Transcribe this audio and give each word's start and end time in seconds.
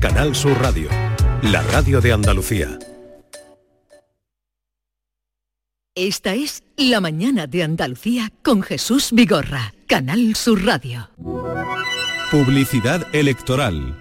Canal 0.00 0.36
Sur 0.36 0.56
Radio, 0.62 0.88
la 1.42 1.60
radio 1.60 2.00
de 2.00 2.12
Andalucía. 2.12 2.78
Esta 5.96 6.34
es 6.34 6.62
La 6.76 7.00
mañana 7.00 7.48
de 7.48 7.64
Andalucía 7.64 8.32
con 8.44 8.62
Jesús 8.62 9.10
Vigorra, 9.12 9.74
Canal 9.88 10.36
Sur 10.36 10.64
Radio. 10.64 11.10
Publicidad 12.30 13.12
electoral. 13.12 13.98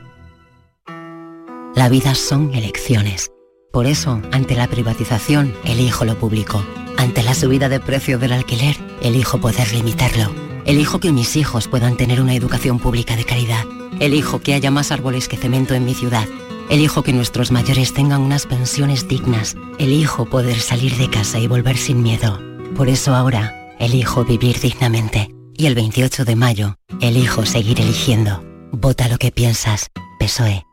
La 1.75 1.89
vida 1.89 2.13
son 2.13 2.53
elecciones. 2.53 3.31
Por 3.73 3.87
eso, 3.87 4.21
ante 4.31 4.55
la 4.55 4.67
privatización, 4.67 5.51
elijo 5.65 6.05
lo 6.05 6.17
público. 6.17 6.63
Ante 6.97 7.23
la 7.23 7.33
subida 7.33 7.69
de 7.69 7.79
precio 7.79 8.19
del 8.19 8.33
alquiler, 8.33 8.77
elijo 9.01 9.41
poder 9.41 9.73
limitarlo. 9.73 10.31
Elijo 10.65 10.99
que 10.99 11.11
mis 11.11 11.35
hijos 11.35 11.67
puedan 11.67 11.97
tener 11.97 12.21
una 12.21 12.35
educación 12.35 12.77
pública 12.77 13.15
de 13.15 13.25
calidad. 13.25 13.65
Elijo 13.99 14.39
que 14.39 14.53
haya 14.53 14.71
más 14.71 14.91
árboles 14.91 15.27
que 15.27 15.37
cemento 15.37 15.73
en 15.73 15.85
mi 15.85 15.93
ciudad. 15.93 16.27
Elijo 16.69 17.01
que 17.03 17.13
nuestros 17.13 17.51
mayores 17.51 17.93
tengan 17.93 18.21
unas 18.21 18.45
pensiones 18.45 19.07
dignas. 19.07 19.55
Elijo 19.79 20.25
poder 20.25 20.59
salir 20.59 20.95
de 20.97 21.09
casa 21.09 21.39
y 21.39 21.47
volver 21.47 21.77
sin 21.77 22.03
miedo. 22.03 22.39
Por 22.75 22.89
eso 22.89 23.15
ahora, 23.15 23.73
elijo 23.79 24.25
vivir 24.25 24.59
dignamente. 24.59 25.29
Y 25.57 25.67
el 25.67 25.75
28 25.75 26.25
de 26.25 26.35
mayo, 26.35 26.75
elijo 26.99 27.45
seguir 27.45 27.79
eligiendo. 27.79 28.43
Vota 28.71 29.07
lo 29.07 29.17
que 29.17 29.31
piensas. 29.31 29.87
PSOE. 30.19 30.63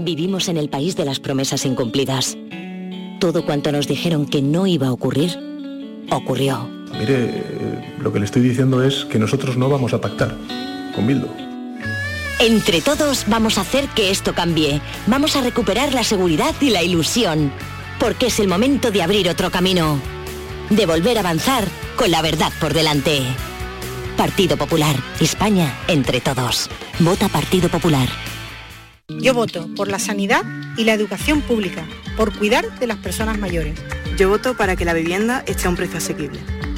Vivimos 0.00 0.48
en 0.48 0.56
el 0.56 0.68
país 0.68 0.96
de 0.96 1.04
las 1.04 1.20
promesas 1.20 1.64
incumplidas. 1.64 2.36
Todo 3.20 3.46
cuanto 3.46 3.70
nos 3.70 3.86
dijeron 3.86 4.26
que 4.26 4.42
no 4.42 4.66
iba 4.66 4.88
a 4.88 4.92
ocurrir, 4.92 5.38
ocurrió. 6.10 6.68
Mire, 6.98 7.94
lo 8.00 8.12
que 8.12 8.18
le 8.18 8.24
estoy 8.24 8.42
diciendo 8.42 8.82
es 8.82 9.04
que 9.04 9.20
nosotros 9.20 9.56
no 9.56 9.68
vamos 9.68 9.94
a 9.94 10.00
pactar 10.00 10.36
con 10.94 11.06
Bildo. 11.06 11.43
Entre 12.40 12.80
todos 12.80 13.24
vamos 13.28 13.58
a 13.58 13.60
hacer 13.60 13.88
que 13.88 14.10
esto 14.10 14.34
cambie. 14.34 14.80
Vamos 15.06 15.36
a 15.36 15.40
recuperar 15.40 15.94
la 15.94 16.04
seguridad 16.04 16.54
y 16.60 16.70
la 16.70 16.82
ilusión. 16.82 17.52
Porque 18.00 18.26
es 18.26 18.40
el 18.40 18.48
momento 18.48 18.90
de 18.90 19.02
abrir 19.02 19.28
otro 19.28 19.50
camino. 19.50 20.00
De 20.68 20.84
volver 20.84 21.16
a 21.16 21.20
avanzar 21.20 21.64
con 21.96 22.10
la 22.10 22.22
verdad 22.22 22.52
por 22.60 22.74
delante. 22.74 23.22
Partido 24.16 24.56
Popular. 24.56 24.96
España 25.20 25.78
entre 25.86 26.20
todos. 26.20 26.68
Vota 26.98 27.28
Partido 27.28 27.68
Popular. 27.68 28.08
Yo 29.08 29.34
voto 29.34 29.68
por 29.76 29.88
la 29.88 29.98
sanidad 29.98 30.44
y 30.76 30.84
la 30.84 30.94
educación 30.94 31.42
pública, 31.42 31.86
por 32.16 32.36
cuidar 32.36 32.78
de 32.78 32.86
las 32.86 32.96
personas 32.96 33.38
mayores. 33.38 33.78
Yo 34.16 34.30
voto 34.30 34.56
para 34.56 34.76
que 34.76 34.84
la 34.84 34.94
vivienda 34.94 35.44
esté 35.46 35.66
a 35.66 35.70
un 35.70 35.76
precio 35.76 35.98
asequible. 35.98 36.40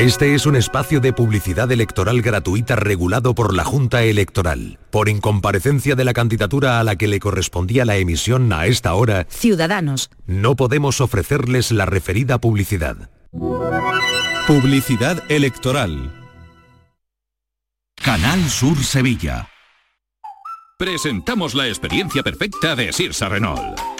Este 0.00 0.34
es 0.34 0.46
un 0.46 0.56
espacio 0.56 1.00
de 1.00 1.12
publicidad 1.12 1.70
electoral 1.70 2.22
gratuita 2.22 2.74
regulado 2.74 3.34
por 3.34 3.54
la 3.54 3.64
Junta 3.64 4.02
Electoral. 4.02 4.78
Por 4.90 5.10
incomparecencia 5.10 5.94
de 5.94 6.04
la 6.04 6.14
candidatura 6.14 6.80
a 6.80 6.84
la 6.84 6.96
que 6.96 7.06
le 7.06 7.20
correspondía 7.20 7.84
la 7.84 7.98
emisión 7.98 8.50
a 8.54 8.64
esta 8.64 8.94
hora, 8.94 9.26
Ciudadanos. 9.28 10.08
no 10.24 10.56
podemos 10.56 11.02
ofrecerles 11.02 11.70
la 11.70 11.84
referida 11.84 12.38
publicidad. 12.38 13.10
Publicidad 14.46 15.22
electoral. 15.30 16.10
Canal 18.02 18.48
Sur 18.48 18.82
Sevilla. 18.82 19.50
Presentamos 20.78 21.54
la 21.54 21.68
experiencia 21.68 22.22
perfecta 22.22 22.74
de 22.74 22.90
Sirsa 22.94 23.28
Renault. 23.28 23.99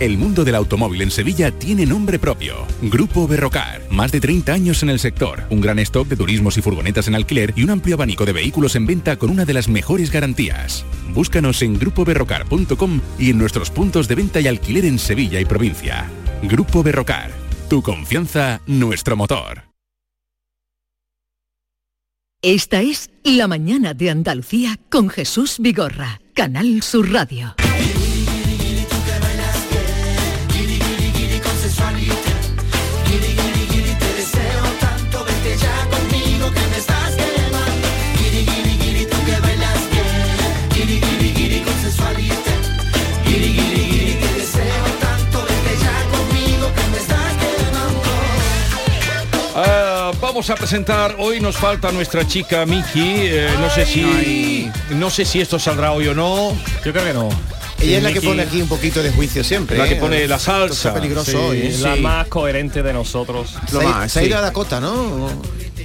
El 0.00 0.18
mundo 0.18 0.44
del 0.44 0.56
automóvil 0.56 1.02
en 1.02 1.10
Sevilla 1.12 1.52
tiene 1.52 1.86
nombre 1.86 2.18
propio. 2.18 2.66
Grupo 2.82 3.28
Berrocar. 3.28 3.80
Más 3.90 4.10
de 4.10 4.20
30 4.20 4.52
años 4.52 4.82
en 4.82 4.90
el 4.90 4.98
sector. 4.98 5.44
Un 5.50 5.60
gran 5.60 5.78
stock 5.78 6.08
de 6.08 6.16
turismos 6.16 6.58
y 6.58 6.62
furgonetas 6.62 7.06
en 7.06 7.14
alquiler 7.14 7.52
y 7.54 7.62
un 7.62 7.70
amplio 7.70 7.94
abanico 7.94 8.24
de 8.24 8.32
vehículos 8.32 8.74
en 8.74 8.86
venta 8.86 9.16
con 9.16 9.30
una 9.30 9.44
de 9.44 9.54
las 9.54 9.68
mejores 9.68 10.10
garantías. 10.10 10.84
Búscanos 11.14 11.62
en 11.62 11.78
grupoberrocar.com 11.78 13.00
y 13.20 13.30
en 13.30 13.38
nuestros 13.38 13.70
puntos 13.70 14.08
de 14.08 14.16
venta 14.16 14.40
y 14.40 14.48
alquiler 14.48 14.84
en 14.84 14.98
Sevilla 14.98 15.38
y 15.38 15.44
provincia. 15.44 16.10
Grupo 16.42 16.82
Berrocar. 16.82 17.30
Tu 17.70 17.80
confianza, 17.80 18.60
nuestro 18.66 19.16
motor. 19.16 19.62
Esta 22.42 22.82
es 22.82 23.10
La 23.22 23.46
mañana 23.46 23.94
de 23.94 24.10
Andalucía 24.10 24.78
con 24.90 25.08
Jesús 25.08 25.56
Vigorra, 25.60 26.20
Canal 26.34 26.82
Sur 26.82 27.10
Radio. 27.10 27.54
Vamos 50.34 50.50
a 50.50 50.56
presentar, 50.56 51.14
hoy 51.20 51.38
nos 51.40 51.56
falta 51.56 51.92
nuestra 51.92 52.26
chica 52.26 52.66
Miki, 52.66 53.02
eh, 53.22 53.50
no 53.60 53.70
sé 53.70 53.86
si 53.86 54.68
no 54.90 55.08
sé 55.08 55.24
si 55.24 55.40
esto 55.40 55.60
saldrá 55.60 55.92
hoy 55.92 56.08
o 56.08 56.14
no. 56.14 56.50
Yo 56.84 56.90
creo 56.92 57.04
que 57.04 57.12
no. 57.14 57.28
Ella 57.80 57.98
es 57.98 58.02
la 58.02 58.08
que 58.08 58.14
Miki, 58.16 58.26
pone 58.26 58.42
aquí 58.42 58.60
un 58.60 58.66
poquito 58.68 59.00
de 59.00 59.12
juicio 59.12 59.44
siempre. 59.44 59.78
La 59.78 59.86
que 59.86 59.94
¿eh? 59.94 60.00
pone 60.00 60.26
la 60.26 60.34
Esto 60.36 60.50
salsa. 60.50 60.88
está 60.88 60.94
peligroso 60.94 61.30
Sí, 61.30 61.36
hoy. 61.36 61.58
¿eh? 61.60 61.72
sí. 61.72 61.82
La 61.82 61.94
más 61.96 62.26
coherente 62.26 62.82
de 62.82 62.92
nosotros. 62.92 63.54
Se 63.70 63.78
ha- 63.86 64.08
se 64.08 64.18
ha 64.20 64.22
ido 64.24 64.36
a 64.38 64.40
Dakota, 64.40 64.80
¿no? 64.80 65.28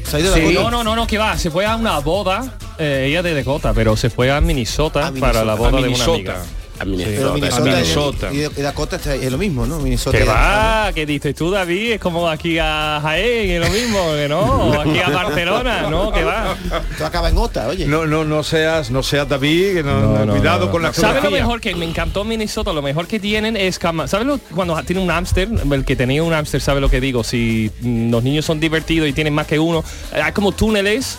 Se 0.10 0.18
ha 0.18 0.20
ido 0.20 0.32
a 0.34 0.36
Sí. 0.36 0.42
Dakota. 0.42 0.62
No, 0.64 0.72
no, 0.72 0.84
no, 0.84 0.96
no, 0.96 1.06
que 1.06 1.20
va. 1.20 1.38
Se 1.38 1.52
fue 1.52 1.68
a 1.68 1.76
una 1.76 2.00
boda, 2.00 2.58
eh, 2.80 3.06
ella 3.08 3.22
de 3.22 3.36
Dakota, 3.36 3.74
pero 3.76 3.96
se 3.98 4.10
fue 4.10 4.32
a 4.32 4.42
Minnesota, 4.42 5.14
para 5.20 5.44
la 5.46 5.54
boda 5.54 5.70
A 5.70 5.72
de 5.74 5.78
una 5.78 5.88
Minnesota. 5.88 6.12
amiga. 6.16 6.44
A 6.80 6.86
Minnesota. 6.86 7.34
Minnesota, 7.34 7.64
Minnesota. 7.64 8.30
Y, 8.34 8.38
y 8.60 8.62
Dakota 8.64 8.96
está- 8.96 9.16
es 9.16 9.32
lo 9.32 9.38
mismo, 9.38 9.66
¿no? 9.66 9.80
Minnesota 9.80 10.18
Que 10.18 10.24
y 10.24 10.28
va, 10.28 10.92
que 10.94 11.06
dices 11.06 11.36
tú, 11.36 11.52
David, 11.52 11.92
es 11.94 12.00
como 12.00 12.28
aquí 12.30 12.58
a 12.60 13.00
Jaén, 13.02 13.50
es 13.52 13.60
lo 13.68 13.70
mismo, 13.74 14.14
que 14.14 14.28
no, 14.30 14.74
aquí 14.82 15.00
a 15.00 15.10
Barcelona, 15.10 15.90
no, 15.90 16.12
que 16.12 16.24
va. 16.24 16.56
Tú 16.98 17.04
acabas 17.04 17.32
en 17.32 17.38
Ota, 17.38 17.68
oye. 17.68 17.86
No, 17.86 18.06
no, 18.06 18.24
no 18.24 18.44
seas, 18.44 18.92
no 18.92 19.04
seas 19.04 19.28
David, 19.28 19.74
que 19.76 19.84
no- 19.84 20.00
No, 20.00 20.26
no, 20.26 20.34
cuidado 20.34 20.68
no. 20.68 20.72
con 20.72 20.82
la 20.84 20.94
¿Sabes 20.94 21.24
lo 21.24 21.32
mejor 21.32 21.60
que 21.62 21.76
me 21.76 21.86
encantó 21.86 22.24
Minnesota? 22.24 22.72
Lo 22.74 22.82
mejor 22.82 23.08
que 23.08 23.20
tienen 23.20 23.58
es 23.58 23.78
cama. 23.78 24.08
¿Sabes 24.08 24.26
lo- 24.28 24.40
cuando 24.56 24.82
tiene 24.84 25.02
un 25.02 25.10
hámster? 25.10 25.50
El 25.72 25.84
que 25.86 25.96
tenía 25.96 26.24
un 26.24 26.32
hámster 26.32 26.62
sabe 26.62 26.80
lo 26.82 26.90
que 26.90 27.02
digo. 27.02 27.24
Si 27.24 27.72
los 27.82 28.24
niños 28.24 28.46
son 28.46 28.60
divertidos 28.60 29.08
y 29.10 29.14
tienen 29.14 29.34
más 29.34 29.48
que 29.48 29.60
uno, 29.60 29.84
hay 30.14 30.32
como 30.32 30.52
túneles 30.54 31.18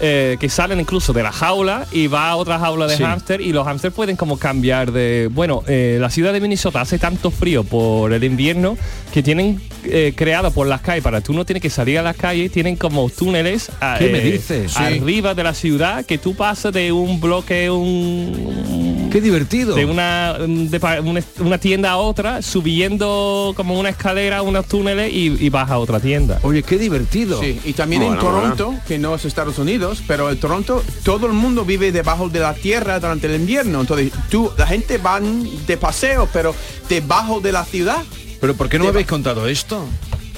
eh, 0.00 0.36
que 0.38 0.48
salen 0.48 0.80
incluso 0.80 1.12
de 1.12 1.22
la 1.22 1.32
jaula 1.32 1.86
y 1.92 2.06
va 2.06 2.30
a 2.30 2.36
otra 2.36 2.58
jaula 2.58 2.86
de 2.86 2.96
Sí. 2.96 3.02
hámster 3.02 3.40
y 3.40 3.52
los 3.52 3.66
hámster 3.66 3.92
pueden 3.92 4.16
como 4.16 4.38
cambiar 4.38 4.92
de... 4.92 5.28
Bueno, 5.32 5.62
eh, 5.66 5.98
la 6.00 6.10
ciudad 6.10 6.32
de 6.32 6.40
Minnesota 6.40 6.80
hace 6.80 6.98
tanto 6.98 7.30
frío 7.30 7.64
por 7.64 8.12
el 8.12 8.22
invierno 8.24 8.76
que 9.12 9.22
tienen 9.22 9.60
eh, 9.84 10.12
creado 10.16 10.50
por 10.50 10.66
las 10.66 10.80
calles, 10.80 11.02
para 11.04 11.20
tú 11.20 11.32
no 11.32 11.44
tienes 11.44 11.62
que 11.62 11.70
salir 11.70 11.98
a 11.98 12.02
las 12.02 12.16
calles, 12.16 12.50
tienen 12.52 12.76
como 12.76 13.08
túneles 13.10 13.70
a- 13.80 13.96
¿Qué 13.98 14.08
me 14.10 14.20
dices? 14.20 14.72
Sí. 14.72 14.82
arriba 14.82 15.34
de 15.34 15.42
la 15.44 15.54
ciudad 15.54 16.04
que 16.04 16.18
tú 16.18 16.34
pasas 16.34 16.72
de 16.72 16.92
un 16.92 17.20
bloque, 17.20 17.70
un... 17.70 18.87
Qué 19.10 19.20
divertido. 19.20 19.74
De 19.74 19.84
una, 19.84 20.34
de 20.38 20.80
pa- 20.80 21.00
una, 21.00 21.22
una 21.40 21.58
tienda 21.58 21.90
a 21.92 21.96
otra, 21.96 22.42
subiendo 22.42 23.52
como 23.56 23.78
una 23.78 23.88
escalera, 23.88 24.42
unos 24.42 24.66
túneles 24.66 25.12
y, 25.12 25.36
y 25.44 25.48
vas 25.50 25.70
a 25.70 25.78
otra 25.78 26.00
tienda. 26.00 26.38
Oye, 26.42 26.62
qué 26.62 26.78
divertido. 26.78 27.40
Sí, 27.40 27.60
y 27.64 27.72
también 27.72 28.02
en 28.02 28.18
Toronto, 28.18 28.74
que 28.86 28.98
no 28.98 29.14
es 29.14 29.24
Estados 29.24 29.58
Unidos, 29.58 30.02
pero 30.06 30.30
en 30.30 30.38
Toronto 30.38 30.82
todo 31.04 31.26
el 31.26 31.32
mundo 31.32 31.64
vive 31.64 31.92
debajo 31.92 32.28
de 32.28 32.40
la 32.40 32.54
tierra 32.54 33.00
durante 33.00 33.26
el 33.26 33.34
invierno. 33.40 33.80
Entonces, 33.80 34.12
tú, 34.30 34.50
la 34.56 34.66
gente 34.66 34.98
van 34.98 35.48
de 35.66 35.76
paseo, 35.76 36.28
pero 36.32 36.54
debajo 36.88 37.40
de 37.40 37.52
la 37.52 37.64
ciudad. 37.64 38.02
Pero 38.40 38.54
¿por 38.54 38.68
qué 38.68 38.78
no 38.78 38.84
me 38.84 38.90
habéis 38.90 39.06
contado 39.08 39.46
esto? 39.48 39.84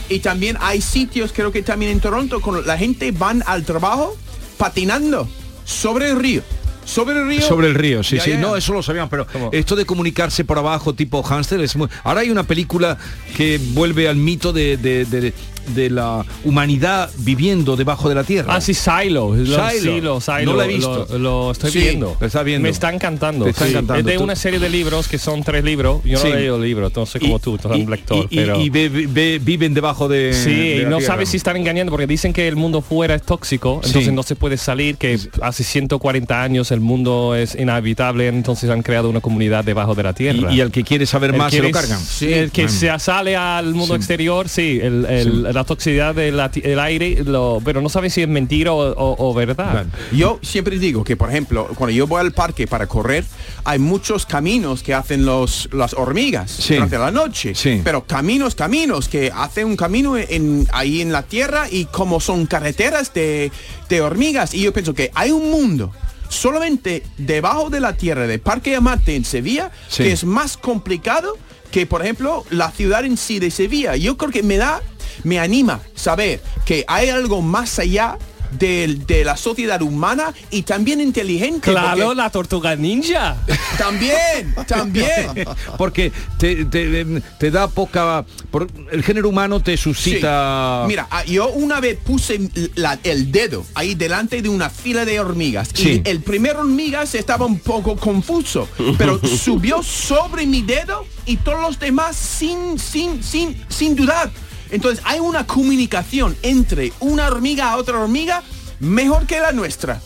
Y 0.09 0.21
también 0.21 0.57
hay 0.61 0.81
sitios, 0.81 1.33
creo 1.33 1.53
que 1.53 1.63
también 1.63 1.93
en 1.93 2.01
Toronto, 2.01 2.41
con 2.41 2.67
la 2.67 2.77
gente 2.79 3.13
van 3.13 3.43
al 3.47 3.65
trabajo 3.65 4.17
patinando 4.57 5.29
sobre 5.65 6.11
el 6.11 6.19
río. 6.19 6.43
Sobre 6.91 7.19
el 7.21 7.29
río. 7.29 7.41
Sobre 7.43 7.69
el 7.69 7.75
río, 7.75 8.03
sí, 8.03 8.17
Ya, 8.17 8.23
sí. 8.25 8.31
ya, 8.31 8.37
ya. 8.37 8.43
No, 8.43 8.57
eso 8.57 8.73
lo 8.73 8.83
sabíamos, 8.83 9.11
pero 9.11 9.27
esto 9.53 9.77
de 9.77 9.85
comunicarse 9.85 10.45
por 10.45 10.59
abajo 10.59 10.95
tipo 10.95 11.23
hámster 11.23 11.61
es 11.61 11.77
muy... 11.77 11.89
Ahora 12.05 12.21
hay 12.23 12.31
una 12.31 12.43
película 12.45 12.99
que 13.37 13.59
vuelve 13.73 14.09
al 14.09 14.17
mito 14.17 14.53
de, 14.53 14.77
de- 14.77 15.05
de- 15.05 15.33
de 15.71 15.91
la 15.91 16.25
humanidad 16.45 17.11
viviendo 17.19 17.77
debajo 17.77 18.09
de 18.09 18.15
la 18.15 18.25
tierra. 18.25 18.55
Ah, 18.55 18.61
sí, 18.61 18.75
Silo. 18.75 19.35
Lo- 19.35 19.71
Silo. 19.71 20.21
Silo, 20.21 20.43
No 20.45 20.53
lo 20.55 20.63
he 20.63 20.69
visto. 20.69 21.07
Lo, 21.13 21.19
lo 21.19 21.51
estoy 21.53 21.71
Sí, 21.71 21.79
viendo. 21.81 22.17
lo 22.21 22.27
está 22.27 22.43
viendo. 22.43 22.63
Me 22.63 22.69
está 22.71 22.93
encantando. 22.93 23.45
Te 23.45 23.51
está 23.51 23.65
sí. 23.65 23.71
encantando. 23.71 24.01
Es 24.11 24.17
de 24.19 24.23
una 24.23 24.37
serie 24.37 24.59
de 24.59 24.69
libros 24.69 25.09
que 25.09 25.19
son 25.19 25.43
tres 25.43 25.65
libros. 25.65 26.03
Yo 26.05 26.19
no 26.23 26.27
he 26.27 26.35
leído 26.37 26.59
libros, 26.59 26.93
no 26.95 27.05
como 27.21 27.39
tú, 27.39 27.57
tú 27.59 27.69
eres 27.69 27.85
un 27.85 27.91
lector. 27.91 28.27
y, 28.31 28.37
pero... 28.37 28.61
y 28.61 28.71
ve- 28.71 28.89
ve- 28.89 29.41
viven 29.43 29.75
debajo 29.75 30.09
de... 30.09 30.33
Sí, 30.33 30.51
de 30.55 30.77
y 30.77 30.85
no 30.87 30.99
tierra. 30.99 31.15
sabes 31.15 31.29
si 31.31 31.37
están 31.37 31.57
engañando 31.57 31.91
porque 31.91 32.07
dicen 32.07 32.33
que 32.33 32.49
el 32.49 32.57
mundo 32.57 32.81
fuera 32.83 33.15
es 33.15 33.23
tóxico, 33.23 33.81
entonces 33.85 34.13
no 34.13 34.23
se 34.23 34.37
puede 34.37 34.57
salir, 34.57 34.97
que 34.97 35.19
hace 35.43 35.65
140 35.65 36.43
años 36.43 36.71
el 36.71 36.81
mundo 36.81 37.35
es 37.35 37.55
inhabitable, 37.55 38.29
entonces 38.29 38.71
han 38.71 38.83
creado 38.83 39.09
una 39.11 39.21
comunidad 39.21 39.65
debajo 39.65 39.95
de 39.95 40.03
la 40.03 40.13
tierra. 40.13 40.53
Y, 40.53 40.57
y 40.57 40.61
al 40.61 40.71
que 40.71 40.85
quiere 40.85 41.07
saber 41.07 41.31
El 41.31 41.37
más 41.37 41.53
se 41.53 41.63
lo 41.63 41.71
cargan. 41.71 42.01
el 42.23 42.51
que 42.51 42.69
se 42.69 42.91
sale 42.99 43.37
al 43.37 43.75
mundo 43.75 43.95
exterior, 43.95 44.49
sí, 44.49 44.79
el- 44.83 45.07
el- 45.07 45.47
la 45.61 45.65
toxicidad 45.65 46.15
del 46.15 46.81
aire, 46.81 47.23
lo, 47.25 47.61
pero 47.65 47.81
no 47.83 47.89
sabes 47.89 48.15
si 48.15 48.23
es 48.23 48.29
mentira 48.29 48.73
o, 48.73 48.93
o- 48.93 49.29
o 49.31 49.35
verdad. 49.35 49.87
Yo 50.13 50.39
siempre 50.43 50.79
digo 50.79 51.05
que, 51.05 51.17
por 51.17 51.29
ejemplo, 51.29 51.69
cuando 51.75 51.93
yo 51.95 52.07
voy 52.07 52.21
al 52.21 52.33
parque 52.33 52.67
para 52.67 52.87
correr, 52.87 53.25
hay 53.65 53.79
muchos 53.79 54.25
caminos 54.27 54.83
que 54.83 54.95
hacen 54.95 55.27
los, 55.27 55.69
las 55.73 55.95
hormigas 55.95 56.59
durante 56.69 56.99
la 56.99 57.11
noche. 57.11 57.53
Pero 57.85 58.05
caminos, 58.07 58.55
caminos, 58.55 59.09
que 59.09 59.31
hacen 59.35 59.67
un 59.67 59.77
camino 59.77 60.17
en, 60.17 60.67
ahí 60.73 61.01
en 61.03 61.13
la 61.13 61.23
tierra 61.23 61.67
y 61.71 61.85
como 61.87 62.21
son 62.21 62.47
carreteras 62.47 63.13
de, 63.13 63.53
de 63.89 64.01
hormigas. 64.01 64.55
Y 64.55 64.63
yo 64.63 64.73
pienso 64.73 64.95
que 64.95 65.11
hay 65.15 65.31
un 65.31 65.51
mundo 65.51 65.93
solamente 66.29 67.03
debajo 67.19 67.71
de 67.71 67.81
la 67.81 67.95
tierra 67.97 68.27
de 68.27 68.39
Parque 68.39 68.75
Amate 68.77 69.17
en 69.17 69.25
Sevilla 69.25 69.71
Sí. 69.89 70.05
que 70.05 70.13
es 70.13 70.25
más 70.25 70.57
complicado 70.57 71.37
que, 71.71 71.87
por 71.87 72.03
ejemplo, 72.03 72.45
la 72.51 72.71
ciudad 72.71 73.05
en 73.05 73.17
sí 73.17 73.39
de 73.39 73.51
Sevilla. 73.51 73.95
Yo 73.97 74.17
creo 74.17 74.31
que 74.33 74.43
me 74.43 74.57
da, 74.57 74.81
me 75.25 75.39
anima 75.39 75.81
saber 75.95 76.43
que 76.65 76.85
hay 76.89 77.09
algo 77.09 77.43
más 77.43 77.79
allá 77.79 78.19
del- 78.59 79.07
de, 79.07 79.25
la 79.25 79.37
sociedad 79.37 79.81
humana 79.81 80.35
y 80.51 80.63
también 80.63 81.01
inteligente. 81.01 81.71
Claro, 81.71 82.15
la 82.15 82.31
tortuga 82.31 82.75
ninja. 82.75 83.37
También, 83.79 84.53
también. 84.67 85.47
Porque 85.79 86.11
te, 86.37 86.65
te- 86.65 87.05
te 87.39 87.51
da 87.53 87.69
poca... 87.69 88.25
por- 88.51 88.67
el 88.91 89.05
género 89.05 89.29
humano 89.29 89.61
te 89.63 89.77
suscita... 89.77 90.81
Sí. 90.83 90.89
Mira, 90.89 91.07
ah, 91.13 91.25
yo 91.25 91.49
una 91.51 91.79
vez 91.81 91.97
puse 92.05 92.41
la- 92.75 92.99
el 93.05 93.31
dedo 93.31 93.65
ahí 93.75 93.95
delante 93.95 94.43
de 94.43 94.49
una 94.49 94.69
fila 94.69 95.05
de 95.05 95.21
hormigas 95.21 95.69
Sí. 95.73 96.03
y 96.05 96.09
el 96.09 96.21
primer 96.21 96.57
hormiga 96.57 97.07
se 97.07 97.21
estaba 97.21 97.47
un 97.47 97.61
poco 97.61 97.95
confuso, 97.97 98.69
pero 98.99 99.21
subió 99.45 99.81
sobre 99.85 100.45
mi 100.47 100.63
dedo 100.63 101.07
y 101.25 101.37
todos 101.37 101.61
los 101.61 101.79
demás 101.79 102.17
sin, 102.17 102.81
sin, 102.81 103.23
sin, 103.23 103.65
sin 103.69 103.95
dudar. 103.95 104.29
Entonces 104.71 105.03
hay 105.07 105.21
una 105.21 105.47
comunicación 105.47 106.37
entre 106.43 106.93
una 107.01 107.27
hormiga 107.27 107.71
a 107.73 107.77
otra 107.77 107.99
hormiga 107.99 108.43
mejor 108.79 109.27
que 109.27 109.41
la 109.41 109.53
nuestra. 109.53 110.01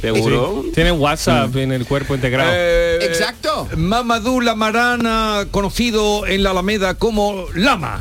¿Seguro? 0.00 0.64
Tienen 0.74 0.98
WhatsApp 0.98 1.54
en 1.56 1.72
el 1.72 1.84
cuerpo 1.86 2.14
integrado. 2.14 2.50
Eh, 2.54 2.98
Exacto. 3.04 3.68
Mamadou 3.76 4.40
Lamarana, 4.40 5.46
conocido 5.50 6.26
en 6.26 6.42
la 6.42 6.50
Alameda 6.50 6.94
como 6.94 7.44
Lama. 7.54 7.98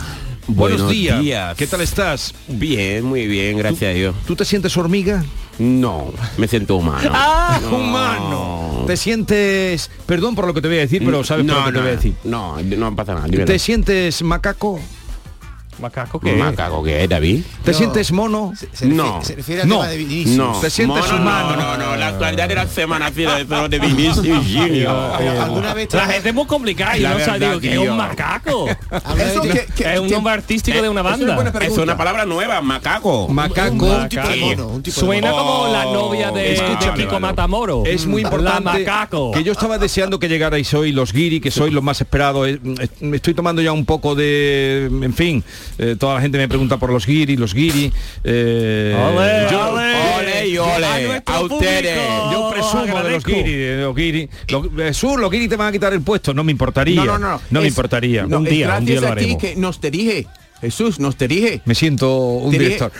Buenos, 0.47 0.79
Buenos 0.79 0.91
días. 0.91 1.19
días. 1.21 1.56
¿Qué 1.57 1.67
tal 1.67 1.81
estás? 1.81 2.33
Bien, 2.47 3.03
muy 3.03 3.27
bien, 3.27 3.57
gracias 3.57 3.91
a 3.91 3.94
Dios. 3.94 4.15
¿Tú 4.25 4.35
te 4.35 4.45
sientes 4.45 4.75
hormiga? 4.77 5.23
No, 5.59 6.11
me 6.38 6.47
siento 6.47 6.77
humano. 6.77 7.11
¡Ah, 7.13 7.59
No. 7.61 7.77
humano! 7.77 8.83
¿Te 8.88 8.95
sientes... 8.95 9.91
Perdón 10.06 10.33
por 10.35 10.47
lo 10.47 10.53
que 10.53 10.61
te 10.61 10.69
voy 10.69 10.77
a 10.77 10.81
decir, 10.81 11.03
pero 11.06 11.23
sabes 11.25 11.45
por 11.45 11.53
no, 11.53 11.59
lo 11.59 11.65
que 11.67 11.71
te 11.73 11.79
voy 11.79 11.88
a 11.89 11.95
decir. 11.95 12.13
No, 12.23 12.61
no 12.61 12.95
pasa 12.95 13.13
nada. 13.13 13.27
dímelo. 13.27 13.45
¿Te 13.45 13.59
sientes 13.59 14.23
macaco? 14.23 14.79
¿Macaco 15.80 16.20
qué? 16.20 16.34
¿Macaco 16.34 16.84
qué, 16.84 17.08
David? 17.08 17.44
¿Te 17.64 17.74
sientes 17.74 18.12
mono? 18.12 18.54
no. 18.84 19.22
se 19.24 19.36
refiere 19.36 19.62
al 19.62 19.70
tema 19.70 19.88
de 19.88 19.98
Vinicius. 19.98 20.36
No. 20.38 20.60
¿Te 20.60 20.70
sientes 20.70 21.02
Mono, 21.10 21.22
humano? 21.22 21.56
No, 21.56 21.78
no, 21.78 21.86
no, 21.92 21.96
la 21.96 22.08
actualidad 22.10 22.48
de 22.50 22.56
la 22.56 22.68
semana 22.68 23.12
fiel 23.12 23.48
de 23.48 23.70
de 23.70 23.80
Vinicius 23.80 24.26
Junior. 24.26 24.96
¿Alguna 25.42 25.74
vez 25.74 25.94
La 25.94 26.06
gente 26.08 26.30
es 26.30 26.36
muy 26.36 26.46
complicada 26.46 26.98
y 26.98 27.02
La 27.02 27.14
no 27.14 27.38
digo, 27.40 27.60
que 27.60 27.72
es 27.74 27.78
un 27.80 27.98
macaco. 27.98 28.68
Eso 29.18 29.42
que- 29.42 29.68
que- 29.76 29.94
es 29.94 30.00
un 30.00 30.08
que- 30.08 30.14
nombre 30.14 30.34
artístico 30.34 30.81
de 30.81 30.90
una 30.90 31.02
Es 31.02 31.06
una 31.06 31.18
banda. 31.18 31.36
buena 31.36 31.52
pregunta. 31.52 31.81
Es 31.81 31.84
una 31.84 31.98
palabra 31.98 32.26
nueva, 32.26 32.62
macaco. 32.62 33.28
Macaco. 33.30 33.86
Un 33.86 34.10
tipo 34.10 34.28
de 34.28 34.36
mono, 34.38 34.68
un 34.68 34.84
tipo 34.84 34.96
de 35.00 35.06
Suena 35.08 35.31
mono. 35.31 35.44
como 35.46 35.68
la 35.74 35.84
novia 35.86 36.31
de, 36.31 36.54
Escúchame, 36.54 36.92
de 36.98 37.04
Kiko 37.04 37.12
vale. 37.14 37.20
Matamoro. 37.28 37.84
Es 37.86 38.06
muy 38.06 38.22
La 38.24 38.28
importante 38.30 38.80
macaco. 38.80 39.31
que 39.31 39.44
yo 39.44 39.52
estaba 39.52 39.78
deseando 39.78 40.20
que 40.20 40.28
llegarais 40.28 40.74
hoy 40.74 40.92
los 40.92 41.14
guiri, 41.14 41.40
que 41.40 41.52
sois 41.52 41.72
los 41.74 41.84
más 41.84 42.02
esperados. 42.02 42.48
Eh, 42.48 42.60
eh, 42.80 42.88
Me 43.02 43.18
estoy 43.18 43.34
tomando 43.34 43.62
ya 43.62 43.72
un 43.72 43.86
poco 43.86 44.16
de, 44.16 44.86
en 44.92 45.14
fin, 45.14 45.44
eh, 45.77 45.95
toda 46.00 46.16
la 46.16 46.21
gente 46.21 46.38
me 46.38 46.48
pregunta 46.48 46.77
por 46.77 46.92
los 46.92 47.06
guiri, 47.06 47.38
los 47.38 47.54
guiri. 47.54 47.92
eh, 48.24 48.95
Ole, 48.98 49.48
yo, 49.51 49.74
Ole 50.19 50.48
y 50.48 50.57
ole. 50.57 50.86
A 50.86 51.00
nuestro 51.00 51.36
A 51.36 51.39
ustedes. 51.42 51.98
público. 51.98 52.31
yo 52.31 52.50
presumo 52.51 53.04
de 53.04 53.12
los 53.12 53.24
guiri, 53.25 53.54
de 53.54 53.78
los 53.81 53.95
guiri. 53.95 54.30
Los, 54.47 54.68
Jesús, 54.76 55.18
los 55.19 55.30
guiri 55.31 55.47
te 55.47 55.56
van 55.56 55.68
a 55.68 55.71
quitar 55.71 55.94
el 55.94 56.02
puesto, 56.02 56.33
no 56.33 56.44
me 56.44 56.52
importaría. 56.52 57.04
No, 57.04 57.18
no, 57.18 57.40
no. 57.49 57.59
me 57.61 57.68
Es- 57.68 57.68
importaría. 57.73 58.26
no, 58.26 58.38
un 58.40 58.45
día, 58.45 58.76
un 58.78 58.85
día 58.85 59.02
lo 59.02 59.07
a 59.07 59.16
ti 59.16 59.23
haremos. 59.23 59.42
que 59.42 59.56
nos 59.56 59.80
dirige. 59.81 60.28
Jesús, 60.61 60.99
nos 60.99 61.18
dirige. 61.18 61.61
Me 61.64 61.73
siento 61.73 62.14
un 62.18 62.52
director. 62.52 62.92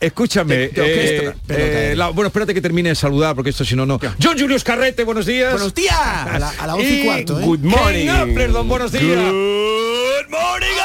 Escúchame. 0.00 0.66
Orquesta. 0.66 0.84
eh, 0.84 1.34
eh, 1.48 1.94
la- 1.96 2.10
bueno, 2.10 2.28
espérate 2.28 2.54
que 2.54 2.60
termine 2.60 2.90
de 2.90 2.94
saludar 2.94 3.34
porque 3.34 3.50
esto 3.50 3.64
si 3.64 3.74
no, 3.74 3.86
no. 3.86 3.98
John 4.22 4.38
Julius 4.38 4.62
Carrete, 4.62 5.02
buenos 5.02 5.26
días. 5.26 5.50
Buenos 5.52 5.74
días. 5.74 5.96
A 5.98 6.38
la, 6.38 6.50
a 6.50 6.66
la 6.68 6.80
y 6.80 7.02
cuarto, 7.04 7.40
¿eh? 7.40 7.44
Good 7.44 7.60
morning. 7.64 8.06
Appleton, 8.08 8.68
buenos 8.68 8.92
días. 8.92 9.02
Good 9.02 10.30
morning, 10.30 10.78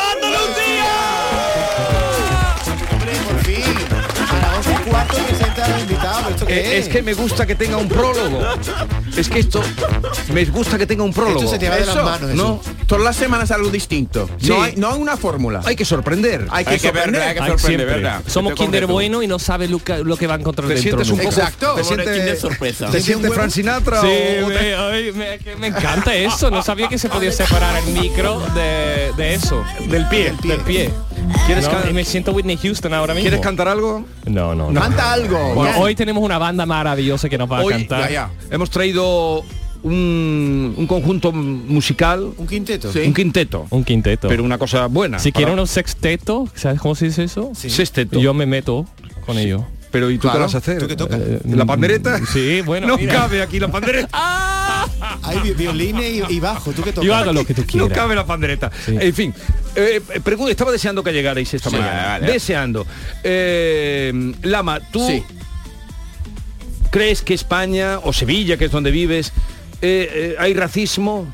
las 4.96 5.45
once 5.62 5.64
y 5.64 5.64
cuarto 5.64 5.64
presenta 5.64 5.66
a 5.66 5.70
los 5.70 5.82
invitados. 5.82 6.30
¿Esto 6.32 6.46
qué 6.48 6.54
Eh, 6.60 6.78
es 6.80 6.88
que 6.90 7.02
me 7.02 7.14
gusta 7.14 7.46
que 7.46 7.56
tenga 7.56 7.78
un 7.78 7.88
prólogo. 7.90 8.42
Es 9.18 9.30
que 9.30 9.40
esto 9.40 9.62
me 10.34 10.46
gusta 10.46 10.78
que 10.78 10.86
tenga 10.86 11.04
un 11.04 11.14
prólogo. 11.14 11.40
Esto 11.40 11.52
se 11.52 11.60
te 11.60 11.70
va 11.70 11.76
de 11.76 11.86
las 11.86 11.96
Eso, 11.96 12.04
manos, 12.06 12.30
eso. 12.32 12.36
¿no? 12.36 12.62
Todas 12.86 13.04
las 13.04 13.16
semanas 13.16 13.52
algo 13.52 13.70
distinto. 13.70 14.30
Sí. 14.38 14.50
No, 14.50 14.62
hay, 14.62 14.76
no 14.76 14.92
hay 14.94 15.00
una 15.02 15.18
fórmula. 15.18 15.62
Hay 15.66 15.76
que 15.76 15.86
sorprender. 15.86 16.48
Hay 16.52 16.66
que 16.66 16.72
Hay 16.72 16.80
que 16.80 16.88
sorprender. 16.88 17.12
verla, 17.22 17.26
hay 17.28 17.34
que 17.34 17.40
sorprender, 17.40 17.88
siempre. 17.88 17.96
¿verdad? 18.04 18.22
Somos 18.28 18.52
Estoy 18.54 18.66
Kinder. 18.66 18.86
Bueno 18.88 19.22
y 19.24 19.28
no 19.28 19.40
sabe 19.40 19.68
lo 19.68 19.80
que, 19.80 19.98
lo 20.04 20.18
que 20.18 20.28
va 20.28 20.36
a 20.36 20.38
encontrar 20.38 20.68
Te 20.68 20.76
dentro 20.76 21.04
sientes 21.04 21.10
un 21.12 21.18
poco. 21.18 21.30
Exacto. 21.30 21.74
Te 21.76 21.84
sientes, 21.84 22.40
sorpresa. 22.40 22.90
¿te 22.92 23.02
sientes 23.02 23.34
Frank 23.34 23.50
Sinatra 23.50 24.02
Sí, 24.02 24.08
o 24.44 24.48
me, 24.48 24.76
ay, 24.76 25.12
me- 25.14 25.40
que 25.40 25.56
me 25.56 25.68
encanta 25.68 26.14
eso. 26.16 26.52
No 26.52 26.62
sabía 26.62 26.88
que 26.90 26.98
se 26.98 27.10
podía 27.10 27.32
separar 27.32 27.82
el 27.84 27.94
micro 27.94 28.40
de, 28.54 29.12
de 29.18 29.34
eso. 29.34 29.64
Del 29.88 30.08
pie. 30.08 30.34
Del 30.44 30.60
pie. 30.62 30.92
¿Quieres, 31.48 31.66
No, 31.66 31.72
can- 31.72 31.90
y 31.90 31.94
me 31.94 32.04
siento 32.06 32.32
Whitney 32.34 32.58
Houston 32.58 32.94
ahora 32.94 33.14
mismo. 33.14 33.24
¿Quieres 33.24 33.40
cantar 33.42 33.68
algo? 33.68 34.06
No, 34.26 34.54
no, 34.56 34.72
no. 34.72 34.80
Canta 34.82 35.14
algo. 35.14 35.45
Bueno, 35.54 35.80
hoy 35.80 35.96
tenemos 35.96 36.24
una 36.24 36.38
banda 36.38 36.66
maravillosa 36.66 37.30
que 37.30 37.38
nos 37.38 37.52
va 37.52 37.60
a 37.60 37.66
cantar. 37.66 38.02
ya, 38.10 38.10
ya. 38.12 38.30
hemos 38.52 38.70
traído 38.70 39.44
un, 39.84 40.74
un 40.78 40.88
conjunto 40.88 41.32
musical, 41.32 42.32
Un 42.38 42.48
quinteto. 42.48 42.92
Sí. 42.92 43.00
un 43.00 43.14
quinteto, 43.14 43.68
Un 43.70 43.84
quinteto. 43.84 44.28
pero 44.28 44.44
una 44.44 44.58
cosa 44.58 44.88
buena. 44.88 45.20
si 45.20 45.32
para- 45.32 45.46
quieren 45.46 45.60
un 45.60 45.68
sexteto, 45.68 46.48
¿sabes 46.56 46.80
cómo 46.82 46.96
se 46.96 47.06
dice 47.06 47.24
eso? 47.24 47.52
Sexteto. 47.56 48.20
Yo 48.20 48.34
me 48.34 48.46
meto 48.46 48.86
con 49.25 49.38
ellos. 49.38 49.62
Pero 49.92 50.10
¿y 50.12 50.16
tú 50.18 50.24
Claro. 50.24 50.40
qué 50.40 50.44
vas 50.44 50.56
a 50.56 50.58
hacer? 50.58 50.78
¿Tú 50.80 50.88
qué 50.88 50.96
tocas? 50.98 51.20
Eh, 51.22 51.40
¿La 51.46 51.66
pandereta? 51.66 52.20
Sí, 52.25 52.60
bueno, 52.62 52.88
No 52.88 52.98
mira. 52.98 53.14
cabe 53.14 53.42
aquí 53.42 53.60
la 53.60 53.70
pandereta. 53.70 54.10
Hay 55.24 55.39
vi- 55.39 55.54
violines 55.54 56.30
y, 56.30 56.34
y 56.36 56.39
bajo. 56.39 56.72
¿Tú 56.72 56.82
qué 56.84 56.92
tocas? 56.92 57.06
Yo 57.08 57.15
hago 57.15 57.34
lo 57.34 57.46
que 57.46 57.54
tú 57.54 57.62
No 57.62 57.68
quieras. 57.68 57.89
cabe 57.92 58.15
la 58.15 58.25
pandereta. 58.25 58.72
En 58.88 59.13
fin, 59.13 59.34
eh, 59.75 60.01
estaba 60.50 60.72
deseando 60.72 61.04
que 61.04 61.12
llegarais 61.12 61.54
esta 61.54 61.70
Sí, 61.70 61.75
mañana. 61.75 62.04
vale. 62.20 62.32
Deseando. 62.32 62.86
Eh, 63.24 64.34
Lama, 64.44 64.80
tú 64.92 65.06
Sí. 65.08 65.24
crees 66.92 67.22
que 67.22 67.34
España 67.34 68.00
o 68.04 68.13
Sevilla, 68.13 68.58
que 68.58 68.65
es 68.65 68.72
donde 68.72 68.92
vives, 68.92 69.32
eh, 69.82 70.10
eh, 70.13 70.36
hay 70.39 70.54
racismo? 70.54 71.27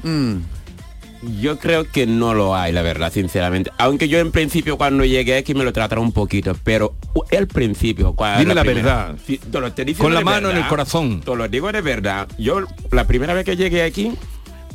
Yo 1.40 1.60
creo 1.60 1.84
que 1.90 2.08
no 2.08 2.34
lo 2.34 2.56
hay, 2.56 2.72
la 2.72 2.82
verdad, 2.82 3.12
sinceramente. 3.14 3.72
Aunque 3.78 4.08
yo 4.08 4.18
en 4.20 4.32
principio 4.32 4.78
cuando 4.78 5.06
llegué 5.06 5.38
aquí 5.38 5.54
me 5.54 5.64
lo 5.64 5.72
trataron 5.72 6.06
un 6.06 6.12
poquito, 6.12 6.56
pero 6.64 6.96
el 7.30 7.48
principio... 7.48 8.14
cuando- 8.14 8.40
Dime 8.40 8.56
la 8.56 8.64
verdad. 8.64 9.16
Te 9.26 9.60
lo 9.60 9.72
Con 9.98 10.14
la 10.14 10.22
mano 10.22 10.50
en 10.50 10.58
el 10.58 10.68
corazón. 10.68 11.22
Te 11.22 11.36
lo 11.36 11.48
digo 11.48 11.72
de 11.72 11.82
verdad. 11.82 12.28
Yo 12.40 12.62
la 12.92 13.06
primera 13.06 13.34
vez 13.36 13.46
que 13.46 13.56
llegué 13.56 13.84
aquí, 13.84 14.14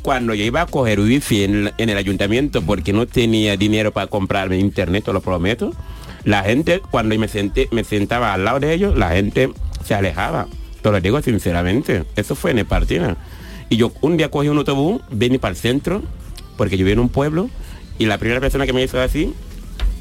cuando 0.01 0.33
yo 0.33 0.45
iba 0.45 0.61
a 0.61 0.65
coger 0.67 1.01
wifi 1.01 1.43
en, 1.43 1.71
en 1.77 1.89
el 1.89 1.97
ayuntamiento 1.97 2.61
porque 2.61 2.93
no 2.93 3.05
tenía 3.07 3.57
dinero 3.57 3.91
para 3.91 4.07
comprarme 4.07 4.57
internet, 4.57 5.03
te 5.03 5.11
lo 5.11 5.19
prometo, 5.21 5.73
la 6.23 6.43
gente, 6.43 6.81
cuando 6.91 7.17
me 7.19 7.27
senté, 7.27 7.67
me 7.71 7.83
sentaba 7.83 8.33
al 8.33 8.45
lado 8.45 8.61
de 8.61 8.73
ellos, 8.73 8.97
la 8.97 9.09
gente 9.09 9.49
se 9.83 9.95
alejaba. 9.95 10.47
Te 10.81 10.91
lo 10.91 11.01
digo 11.01 11.21
sinceramente. 11.21 12.05
Eso 12.15 12.35
fue 12.35 12.51
en 12.51 12.59
Espartina. 12.59 13.17
Y 13.69 13.75
yo 13.75 13.91
un 13.99 14.15
día 14.15 14.31
cogí 14.31 14.47
un 14.47 14.57
autobús, 14.59 15.01
vine 15.11 15.39
para 15.39 15.51
el 15.51 15.57
centro, 15.57 16.01
porque 16.57 16.77
yo 16.77 16.85
vivo 16.85 16.93
en 16.93 16.99
un 16.99 17.09
pueblo, 17.09 17.49
y 17.99 18.05
la 18.05 18.17
primera 18.17 18.39
persona 18.41 18.65
que 18.65 18.73
me 18.73 18.83
hizo 18.83 18.99
así, 19.01 19.33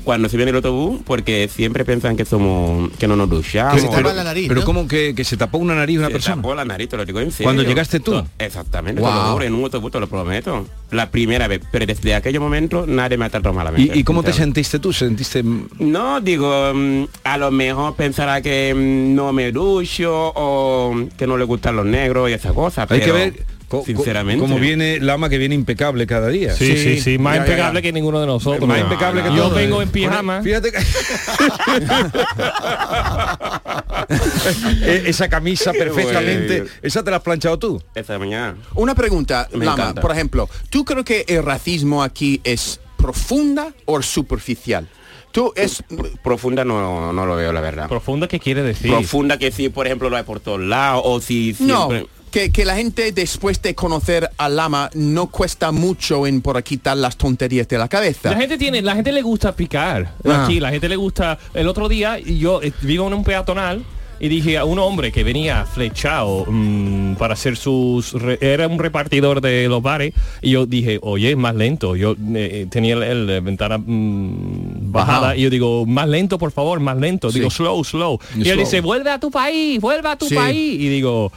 cuando 0.04 0.28
se 0.28 0.36
viene 0.36 0.50
el 0.50 0.56
autobús, 0.56 1.00
porque 1.04 1.48
siempre 1.52 1.84
piensan 1.84 2.16
que 2.16 2.24
somos, 2.24 2.92
que 2.96 3.08
no 3.08 3.16
nos 3.16 3.28
duchamos. 3.28 3.82
pero, 3.92 4.10
pero 4.46 4.64
¿cómo 4.64 4.86
que, 4.86 5.16
que 5.16 5.24
se 5.24 5.36
tapó 5.36 5.58
una 5.58 5.74
nariz 5.74 5.98
una 5.98 6.06
Se 6.06 6.12
persona? 6.12 6.36
tapó 6.36 6.54
la 6.54 6.64
nariz, 6.64 6.88
te 6.88 6.96
lo 6.96 7.04
digo 7.04 7.18
en 7.18 7.32
serio. 7.32 7.46
Cuando 7.46 7.64
llegaste 7.64 7.98
tú. 7.98 8.22
Exactamente, 8.38 9.00
Wow. 9.02 9.40
en 9.40 9.52
un 9.54 9.64
autobús, 9.64 9.90
te 9.90 9.98
lo 9.98 10.06
prometo. 10.08 10.64
La 10.92 11.10
primera 11.10 11.48
vez, 11.48 11.60
pero 11.72 11.86
desde 11.86 12.14
aquel 12.14 12.38
momento 12.38 12.84
nadie 12.86 13.18
me 13.18 13.24
ha 13.24 13.30
tratado 13.30 13.52
malamente. 13.52 13.96
¿Y, 13.96 14.00
y 14.00 14.04
cómo 14.04 14.22
te 14.22 14.32
sentiste 14.32 14.78
tú? 14.78 14.92
¿Sentiste 14.92 15.42
No, 15.80 16.20
digo, 16.20 16.72
mm, 16.72 17.04
a 17.24 17.36
lo 17.38 17.50
mejor 17.50 17.96
pensará 17.96 18.40
que 18.42 18.72
mm, 18.76 19.12
no 19.12 19.32
me 19.32 19.50
ducho 19.50 20.12
o 20.36 20.94
que 21.18 21.26
no 21.26 21.36
le 21.36 21.42
gustan 21.44 21.74
los 21.74 21.84
negros 21.84 22.30
y 22.30 22.34
esas 22.34 22.52
cosas. 22.52 22.88
Hay 22.92 23.00
que 23.00 23.10
ver 23.10 23.44
co- 23.68 23.82
sinceramente. 23.84 24.40
cómo 24.40 24.58
viene 24.58 25.00
Lama 25.00 25.28
que 25.28 25.38
viene 25.38 25.54
impecable 25.54 26.06
cada 26.06 26.28
día. 26.28 26.54
Sí, 26.54 26.76
sí, 26.76 27.00
sí, 27.00 27.18
más 27.18 27.36
impecable 27.38 27.82
que 27.82 27.92
ninguno 27.92 28.20
de 28.20 28.26
nosotros. 28.26 28.66
Más 28.68 28.80
impecable 28.80 29.22
que 29.22 29.34
Yo 29.34 29.50
vengo 29.50 29.82
en 29.82 29.88
pijama. 29.90 30.42
Fíjate 30.42 30.72
que... 30.72 30.78
Esa 35.06 35.28
camisa 35.28 35.72
perfectamente. 35.72 36.60
bueno. 36.62 36.76
¿Esa 36.82 37.02
te 37.02 37.10
la 37.10 37.18
has 37.18 37.22
planchado 37.22 37.58
tú? 37.58 37.82
Esta 37.94 38.18
mañana. 38.18 38.56
Una 38.74 38.94
pregunta, 38.94 39.48
Me 39.52 39.64
Lama, 39.64 39.82
encanta. 39.82 40.00
por 40.00 40.12
ejemplo, 40.12 40.48
¿tú 40.70 40.84
crees 40.84 41.04
que 41.04 41.24
el 41.28 41.42
racismo 41.42 42.02
aquí 42.02 42.40
es 42.44 42.80
profunda 42.96 43.72
o 43.84 44.00
superficial? 44.02 44.88
Tú 45.32 45.52
es 45.54 45.82
Profunda 46.22 46.64
no, 46.64 47.12
no 47.12 47.26
lo 47.26 47.36
veo, 47.36 47.52
la 47.52 47.60
verdad. 47.60 47.88
Profunda, 47.90 48.26
¿qué 48.26 48.40
quiere 48.40 48.62
decir? 48.62 48.90
Profunda 48.90 49.38
que 49.38 49.52
sí, 49.52 49.68
por 49.68 49.86
ejemplo, 49.86 50.08
lo 50.08 50.16
hay 50.16 50.22
por 50.22 50.40
todos 50.40 50.60
lados, 50.60 51.02
o 51.04 51.20
si 51.20 51.54
no 51.60 51.88
siempre... 51.88 52.06
que, 52.36 52.52
que 52.52 52.66
la 52.66 52.76
gente 52.76 53.12
después 53.12 53.62
de 53.62 53.74
conocer 53.74 54.28
a 54.36 54.50
Lama 54.50 54.90
no 54.92 55.28
cuesta 55.28 55.72
mucho 55.72 56.26
en 56.26 56.42
por 56.42 56.62
quitar 56.62 56.94
las 56.98 57.16
tonterías 57.16 57.66
de 57.66 57.78
la 57.78 57.88
cabeza. 57.88 58.30
La 58.30 58.36
gente 58.36 58.58
tiene, 58.58 58.82
la 58.82 58.94
gente 58.94 59.10
le 59.10 59.22
gusta 59.22 59.56
picar. 59.56 60.12
Ah. 60.22 60.44
Aquí, 60.44 60.60
la 60.60 60.68
gente 60.68 60.86
le 60.86 60.96
gusta. 60.96 61.38
El 61.54 61.66
otro 61.66 61.88
día 61.88 62.18
yo 62.18 62.60
eh, 62.62 62.74
vivo 62.82 63.06
en 63.06 63.14
un 63.14 63.24
peatonal 63.24 63.82
y 64.20 64.28
dije 64.28 64.58
a 64.58 64.66
un 64.66 64.78
hombre 64.78 65.12
que 65.12 65.24
venía 65.24 65.64
flechado 65.64 66.44
mm, 66.46 67.14
para 67.14 67.32
hacer 67.32 67.56
sus 67.56 68.12
re- 68.12 68.38
era 68.42 68.68
un 68.68 68.78
repartidor 68.78 69.40
de 69.40 69.66
los 69.68 69.80
bares 69.82 70.12
y 70.42 70.50
yo 70.50 70.66
dije 70.66 70.98
oye 71.02 71.36
más 71.36 71.54
lento 71.54 71.96
yo 71.96 72.16
eh, 72.34 72.66
tenía 72.70 72.94
el, 72.96 73.02
el, 73.02 73.30
eh, 73.30 73.40
ventana 73.40 73.76
mm, 73.78 74.90
bajada 74.92 75.28
Ajá. 75.28 75.36
y 75.36 75.42
yo 75.42 75.50
digo 75.50 75.84
más 75.86 76.08
lento 76.08 76.38
por 76.38 76.50
favor 76.50 76.80
más 76.80 76.96
lento 76.96 77.30
digo 77.30 77.50
slow 77.50 77.84
slow 77.84 78.18
y 78.36 78.40
él 78.40 78.44
Slow. 78.54 78.58
dice 78.60 78.80
vuelve 78.80 79.10
a 79.10 79.20
tu 79.20 79.30
país 79.30 79.78
vuelve 79.82 80.08
a 80.08 80.16
tu 80.16 80.26
Sí. 80.28 80.34
país 80.34 80.80
y 80.80 80.88
digo 80.88 81.30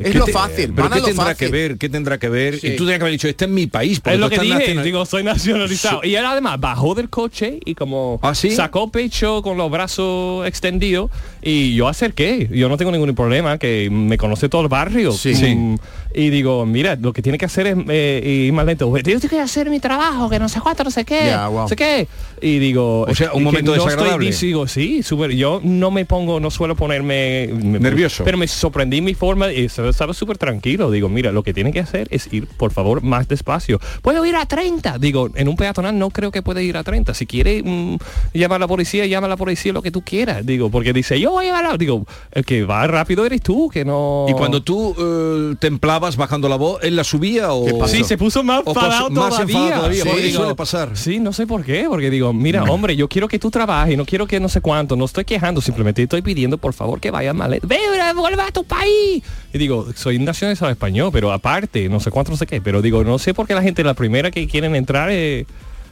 Es 0.00 0.12
¿qué 0.12 0.18
lo 0.18 0.24
te- 0.24 0.32
fácil, 0.32 0.72
¿Pero 0.74 0.88
van 0.88 0.92
a 0.92 0.94
qué 0.96 1.00
lo 1.00 1.06
tendrá 1.08 1.24
fácil. 1.26 1.46
que 1.46 1.52
ver? 1.52 1.78
¿Qué 1.78 1.88
tendrá 1.88 2.18
que 2.18 2.28
ver? 2.28 2.58
Sí. 2.58 2.68
Y 2.68 2.70
tú 2.76 2.84
tenías 2.84 2.98
que 2.98 3.02
haber 3.04 3.12
dicho, 3.12 3.28
este 3.28 3.44
es 3.44 3.50
mi 3.50 3.66
país. 3.66 4.00
Es 4.04 4.18
lo 4.18 4.28
que 4.30 4.38
dije, 4.38 4.54
nacional- 4.58 4.84
digo, 4.84 5.06
soy 5.06 5.22
nacionalizado. 5.24 6.00
Y 6.04 6.14
él 6.14 6.24
además 6.24 6.58
bajó 6.60 6.94
del 6.94 7.08
coche 7.10 7.60
y 7.64 7.74
como 7.74 8.18
¿Ah, 8.22 8.34
sí? 8.34 8.50
sacó 8.50 8.90
pecho 8.90 9.42
con 9.42 9.56
los 9.56 9.70
brazos 9.70 10.46
extendidos 10.46 11.10
y 11.42 11.74
yo 11.74 11.88
acerqué. 11.88 12.48
Yo 12.52 12.68
no 12.68 12.76
tengo 12.76 12.90
ningún 12.92 13.14
problema, 13.14 13.58
que 13.58 13.88
me 13.90 14.16
conoce 14.18 14.48
todo 14.48 14.62
el 14.62 14.68
barrio. 14.68 15.12
Sí. 15.12 15.34
Mm, 15.34 15.76
Y 16.12 16.28
digo, 16.30 16.66
mira, 16.66 16.96
lo 17.00 17.12
que 17.12 17.22
tiene 17.22 17.38
que 17.38 17.44
hacer 17.44 17.68
es 17.68 17.76
eh, 17.88 18.44
ir 18.48 18.52
más 18.52 18.66
lento. 18.66 18.92
Yo 18.96 19.02
tengo 19.02 19.20
que 19.28 19.38
hacer 19.38 19.70
mi 19.70 19.78
trabajo, 19.78 20.28
que 20.28 20.40
no 20.40 20.48
sé 20.48 20.60
cuánto, 20.60 20.82
no 20.82 20.90
sé 20.90 21.04
qué. 21.04 21.32
Wow. 21.48 21.54
No 21.60 21.68
sé 21.68 21.76
qué. 21.76 22.08
Y 22.42 22.58
digo... 22.58 23.02
O 23.02 23.14
sea, 23.14 23.32
un 23.32 23.44
momento 23.44 23.70
no 23.70 23.76
estoy- 23.76 23.90
desagradable. 23.90 24.30
digo, 24.32 24.66
sí, 24.66 25.04
súper. 25.04 25.30
Yo 25.36 25.60
no 25.62 25.92
me 25.92 26.04
pongo, 26.06 26.40
no 26.40 26.50
suelo 26.50 26.74
ponerme... 26.74 27.48
me- 27.52 27.78
Nervioso. 27.78 28.24
Pero 28.24 28.38
me 28.38 28.48
sorprendí 28.48 29.00
mi 29.00 29.14
forma 29.14 29.52
y 29.52 29.68
estaba 29.90 30.10
estaba 30.10 30.14
súper 30.14 30.38
tranquilo. 30.38 30.90
Digo, 30.90 31.08
mira, 31.08 31.30
lo 31.30 31.42
que 31.42 31.52
tiene 31.52 31.72
que 31.72 31.80
hacer 31.80 32.08
es 32.10 32.32
ir, 32.32 32.46
por 32.46 32.72
favor, 32.72 33.02
más 33.02 33.28
despacio. 33.28 33.78
Puedo 34.02 34.24
ir 34.24 34.36
a 34.36 34.46
30. 34.46 34.98
Digo, 34.98 35.28
en 35.34 35.48
un 35.48 35.56
peatonal 35.56 35.98
no 35.98 36.10
creo 36.10 36.30
que 36.30 36.42
puede 36.42 36.64
ir 36.64 36.76
a 36.76 36.82
30. 36.82 37.12
Si 37.14 37.26
quiere 37.26 37.62
mm, 37.62 37.98
llamar 38.32 38.56
a 38.56 38.60
la 38.60 38.68
policía, 38.68 39.06
llama 39.06 39.26
a 39.26 39.30
la 39.30 39.36
policía 39.36 39.72
lo 39.72 39.82
que 39.82 39.90
tú 39.90 40.02
quieras. 40.02 40.44
Digo, 40.46 40.70
porque 40.70 40.92
dice, 40.92 41.20
yo 41.20 41.32
voy 41.32 41.44
a 41.44 41.48
llevar 41.48 41.66
a... 41.66 41.76
Digo, 41.76 42.06
el 42.32 42.44
que 42.44 42.64
va 42.64 42.86
rápido 42.86 43.26
eres 43.26 43.42
tú, 43.42 43.68
que 43.68 43.84
no... 43.84 44.26
Y 44.28 44.32
cuando 44.32 44.62
tú 44.62 44.94
eh, 44.98 45.56
templabas 45.58 46.16
bajando 46.16 46.48
la 46.48 46.56
voz, 46.56 46.82
¿él 46.82 46.96
la 46.96 47.04
subía 47.04 47.52
o...? 47.52 47.86
Sí, 47.88 48.04
se 48.04 48.16
puso 48.16 48.42
más 48.42 48.62
enfadado 48.66 49.10
todavía. 49.10 49.74
todavía, 49.76 50.02
Sí, 50.02 50.10
digo, 50.22 50.38
suele 50.38 50.54
pasar. 50.54 50.96
Sí, 50.96 51.18
no 51.18 51.32
sé 51.32 51.46
por 51.46 51.64
qué, 51.64 51.86
porque 51.88 52.10
digo, 52.10 52.32
mira, 52.32 52.64
hombre, 52.64 52.96
yo 52.96 53.08
quiero 53.08 53.28
que 53.28 53.38
tú 53.38 53.50
trabajes, 53.50 53.96
no 53.96 54.04
quiero 54.04 54.26
que 54.26 54.40
no 54.40 54.48
sé 54.48 54.60
cuánto, 54.60 54.96
no 54.96 55.04
estoy 55.04 55.24
quejando, 55.24 55.60
simplemente 55.60 56.02
estoy 56.02 56.22
pidiendo, 56.22 56.58
por 56.58 56.72
favor, 56.72 57.00
que 57.00 57.10
vayas 57.10 57.34
mal. 57.34 57.58
Ve, 57.62 57.78
vuelve 58.14 58.42
a 58.42 58.50
tu 58.50 58.64
país. 58.64 59.22
Y 59.52 59.58
digo, 59.58 59.88
soy 59.96 60.18
nacionalizado 60.18 60.70
español, 60.70 61.10
pero 61.12 61.32
aparte, 61.32 61.88
no 61.88 61.98
sé 62.00 62.10
cuánto, 62.10 62.30
no 62.30 62.36
sé 62.36 62.46
qué, 62.46 62.60
pero 62.60 62.82
digo, 62.82 63.02
no 63.04 63.18
sé 63.18 63.34
por 63.34 63.46
qué 63.46 63.54
la 63.54 63.62
gente 63.62 63.82
la 63.82 63.94
primera 63.94 64.30
que 64.30 64.46
quieren 64.46 64.76
entrar 64.76 65.10
es, 65.10 65.46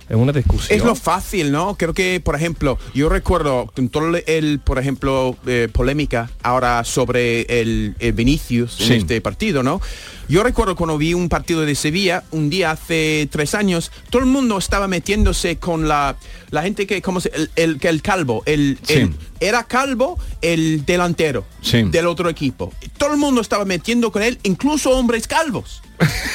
es 0.09 0.17
una 0.17 0.33
discusión. 0.33 0.79
Es 0.79 0.85
lo 0.85 0.95
fácil, 0.95 1.51
¿no? 1.51 1.75
Creo 1.77 1.93
que, 1.93 2.21
por 2.23 2.37
ejemplo, 2.37 2.79
yo 2.95 3.09
recuerdo 3.09 3.71
con 3.75 3.89
todo 3.89 4.17
el, 4.27 4.61
por 4.61 4.79
ejemplo, 4.79 5.37
eh, 5.47 5.69
polémica 5.73 6.31
ahora 6.43 6.85
sobre 6.85 7.43
el, 7.61 7.95
el 7.99 8.13
Vinicius 8.13 8.75
Sí. 8.75 8.85
en 8.93 8.93
este 9.01 9.21
partido, 9.21 9.63
¿no? 9.63 9.81
Yo 10.29 10.43
recuerdo 10.43 10.77
cuando 10.77 10.99
vi 10.99 11.15
un 11.15 11.29
partido 11.29 11.63
de 11.63 11.75
Sevilla 11.75 12.23
un 12.33 12.51
día 12.51 12.71
hace 12.73 13.29
tres 13.33 13.55
años, 13.55 13.91
todo 14.11 14.21
el 14.21 14.27
mundo 14.29 14.59
estaba 14.59 14.87
metiéndose 14.89 15.57
con 15.57 15.89
la, 15.89 16.17
la 16.51 16.63
gente 16.63 16.87
que, 16.87 17.01
¿cómo 17.01 17.21
se? 17.21 17.31
El, 17.35 17.51
el, 17.57 17.79
que 17.79 17.89
el 17.89 18.03
calvo, 18.03 18.43
el, 18.47 18.79
Sí. 18.83 18.93
el- 18.95 19.15
era 19.41 19.63
calvo 19.65 20.19
el 20.43 20.85
delantero 20.85 21.45
Sí. 21.63 21.83
del 21.85 22.09
otro 22.09 22.29
equipo. 22.29 22.73
Todo 22.99 23.13
el 23.13 23.19
mundo 23.19 23.41
estaba 23.41 23.65
metiendo 23.65 24.11
con 24.11 24.23
él, 24.23 24.39
incluso 24.43 24.91
hombres 24.91 25.29
calvos. 25.29 25.81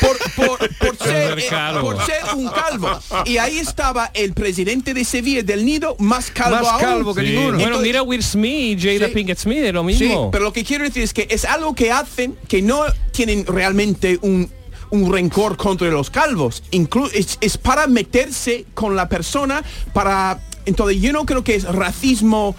Por, 0.01 0.17
por- 0.35 0.75
por 0.77 0.97
ser, 1.07 1.27
Hombre 1.29 1.45
eh, 1.45 1.49
calvo. 1.49 1.81
por 1.81 2.05
ser 2.05 2.21
un 2.35 2.47
calvo. 2.49 2.99
Y 3.25 3.37
ahí 3.37 3.59
estaba 3.59 4.09
el 4.13 4.33
presidente 4.33 4.93
de 4.93 5.03
Sevilla 5.05 5.43
del 5.43 5.65
Nido, 5.65 5.95
más 5.99 6.31
calvo 6.31 6.57
Más 6.61 6.67
aún. 6.67 6.81
calvo 6.81 7.13
que 7.15 7.21
Sí. 7.21 7.27
ninguno. 7.27 7.47
Bueno, 7.51 7.63
Entonces- 7.63 7.87
mira 7.87 8.03
Will 8.03 8.23
Smith, 8.23 8.79
Jada 8.81 9.07
Sí. 9.07 9.13
Pinkett 9.13 9.37
Smith, 9.39 9.59
es 9.59 9.73
lo 9.73 9.81
Sí, 9.81 9.85
mismo. 10.05 10.31
pero 10.31 10.45
lo 10.45 10.53
que 10.53 10.63
quiero 10.63 10.83
decir 10.85 11.03
es 11.03 11.13
que 11.13 11.27
es 11.29 11.43
algo 11.45 11.75
que 11.75 11.91
hacen 11.91 12.35
que 12.47 12.61
no 12.61 12.83
tienen 13.13 13.45
realmente 13.45 14.19
un, 14.21 14.49
un 14.89 15.13
rencor 15.13 15.55
contra 15.55 15.87
los 15.87 16.09
calvos. 16.09 16.63
Inclu- 16.71 17.09
es, 17.13 17.37
es 17.39 17.57
para 17.57 17.87
meterse 17.87 18.65
con 18.73 18.97
la 18.97 19.07
persona, 19.07 19.63
para... 19.93 20.41
Entonces 20.65 21.01
yo 21.01 21.11
no 21.11 21.25
creo 21.25 21.43
que 21.43 21.55
es 21.55 21.63
racismo 21.65 22.55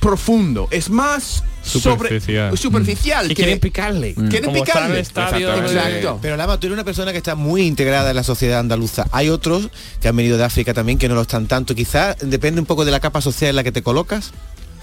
profundo, 0.00 0.68
es 0.70 0.88
más 0.88 1.42
Superficial. 1.64 2.50
sobre 2.50 2.62
superficial. 2.62 3.24
Y 3.26 3.28
que- 3.30 3.34
quieren 3.34 3.58
picarle. 3.58 4.14
Quieren 4.14 4.44
Como 4.44 4.64
está 4.64 4.86
en 4.86 4.92
el 4.94 5.02
picarle. 5.02 5.40
estadio. 5.40 5.54
Exacto. 5.66 6.18
Pero 6.22 6.36
Lama, 6.36 6.60
tú 6.60 6.68
eres 6.68 6.74
una 6.74 6.84
persona 6.84 7.10
que 7.10 7.18
está 7.18 7.34
muy 7.34 7.62
integrada 7.62 8.10
en 8.10 8.16
la 8.16 8.22
sociedad 8.22 8.60
andaluza. 8.60 9.06
Hay 9.10 9.30
otros 9.30 9.68
que 10.00 10.06
han 10.06 10.14
venido 10.14 10.38
de 10.38 10.44
África 10.44 10.74
también 10.74 10.96
que 10.98 11.08
no 11.08 11.16
lo 11.16 11.22
están 11.22 11.48
tanto. 11.48 11.74
Quizás 11.74 12.16
depende 12.20 12.60
un 12.60 12.66
poco 12.66 12.84
de 12.84 12.92
la 12.92 13.00
capa 13.00 13.20
social 13.20 13.50
en 13.50 13.56
la 13.56 13.64
que 13.64 13.72
te 13.72 13.82
colocas. 13.82 14.32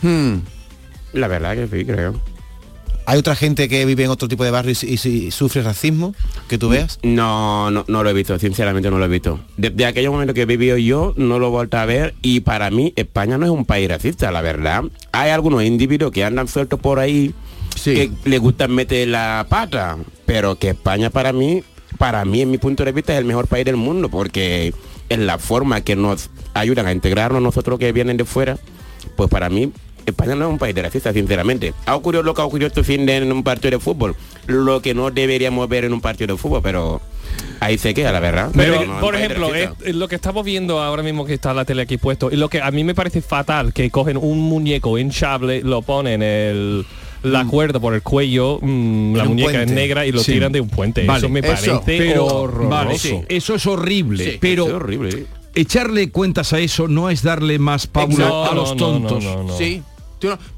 Hmm. 0.01 0.39
La 1.13 1.27
verdad 1.29 1.55
que 1.55 1.67
sí, 1.67 1.85
creo. 1.85 2.19
Hay 3.05 3.17
otra 3.17 3.35
gente 3.35 3.67
que 3.67 3.85
vive 3.85 4.03
en 4.03 4.09
otro 4.09 4.27
tipo 4.27 4.43
de 4.43 4.51
barrio 4.51 4.73
y, 4.81 4.85
y- 4.93 5.07
y 5.27 5.31
sufre 5.31 5.61
racismo 5.63 6.13
que 6.47 6.57
tú 6.57 6.69
veas. 6.69 6.99
No, 7.03 7.69
no, 7.71 7.83
no 7.87 8.03
lo 8.03 8.09
he 8.09 8.13
visto, 8.13 8.37
sinceramente 8.39 8.89
no 8.89 8.99
lo 8.99 9.05
he 9.05 9.09
visto. 9.09 9.39
Desde 9.57 9.85
aquel 9.85 10.09
momento 10.09 10.33
que 10.33 10.43
he 10.43 10.45
vivido 10.45 10.77
yo, 10.77 11.13
no 11.17 11.39
lo 11.39 11.47
he 11.47 11.49
vuelto 11.49 11.77
a 11.77 11.85
ver 11.85 12.13
y 12.21 12.41
para 12.41 12.69
mí 12.69 12.93
España 12.95 13.37
no 13.37 13.45
es 13.45 13.51
un 13.51 13.65
país 13.65 13.89
racista, 13.89 14.31
la 14.31 14.41
verdad. 14.41 14.83
Hay 15.11 15.31
algunos 15.31 15.63
individuos 15.63 16.11
que 16.11 16.23
andan 16.23 16.47
sueltos 16.47 16.79
por 16.79 16.99
ahí 16.99 17.33
que 17.95 18.11
les 18.25 18.39
gusta 18.39 18.67
meter 18.67 19.07
la 19.07 19.45
pata, 19.49 19.97
pero 20.25 20.55
que 20.57 20.69
España 20.69 21.09
para 21.09 21.33
mí, 21.33 21.63
para 21.97 22.23
mí 22.25 22.41
en 22.41 22.51
mi 22.51 22.57
punto 22.59 22.85
de 22.85 22.91
vista 22.91 23.13
es 23.13 23.19
el 23.19 23.25
mejor 23.25 23.47
país 23.47 23.65
del 23.65 23.77
mundo 23.77 24.09
porque 24.09 24.73
es 25.09 25.19
la 25.19 25.37
forma 25.39 25.81
que 25.81 25.95
nos 25.95 26.29
ayudan 26.53 26.85
a 26.85 26.91
integrarnos 26.91 27.41
nosotros 27.41 27.79
que 27.79 27.91
vienen 27.91 28.17
de 28.17 28.25
fuera, 28.25 28.57
pues 29.15 29.29
para 29.29 29.49
mí 29.49 29.71
España 30.05 30.35
no 30.35 30.45
es 30.45 30.51
un 30.51 30.57
país 30.57 30.73
de 30.75 30.81
racista, 30.81 31.13
sinceramente. 31.13 31.73
Ha 31.85 31.95
ocurrido 31.95 32.23
lo 32.23 32.33
que 32.33 32.41
ha 32.41 32.45
ocurrido 32.45 32.67
este 32.67 32.83
fin 32.83 33.05
de 33.05 33.17
en 33.17 33.31
un 33.31 33.43
partido 33.43 33.71
de 33.71 33.79
fútbol, 33.79 34.15
lo 34.47 34.81
que 34.81 34.93
no 34.93 35.11
deberíamos 35.11 35.67
ver 35.69 35.85
en 35.85 35.93
un 35.93 36.01
partido 36.01 36.35
de 36.35 36.41
fútbol, 36.41 36.61
pero 36.63 37.01
ahí 37.59 37.77
se 37.77 37.93
queda, 37.93 38.11
la 38.11 38.19
verdad. 38.19 38.49
Pero, 38.55 38.85
no 38.85 38.99
por 38.99 39.15
ejemplo, 39.15 39.53
es, 39.53 39.69
lo 39.95 40.07
que 40.07 40.15
estamos 40.15 40.43
viendo 40.45 40.79
ahora 40.81 41.03
mismo 41.03 41.25
que 41.25 41.33
está 41.35 41.53
la 41.53 41.65
tele 41.65 41.83
aquí 41.83 41.97
puesto, 41.97 42.31
y 42.31 42.35
lo 42.35 42.49
que 42.49 42.61
a 42.61 42.71
mí 42.71 42.83
me 42.83 42.95
parece 42.95 43.21
fatal, 43.21 43.73
que 43.73 43.89
cogen 43.91 44.17
un 44.17 44.39
muñeco 44.39 44.97
hinchable, 44.97 45.61
lo 45.61 45.81
ponen 45.81 46.23
el 46.23 46.85
la 47.23 47.45
cuerda 47.45 47.79
por 47.79 47.93
el 47.93 48.01
cuello, 48.01 48.57
mm, 48.59 49.15
la 49.15 49.25
muñeca 49.25 49.61
es 49.61 49.71
negra 49.71 50.07
y 50.07 50.11
lo 50.11 50.21
Sí. 50.23 50.31
tiran 50.33 50.51
de 50.51 50.59
un 50.61 50.69
puente. 50.69 51.03
Vale. 51.05 51.19
Eso 51.19 51.29
me 51.29 51.39
Eso, 51.41 51.47
parece 51.49 51.79
pero- 51.85 52.25
horroroso. 52.25 52.69
vale, 52.69 52.97
sí, 52.97 53.15
eso 53.29 53.53
es 53.53 53.67
horrible, 53.67 54.23
Sí, 54.31 54.37
pero 54.41 54.63
eso 54.63 54.71
es 54.71 54.75
horrible. 54.77 55.25
Echarle 55.55 56.09
cuentas 56.11 56.53
a 56.53 56.59
eso 56.59 56.87
no 56.87 57.09
es 57.09 57.23
darle 57.23 57.59
más 57.59 57.87
pábulo 57.87 58.27
No, 58.27 58.45
a 58.45 58.53
los 58.55 58.75
no, 58.75 58.99
no, 58.99 59.07
tontos. 59.07 59.23
no, 59.23 59.43
no. 59.43 59.57
Sí. 59.57 59.83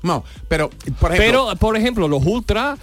No, 0.01 0.25
pero 0.49 0.69
por 0.99 1.13
ejemplo, 1.13 1.45
Pero, 1.47 1.55
por 1.57 1.77
ejemplo, 1.77 2.07
los 2.09 2.21
ultras 2.25 2.77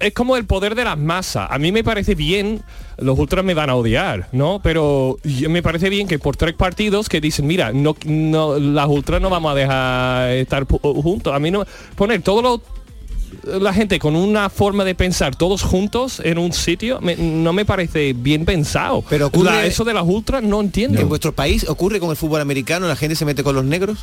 es 0.00 0.14
como 0.14 0.38
el 0.38 0.46
poder 0.46 0.74
de 0.74 0.82
las 0.84 0.96
masas. 0.96 1.46
A 1.50 1.58
mí 1.58 1.72
me 1.72 1.84
parece 1.84 2.14
bien, 2.14 2.62
los 2.96 3.18
ultras 3.18 3.44
me 3.44 3.52
van 3.52 3.68
a 3.68 3.74
odiar, 3.74 4.30
¿no? 4.32 4.58
Pero 4.62 5.18
yo- 5.24 5.50
me 5.50 5.62
parece 5.62 5.90
bien 5.90 6.08
que 6.08 6.18
por 6.18 6.34
tres 6.34 6.54
partidos 6.54 7.10
que 7.10 7.20
dicen, 7.20 7.46
mira, 7.46 7.70
no, 7.74 7.94
no 8.06 8.58
las 8.58 8.88
ultras 8.88 9.20
no 9.20 9.28
vamos 9.28 9.52
a 9.52 9.54
dejar 9.54 10.30
estar 10.30 10.66
juntos. 10.66 11.34
A 11.34 11.38
mí 11.38 11.50
no 11.50 11.66
poner 11.96 12.22
todos 12.22 12.42
los 12.42 12.60
la 13.44 13.72
gente 13.72 13.98
con 13.98 14.14
una 14.16 14.48
forma 14.50 14.84
de 14.84 14.94
pensar 14.94 15.34
todos 15.36 15.62
juntos 15.62 16.20
en 16.24 16.38
un 16.38 16.52
sitio 16.52 17.00
me- 17.00 17.16
no 17.16 17.52
me 17.52 17.64
parece 17.64 18.12
bien 18.12 18.44
pensado. 18.44 19.04
Pero 19.08 19.28
ocurre- 19.30 19.50
La- 19.50 19.66
eso 19.66 19.84
de 19.84 19.94
las 19.94 20.04
ultras 20.06 20.42
no 20.42 20.60
entiendo. 20.60 21.00
¿En 21.00 21.08
vuestro 21.08 21.32
país 21.34 21.68
ocurre 21.68 22.00
con 22.00 22.10
el 22.10 22.16
fútbol 22.16 22.40
americano? 22.40 22.86
¿La 22.88 22.96
gente 22.96 23.16
se 23.16 23.24
mete 23.24 23.42
con 23.42 23.54
los 23.54 23.64
negros? 23.64 23.98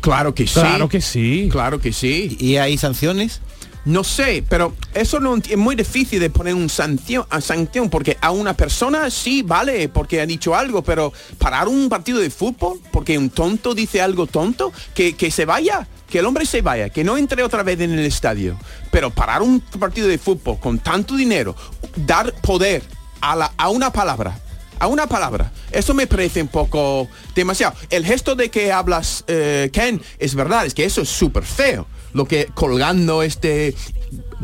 Claro 0.00 0.34
que 0.34 0.46
sí. 0.46 0.54
Claro 0.60 0.88
que 0.88 1.00
sí. 1.00 1.48
Claro 1.50 1.80
que 1.80 1.92
sí. 1.92 2.36
¿Y 2.40 2.56
hay 2.56 2.76
sanciones? 2.76 3.40
No 3.84 4.04
sé, 4.04 4.44
pero 4.48 4.76
eso 4.94 5.18
no 5.18 5.34
es 5.36 5.56
muy 5.56 5.74
difícil 5.74 6.20
de 6.20 6.30
poner 6.30 6.54
un 6.54 6.68
sanción, 6.68 7.24
a 7.30 7.40
sanción 7.40 7.90
porque 7.90 8.16
a 8.20 8.30
una 8.30 8.54
persona 8.54 9.10
sí 9.10 9.42
vale 9.42 9.88
porque 9.88 10.20
ha 10.20 10.26
dicho 10.26 10.54
algo, 10.54 10.82
pero 10.82 11.12
parar 11.38 11.66
un 11.66 11.88
partido 11.88 12.20
de 12.20 12.30
fútbol 12.30 12.78
porque 12.92 13.18
un 13.18 13.28
tonto 13.28 13.74
dice 13.74 14.00
algo 14.00 14.28
tonto, 14.28 14.72
que, 14.94 15.14
que 15.16 15.32
se 15.32 15.46
vaya, 15.46 15.88
que 16.12 16.18
el 16.18 16.26
hombre 16.26 16.44
se 16.44 16.60
vaya, 16.60 16.90
que 16.90 17.04
no 17.04 17.16
entre 17.16 17.42
otra 17.42 17.62
vez 17.62 17.80
en 17.80 17.90
el 17.90 18.04
estadio. 18.04 18.58
Pero 18.90 19.08
parar 19.08 19.40
un 19.40 19.60
partido 19.60 20.06
de 20.06 20.18
fútbol 20.18 20.60
con 20.60 20.78
tanto 20.78 21.16
dinero, 21.16 21.56
dar 21.96 22.34
poder 22.34 22.82
a, 23.22 23.70
una 23.70 23.90
palabra, 23.90 24.38
a 24.78 24.88
una 24.88 25.06
palabra. 25.06 25.50
Eso 25.70 25.94
me 25.94 26.06
parece 26.06 26.42
un 26.42 26.48
poco 26.48 27.08
demasiado. 27.34 27.74
El 27.88 28.04
gesto 28.04 28.34
de 28.34 28.50
que 28.50 28.70
hablas, 28.70 29.24
eh, 29.26 29.70
Ken, 29.72 30.02
es 30.18 30.34
verdad, 30.34 30.66
es 30.66 30.74
que 30.74 30.84
eso 30.84 31.00
es 31.00 31.08
súper 31.08 31.44
feo. 31.44 31.86
Lo 32.12 32.26
que 32.26 32.44
colgando 32.52 33.22
este... 33.22 33.74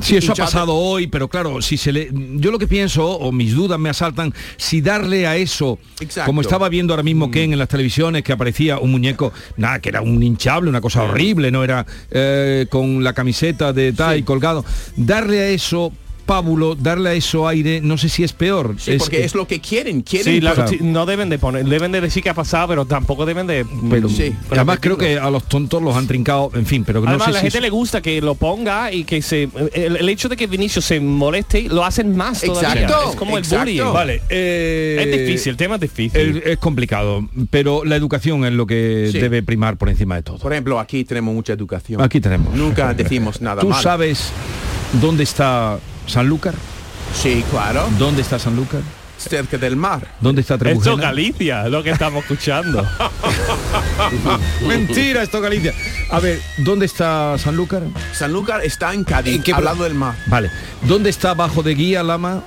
Sí, 0.00 0.17
eso 0.17 0.33
ha 0.33 0.37
pasado 0.37 0.75
hoy, 0.75 1.07
pero 1.07 1.28
claro, 1.28 1.61
si 1.62 1.76
se 1.76 1.93
le, 1.93 2.11
yo 2.12 2.50
lo 2.50 2.59
que 2.59 2.67
pienso 2.67 3.07
o 3.07 3.33
mis 3.33 3.55
dudas 3.55 3.78
me 3.78 3.88
asaltan 3.88 4.33
si 4.57 4.81
darle 4.81 5.26
a 5.26 5.37
eso, 5.37 5.78
Exacto. 6.00 6.26
como 6.26 6.40
estaba 6.40 6.69
viendo 6.69 6.93
ahora 6.93 7.02
mismo 7.02 7.31
Ken 7.31 7.52
en 7.52 7.59
las 7.59 7.69
televisiones 7.69 8.23
que 8.23 8.33
aparecía 8.33 8.78
un 8.78 8.90
muñeco, 8.90 9.33
nada, 9.57 9.81
que 9.81 9.88
era 9.88 10.00
un 10.00 10.23
hinchable, 10.23 10.71
una 10.71 10.81
cosa 10.81 11.02
horrible, 11.02 11.50
no 11.50 11.64
era 11.64 11.87
eh, 12.11 12.67
con 12.71 13.02
la 13.02 13.12
camiseta 13.12 13.73
de 13.73 13.93
tal 13.93 14.19
y 14.19 14.23
colgado, 14.23 14.64
darle 14.97 15.40
a 15.40 15.49
eso 15.49 15.93
pábulo, 16.28 16.75
darle 16.76 17.08
a 17.08 17.12
eso 17.14 17.49
aire, 17.49 17.80
no 17.80 17.97
sé 17.97 18.08
si 18.11 18.23
es 18.23 18.32
peor. 18.35 18.75
Sí, 18.78 18.92
porque 18.99 19.25
es 19.25 19.35
lo 19.35 19.49
que 19.49 19.61
quieren. 19.61 20.02
Quieren 20.02 20.35
Sí, 20.35 20.40
la- 20.42 20.52
Claro. 20.52 20.68
sí, 20.70 20.78
no 20.82 21.06
deben 21.06 21.30
de 21.30 21.38
poner, 21.38 21.64
deben 21.64 21.90
de 21.90 22.00
decir 22.02 22.23
que 22.23 22.28
ha 22.28 22.35
pasado, 22.35 22.68
pero 22.68 22.85
tampoco 22.85 23.25
deben 23.25 23.47
de. 23.47 23.64
Pero, 23.90 24.08
Sí. 24.11 24.35
además 24.50 24.78
creo 24.80 24.99
que 24.99 25.18
a 25.18 25.30
los 25.30 25.44
tontos 25.49 25.82
los 25.82 25.97
han 25.97 26.06
trincado, 26.06 26.50
en 26.54 26.66
fin, 26.66 26.85
pero 26.85 27.00
que 27.00 27.06
no 27.06 27.11
Además, 27.12 27.25
sé 27.26 27.30
a 27.30 27.32
la 27.32 27.38
si 27.40 27.44
gente 27.47 27.58
es- 27.58 27.62
le 27.62 27.70
gusta 27.70 28.02
que 28.02 28.20
lo 28.20 28.35
ponga 28.35 28.92
y 28.92 29.04
que 29.04 29.23
se 29.23 29.49
el, 29.73 29.97
el 29.97 30.08
hecho 30.11 30.28
de 30.28 30.37
que 30.37 30.47
Vinicius 30.47 30.85
se 30.85 31.00
moleste 31.00 31.62
lo 31.62 31.82
hacen 31.85 32.14
más 32.14 32.42
todavía. 32.42 32.82
Exacto, 32.82 33.11
Es 33.11 33.16
como 33.16 33.38
exacto. 33.38 33.68
el 33.70 33.76
bullying. 33.78 33.92
Vale, 33.94 34.23
eh, 34.28 34.97
Es 35.00 35.26
difícil, 35.26 35.50
el 35.52 35.56
tema 35.56 35.75
es 35.76 35.80
difícil. 35.80 36.20
Es, 36.20 36.47
es 36.47 36.58
complicado, 36.58 37.26
pero 37.50 37.85
la 37.85 37.97
educación 37.97 38.44
es 38.44 38.52
lo 38.52 38.66
que 38.66 39.08
Sí. 39.11 39.18
debe 39.18 39.42
primar 39.42 39.78
por 39.78 39.88
encima 39.88 40.16
de 40.16 40.23
todo. 40.23 40.38
Por 40.38 40.52
ejemplo, 40.52 40.78
aquí 40.78 41.04
tenemos 41.04 41.35
mucha 41.35 41.54
educación. 41.54 42.02
Aquí 42.02 42.20
tenemos. 42.20 42.54
Nunca 42.54 42.92
decimos 42.92 43.40
nada 43.40 43.62
¿Tú 43.62 43.70
mal. 43.70 43.82
sabes 43.82 44.30
dónde 45.00 45.23
está 45.25 45.78
Sanlúcar? 46.08 46.54
Sí, 47.14 47.44
claro. 47.50 47.88
¿Dónde 47.98 48.22
está 48.22 48.38
Sanlúcar? 48.38 48.80
Cerca 49.18 49.58
del 49.58 49.76
mar. 49.76 50.06
¿Dónde 50.21 50.42
está 50.42 50.54
Esto 50.54 50.64
Trebujena? 50.64 50.94
es 50.94 51.00
Galicia, 51.00 51.68
lo 51.68 51.82
que 51.82 51.90
estamos 51.90 52.23
escuchando. 52.23 52.86
Mentira, 54.66 55.23
esto 55.23 55.40
Galicia. 55.40 55.73
A 56.10 56.21
ver, 56.21 56.40
¿dónde 56.58 56.86
está 56.86 57.36
Sanlúcar? 57.38 57.82
Sanlúcar 58.12 58.64
está 58.64 58.94
en 58.94 59.04
Cádiz, 59.04 59.36
¿En 59.36 59.42
qué 59.42 59.52
al 59.52 59.64
lado 59.64 59.84
del 59.84 59.94
mar. 59.94 60.14
Vale. 60.26 60.50
¿Dónde 60.82 61.10
está 61.10 61.34
Bajo 61.34 61.62
de 61.62 61.75
Guía, 61.75 62.02
Lama? 62.02 62.42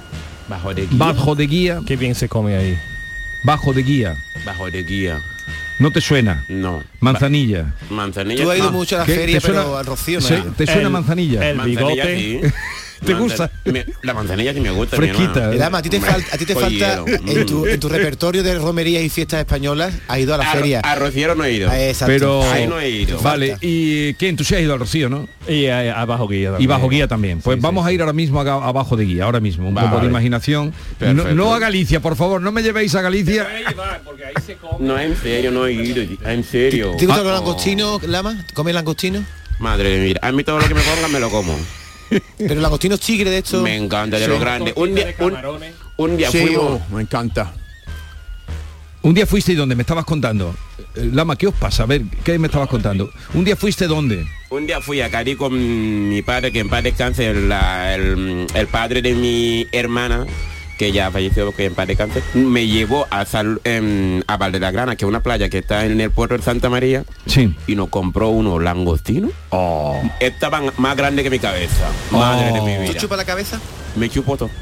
Bajo 0.47 0.74
de 0.74 0.86
guía. 0.88 0.97
Bajo 0.97 1.36
de 1.36 1.47
Guía. 1.47 1.80
Qué 1.86 1.95
bien 1.95 2.15
se 2.15 2.28
come 2.28 2.56
ahí. 2.58 2.78
Bajo 3.43 3.74
de 3.74 3.84
Guía. 3.84 4.15
Bajo 4.45 4.69
de 4.69 4.84
guía. 4.84 5.19
¿No 5.80 5.91
te 5.91 6.00
suena? 6.02 6.43
No. 6.50 6.84
Manzanilla. 7.00 7.74
Manzanilla. 7.89 8.43
Tú 8.43 8.52
has 8.52 8.58
ido 8.60 8.71
mucho 8.71 8.95
a 8.97 9.00
la 9.00 9.06
feria, 9.06 9.39
¿Te 9.39 9.45
suena- 9.47 9.62
pero 9.63 9.78
al 9.78 9.86
Rocío 9.86 10.19
no. 10.19 10.28
¿Te 10.54 10.65
suena 10.65 10.82
El- 10.84 10.89
Manzanilla? 10.89 11.50
el 11.50 11.58
Manzanilla, 11.58 12.06
bigote. 12.06 12.54
¿Te 13.06 13.14
gusta? 13.16 13.50
Me- 13.66 13.86
la 14.04 14.14
manzanilla 14.14 14.54
sí 14.54 14.60
me 14.62 14.70
gusta. 14.72 14.96
Fresquita. 14.96 15.54
¿eh? 15.54 15.58
Dama, 15.58 15.80
a 15.80 15.82
ti 15.82 15.90
te, 15.90 16.00
falta, 16.00 16.36
a 16.36 16.38
ti 16.38 16.46
te 16.46 16.54
falta 16.56 17.04
en 17.26 17.46
tu, 17.46 17.66
en 17.66 17.80
tu 17.80 17.90
repertorio 17.90 18.44
de 18.44 18.60
romerías 18.60 19.04
y 19.04 19.10
fiestas 19.10 19.40
españolas, 19.40 19.94
has 20.08 20.20
ido 20.20 20.36
a 20.36 20.38
la 20.38 20.50
A- 20.52 20.54
feria. 20.54 20.80
A 20.82 20.96
Rociero 20.96 21.34
no 21.36 21.44
he 21.44 21.54
ido. 21.54 21.70
Ah, 21.70 21.80
exacto. 21.82 22.12
Pero 22.14 22.44
Ahí 22.52 22.68
no 22.68 22.80
he 22.80 22.90
ido. 22.90 23.20
Vale, 23.22 23.58
y 23.62 24.14
¿quién? 24.16 24.36
Tú 24.36 24.44
sí 24.44 24.54
has 24.56 24.62
ido 24.62 24.74
al 24.74 24.80
Rocío, 24.80 25.10
¿no? 25.10 25.28
Y 25.48 25.66
eh, 25.66 25.90
abajo 25.92 26.28
guía. 26.28 26.50
Y 26.50 26.52
también. 26.52 26.70
bajo 26.70 26.90
guía 26.90 27.08
también. 27.08 27.42
Pues 27.42 27.56
Sí, 27.58 27.62
vamos 27.62 27.86
sí, 27.86 27.90
a 27.90 27.94
ir 27.94 28.02
ahora 28.02 28.14
mismo 28.14 28.40
a, 28.42 28.68
a 28.68 28.72
bajo 28.72 28.96
de 28.96 29.06
guía, 29.06 29.24
ahora 29.26 29.40
mismo. 29.40 29.68
Un 29.68 29.74
Vale. 29.74 29.90
poco 29.90 30.02
de 30.02 30.08
imaginación. 30.08 30.74
No, 31.00 31.14
no 31.34 31.54
a 31.56 31.60
Galicia, 31.60 32.00
por 32.02 32.16
favor, 32.16 32.42
no 32.42 32.52
me 32.52 32.62
llevéis 32.62 32.94
a 32.96 33.02
Galicia. 33.02 33.48
No, 34.80 35.00
en 35.00 35.16
serio, 35.18 35.52
no 35.52 35.66
he 35.66 35.74
ido. 35.74 36.04
En 36.26 36.44
serio. 36.44 36.96
¿Te 36.98 37.06
gusta 37.06 37.22
Ah, 37.22 37.24
los 37.24 37.34
langostinos, 37.34 38.04
Lama? 38.04 38.46
¿Comes 38.54 38.74
langostino? 38.76 39.24
Madre 39.60 40.00
mía, 40.00 40.16
a 40.22 40.32
mí 40.32 40.44
todo 40.44 40.60
lo 40.60 40.68
que 40.68 40.74
me 40.74 40.82
pongan 40.82 41.12
me 41.12 41.20
lo 41.20 41.30
como. 41.30 41.56
Pero 42.38 42.62
langostinos 42.62 43.00
tigre 43.00 43.30
de 43.30 43.38
esto. 43.39 43.62
Me 43.62 43.76
encanta, 43.76 44.17
de 44.17 44.26
Sí. 44.26 44.32
lo 44.32 44.39
grande. 44.39 44.74
Un 44.76 44.93
día, 44.95 45.15
un, 45.19 45.38
un 45.97 46.17
día 46.17 46.30
Sí, 46.32 46.39
fuimos. 46.39 46.63
oh, 46.89 46.95
me 46.95 47.02
encanta. 47.02 47.54
Un 49.04 49.13
día 49.15 49.26
fuiste 49.26 49.54
y 49.54 49.56
donde 49.56 49.76
me 49.76 49.82
estabas 49.82 50.06
contando. 50.06 50.54
Eh, 50.95 51.10
Lama, 51.12 51.36
¿qué 51.36 51.47
os 51.47 51.56
pasa? 51.56 51.84
A 51.84 51.86
ver, 51.88 52.04
¿qué 52.24 52.38
me 52.38 52.47
estabas 52.47 52.67
contando? 52.69 53.10
Un 53.34 53.43
día 53.43 53.56
fuiste 53.56 53.88
dónde? 53.88 54.26
Un 54.50 54.67
día 54.67 54.80
fui 54.82 55.02
a 55.02 55.10
Cádiz 55.10 55.38
con 55.38 56.10
mi 56.10 56.21
padre, 56.21 56.52
que 56.52 56.60
en 56.60 56.69
paz 56.69 56.84
descanse, 56.84 57.30
el, 57.30 57.52
el, 57.52 58.47
el 58.54 58.67
padre 58.67 59.02
de 59.02 59.15
mi 59.15 59.65
hermana, 59.71 60.26
que 60.82 60.91
ya 60.91 61.12
falleció, 61.12 61.52
que 61.56 61.65
en 61.65 61.76
paz 61.76 61.86
descanse, 61.86 62.24
me 62.34 62.65
llevó 62.65 63.06
a, 63.12 63.24
Sal- 63.26 63.62
em, 63.65 64.24
a 64.26 64.38
Valdegrana, 64.38 64.96
que 64.96 65.06
es 65.06 65.08
una 65.08 65.22
playa 65.22 65.48
que 65.48 65.60
está 65.60 65.86
en 65.86 66.02
el 66.02 66.10
puerto 66.10 66.36
de 66.36 66.41
Santa 66.41 66.72
María, 66.72 67.04
Sí. 67.28 67.56
y 67.67 67.76
nos 67.76 67.89
compró 67.89 68.30
unos 68.30 68.63
langostinos. 68.63 69.30
Estaban 70.20 70.72
más 70.78 70.98
grandes 70.98 71.22
que 71.22 71.30
mi 71.30 71.38
cabeza. 71.38 71.88
Madre 72.10 72.52
de 72.52 72.62
mi 72.62 72.76
¿Tú 72.78 72.82
vida. 72.94 73.00
chupas 73.00 73.20
la 73.20 73.26
cabeza? 73.26 73.60
Me 73.95 74.10
chupo 74.10 74.38
todo. 74.38 74.49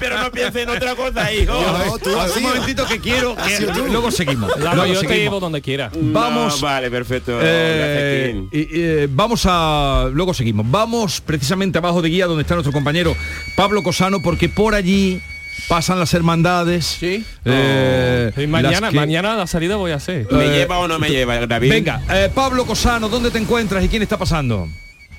Pero 0.00 0.22
no 0.22 0.30
piense 0.30 0.62
en 0.62 0.70
otra 0.70 0.94
cosa, 0.94 1.32
hijo. 1.32 1.52
No, 1.52 1.98
tú 1.98 2.10
A 2.10 2.12
ver, 2.12 2.20
has 2.22 2.30
un 2.30 2.36
sido. 2.38 2.48
momentito 2.48 2.86
que 2.86 3.00
quiero. 3.00 3.36
Que- 3.36 3.60
luego 3.90 4.10
seguimos. 4.10 4.50
Luego 4.56 4.86
yo 4.86 4.92
te 5.00 5.00
seguimos. 5.00 5.16
llevo 5.18 5.40
donde 5.40 5.60
quiera. 5.60 5.90
Vamos. 5.94 6.60
No, 6.60 6.66
vale, 6.66 6.90
perfecto. 6.90 7.38
Eh, 7.42 7.76
Gracias, 7.78 8.32
Kim. 8.32 8.48
y- 8.52 8.78
y, 8.78 8.82
eh, 8.82 9.08
vamos 9.10 9.42
a 9.46 10.08
luego 10.12 10.34
seguimos 10.34 10.66
vamos 10.70 11.20
precisamente 11.20 11.78
abajo 11.78 12.02
de 12.02 12.08
guía 12.08 12.26
donde 12.26 12.42
está 12.42 12.54
nuestro 12.54 12.72
compañero 12.72 13.16
Pablo 13.56 13.82
Cosano 13.82 14.20
porque 14.20 14.48
por 14.48 14.74
allí 14.74 15.20
pasan 15.68 15.98
las 15.98 16.12
hermandades 16.14 16.84
Sí. 17.00 17.24
eh, 17.44 18.32
Y 18.36 18.46
mañana, 18.46 18.80
las 18.80 18.90
que- 18.90 18.96
mañana 18.96 19.36
la 19.36 19.46
salida 19.46 19.76
voy 19.76 19.92
a 19.92 19.96
hacer. 19.96 20.26
¿Me 20.30 20.46
eh, 20.46 20.58
lleva 20.58 20.78
o 20.78 20.88
no 20.88 20.98
me 20.98 21.08
lleva, 21.10 21.46
David? 21.46 21.70
venga 21.70 22.02
eh, 22.10 22.30
Pablo 22.34 22.64
Cosano 22.66 23.08
dónde 23.08 23.30
te 23.30 23.38
encuentras 23.38 23.84
y 23.84 23.88
quién 23.88 24.02
está 24.02 24.16
pasando 24.18 24.68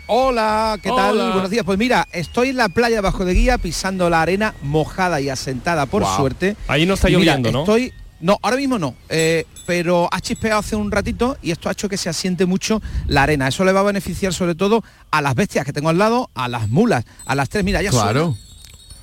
Hola, 0.08 0.78
¿qué 0.82 0.90
tal? 0.90 1.20
Hola. 1.20 1.32
Buenos 1.32 1.50
días. 1.50 1.66
Pues 1.66 1.78
mira, 1.80 2.08
estoy 2.12 2.50
en 2.50 2.58
la 2.58 2.70
playa 2.70 3.02
bajo 3.02 3.26
de 3.26 3.34
guía 3.34 3.58
pisando 3.58 4.10
la 4.10 4.22
arena 4.22 4.54
mojada 4.62 5.20
y 5.20 5.30
asentada 5.30 5.86
por 5.86 6.06
suerte. 6.06 6.56
Ahí 6.68 6.86
no 6.86 6.94
está 6.94 7.08
mira, 7.08 7.20
lloviendo, 7.20 7.52
¿no? 7.52 7.60
Estoy 7.62 7.94
no, 8.22 8.40
ahora 8.42 8.56
mismo 8.58 8.80
no, 8.80 8.96
eh, 9.10 9.46
pero 9.66 10.08
ha 10.12 10.22
chispeado 10.22 10.60
hace 10.60 10.76
un 10.76 10.90
ratito 10.90 11.38
y 11.42 11.52
esto 11.52 11.68
ha 11.68 11.74
hecho 11.74 11.90
que 11.90 11.98
se 11.98 12.10
asiente 12.10 12.46
mucho 12.46 12.82
la 13.08 13.24
arena. 13.24 13.48
Eso 13.48 13.66
le 13.66 13.72
va 13.72 13.82
a 13.82 13.84
beneficiar 13.84 14.34
sobre 14.34 14.56
todo 14.56 14.84
a 15.12 15.22
las 15.22 15.36
bestias 15.36 15.66
que 15.66 15.74
tengo 15.74 15.90
al 15.90 15.98
lado, 15.98 16.30
a 16.34 16.48
las 16.48 16.70
mulas, 16.70 17.04
a 17.26 17.36
las 17.36 17.50
tres. 17.50 17.64
Mira, 17.64 17.82
ya 17.82 17.90
Claro. 17.90 18.38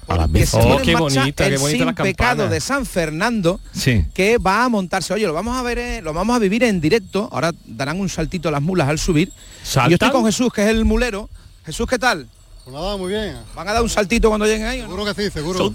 Suena 0.06 0.28
que 0.28 0.46
se 0.46 0.56
Oh, 0.58 0.78
qué 0.78 0.92
marcha 0.92 1.20
bonita, 1.20 1.48
qué 1.48 1.56
bonita 1.56 1.78
sin 1.78 1.86
la 1.86 1.94
pecado 1.94 2.48
de 2.48 2.60
San 2.60 2.86
Fernando 2.86 3.60
sí 3.72 4.04
que 4.14 4.38
va 4.38 4.64
a 4.64 4.68
montarse. 4.68 5.12
Oye, 5.12 5.26
lo 5.26 5.32
vamos 5.32 5.56
a 5.56 5.62
ver, 5.62 5.78
eh, 5.78 6.02
lo 6.02 6.12
vamos 6.12 6.36
a 6.36 6.38
vivir 6.38 6.64
en 6.64 6.80
directo. 6.80 7.28
Ahora 7.32 7.52
darán 7.64 8.00
un 8.00 8.08
saltito 8.08 8.50
las 8.50 8.62
mulas 8.62 8.88
al 8.88 8.98
subir. 8.98 9.32
¿Saltan? 9.62 9.90
yo 9.90 9.94
estoy 9.94 10.10
con 10.10 10.24
Jesús, 10.24 10.52
que 10.52 10.62
es 10.62 10.68
el 10.68 10.84
mulero. 10.84 11.28
Jesús, 11.64 11.86
¿qué 11.86 11.98
tal? 11.98 12.28
Pues 12.64 12.76
nada, 12.76 12.96
muy 12.96 13.08
bien. 13.08 13.36
¿Van 13.56 13.66
a 13.66 13.72
dar 13.72 13.82
un 13.82 13.88
saltito 13.88 14.28
cuando 14.28 14.46
lleguen 14.46 14.66
ahí? 14.66 14.80
o 14.80 14.82
no? 14.82 14.90
Seguro 14.90 15.14
que 15.14 15.22
sí, 15.22 15.30
seguro. 15.30 15.58
Son 15.58 15.74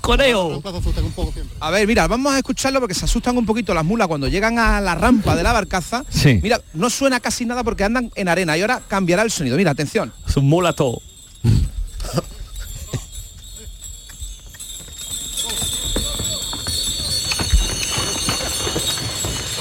siempre. 1.33 1.57
A 1.59 1.69
ver, 1.69 1.85
mira, 1.85 2.07
vamos 2.07 2.33
a 2.33 2.37
escucharlo 2.37 2.79
porque 2.79 2.93
se 2.93 3.03
asustan 3.03 3.37
un 3.37 3.45
poquito 3.45 3.73
las 3.73 3.83
mulas 3.83 4.07
cuando 4.07 4.29
llegan 4.29 4.57
a 4.57 4.79
la 4.79 4.95
rampa 4.95 5.35
de 5.35 5.43
la 5.43 5.51
barcaza. 5.51 6.05
Sí. 6.07 6.39
Mira, 6.41 6.61
no 6.73 6.89
suena 6.89 7.19
casi 7.19 7.45
nada 7.45 7.63
porque 7.63 7.83
andan 7.83 8.09
en 8.15 8.29
arena 8.29 8.57
y 8.57 8.61
ahora 8.61 8.81
cambiará 8.87 9.23
el 9.23 9.31
sonido. 9.31 9.57
Mira, 9.57 9.71
atención. 9.71 10.13
Es 10.25 10.37
un 10.37 10.47
mula 10.47 10.71
todo. 10.71 11.01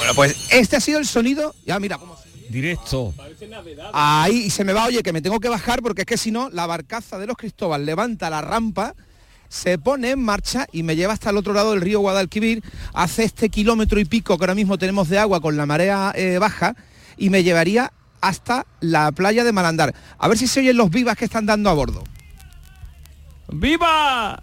Bueno, 0.07 0.15
pues 0.15 0.47
este 0.51 0.77
ha 0.77 0.79
sido 0.79 0.99
el 0.99 1.05
sonido. 1.05 1.53
Ya, 1.65 1.79
mira, 1.79 1.97
cómo 1.97 2.17
directo 2.49 3.13
Ahí 3.91 4.43
y 4.45 4.49
se 4.49 4.63
me 4.63 4.71
va, 4.71 4.85
oye, 4.85 5.03
que 5.03 5.11
me 5.11 5.21
tengo 5.21 5.41
que 5.41 5.49
bajar 5.49 5.81
porque 5.81 6.03
es 6.03 6.05
que 6.05 6.17
si 6.17 6.31
no, 6.31 6.49
la 6.49 6.65
barcaza 6.65 7.17
de 7.17 7.27
los 7.27 7.35
Cristóbal 7.35 7.85
levanta 7.85 8.29
la 8.29 8.41
rampa, 8.41 8.95
se 9.49 9.77
pone 9.77 10.11
en 10.11 10.23
marcha 10.23 10.65
y 10.71 10.83
me 10.83 10.95
lleva 10.95 11.11
hasta 11.11 11.31
el 11.31 11.35
otro 11.35 11.51
lado 11.51 11.71
del 11.71 11.81
río 11.81 11.99
Guadalquivir, 11.99 12.63
hace 12.93 13.25
este 13.25 13.49
kilómetro 13.49 13.99
y 13.99 14.05
pico 14.05 14.37
que 14.37 14.43
ahora 14.45 14.55
mismo 14.55 14.77
tenemos 14.77 15.09
de 15.09 15.19
agua 15.19 15.41
con 15.41 15.57
la 15.57 15.65
marea 15.65 16.13
eh, 16.15 16.37
baja 16.39 16.77
y 17.17 17.29
me 17.29 17.43
llevaría 17.43 17.91
hasta 18.21 18.65
la 18.79 19.11
playa 19.11 19.43
de 19.43 19.51
Malandar. 19.51 19.93
A 20.17 20.29
ver 20.29 20.37
si 20.37 20.47
se 20.47 20.61
oyen 20.61 20.77
los 20.77 20.89
vivas 20.89 21.17
que 21.17 21.25
están 21.25 21.45
dando 21.45 21.69
a 21.69 21.73
bordo. 21.73 22.01
¡Viva! 23.49 24.41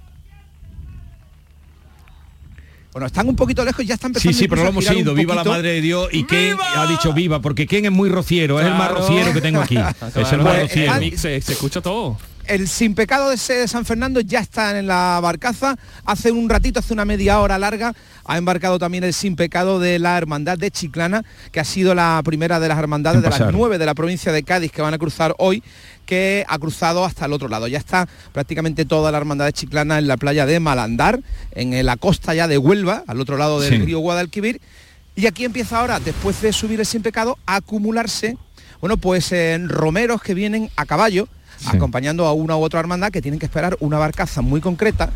Bueno, 2.94 3.09
están 3.09 3.28
un 3.28 3.35
poquito 3.35 3.64
lejos 3.64 3.85
y 3.85 3.88
ya 3.88 3.94
están 3.94 4.12
Sí, 4.14 4.28
empezando 4.28 4.38
sí, 4.38 4.46
pero 4.48 4.62
lo 4.62 4.68
hemos 4.68 4.88
ido. 4.88 5.14
Viva 5.14 5.35
la 5.35 5.42
madre 5.42 5.72
de 5.72 5.80
Dios. 5.80 6.09
Y 6.12 6.22
Ken 6.22 6.57
ha 6.76 6.87
dicho 6.87 7.12
viva, 7.12 7.40
porque 7.40 7.66
Ken 7.66 7.85
es 7.87 7.90
muy 7.90 8.09
rociero, 8.09 8.61
es 8.61 8.66
el 8.66 8.74
más 8.74 8.92
rociero 8.92 9.33
que 9.33 9.40
tengo 9.40 9.61
aquí. 9.61 9.76
es 10.14 10.33
el 10.33 10.38
más 10.40 10.54
Pues, 10.54 10.62
rociero. 10.68 10.94
eh, 11.02 11.12
Se, 11.18 11.40
se 11.40 11.52
escucha 11.54 11.80
todo. 11.80 12.16
El 12.46 12.68
sin 12.68 12.94
pecado 12.94 13.30
de 13.30 13.38
San 13.38 13.87
Fernando 13.87 14.20
ya 14.20 14.40
está 14.40 14.78
en 14.78 14.87
la 14.87 15.18
barcaza. 15.22 15.76
Hace 16.04 16.30
un 16.30 16.50
ratito, 16.50 16.80
hace 16.80 16.92
una 16.92 17.07
media 17.07 17.40
hora 17.40 17.59
larga, 17.59 17.94
ha 18.26 18.37
embarcado 18.37 18.78
también 18.78 19.02
el 19.02 19.14
sin 19.14 19.35
pecado 19.35 19.80
de 19.80 19.98
la 19.98 20.18
hermandad 20.18 20.59
de 20.59 20.70
Chiclana, 20.70 21.24
que 21.52 21.61
ha 21.61 21.64
sido 21.64 21.94
la 21.94 22.20
primera 22.22 22.61
de 22.61 22.68
las 22.68 22.78
hermandades 22.78 23.22
de 23.22 23.30
las 23.30 23.50
nueve 23.50 23.78
de 23.78 23.87
la 23.87 23.94
provincia 23.94 24.30
de 24.30 24.42
Cádiz 24.42 24.72
que 24.72 24.83
van 24.83 24.92
a 24.92 24.98
cruzar 24.98 25.35
hoy, 25.38 25.62
que 26.04 26.44
ha 26.46 26.59
cruzado 26.59 27.07
hasta 27.07 27.24
el 27.24 27.33
otro 27.33 27.48
lado. 27.48 27.66
Ya 27.66 27.78
está 27.78 28.07
prácticamente 28.33 28.85
toda 28.85 29.11
la 29.11 29.16
hermandad 29.16 29.46
de 29.46 29.54
Chiclana 29.54 29.98
en 29.98 30.07
la 30.07 30.18
playa 30.18 30.44
de 30.44 30.61
Malandar, 30.61 31.20
en 31.52 31.87
la 31.87 31.96
costa 31.96 32.35
ya 32.35 32.46
de 32.46 32.59
Huelva, 32.59 33.04
al 33.07 33.20
otro 33.22 33.38
lado 33.38 33.59
del 33.59 33.70
Sí. 33.70 33.78
río 33.78 34.00
Guadalquivir. 34.00 34.61
Y 35.16 35.26
aquí 35.26 35.46
empieza 35.46 35.78
ahora, 35.80 35.98
después 35.98 36.42
de 36.42 36.52
subir 36.52 36.78
el 36.78 36.85
sin 36.87 37.00
pecado, 37.00 37.38
a 37.46 37.57
acumularse, 37.57 38.37
bueno, 38.83 38.98
pues 38.98 39.33
en 39.33 39.70
romeros 39.70 40.20
que 40.20 40.35
vienen 40.35 40.68
a 40.76 40.85
caballo, 40.85 41.26
acompañando 41.66 42.26
a 42.26 42.32
una 42.32 42.56
u 42.56 42.62
otra 42.62 42.80
hermandad 42.80 43.10
que 43.10 43.22
tienen 43.22 43.38
que 43.38 43.46
esperar 43.46 43.76
una 43.80 43.98
barcaza 43.98 44.42
muy 44.42 44.60
concreta, 44.60 45.10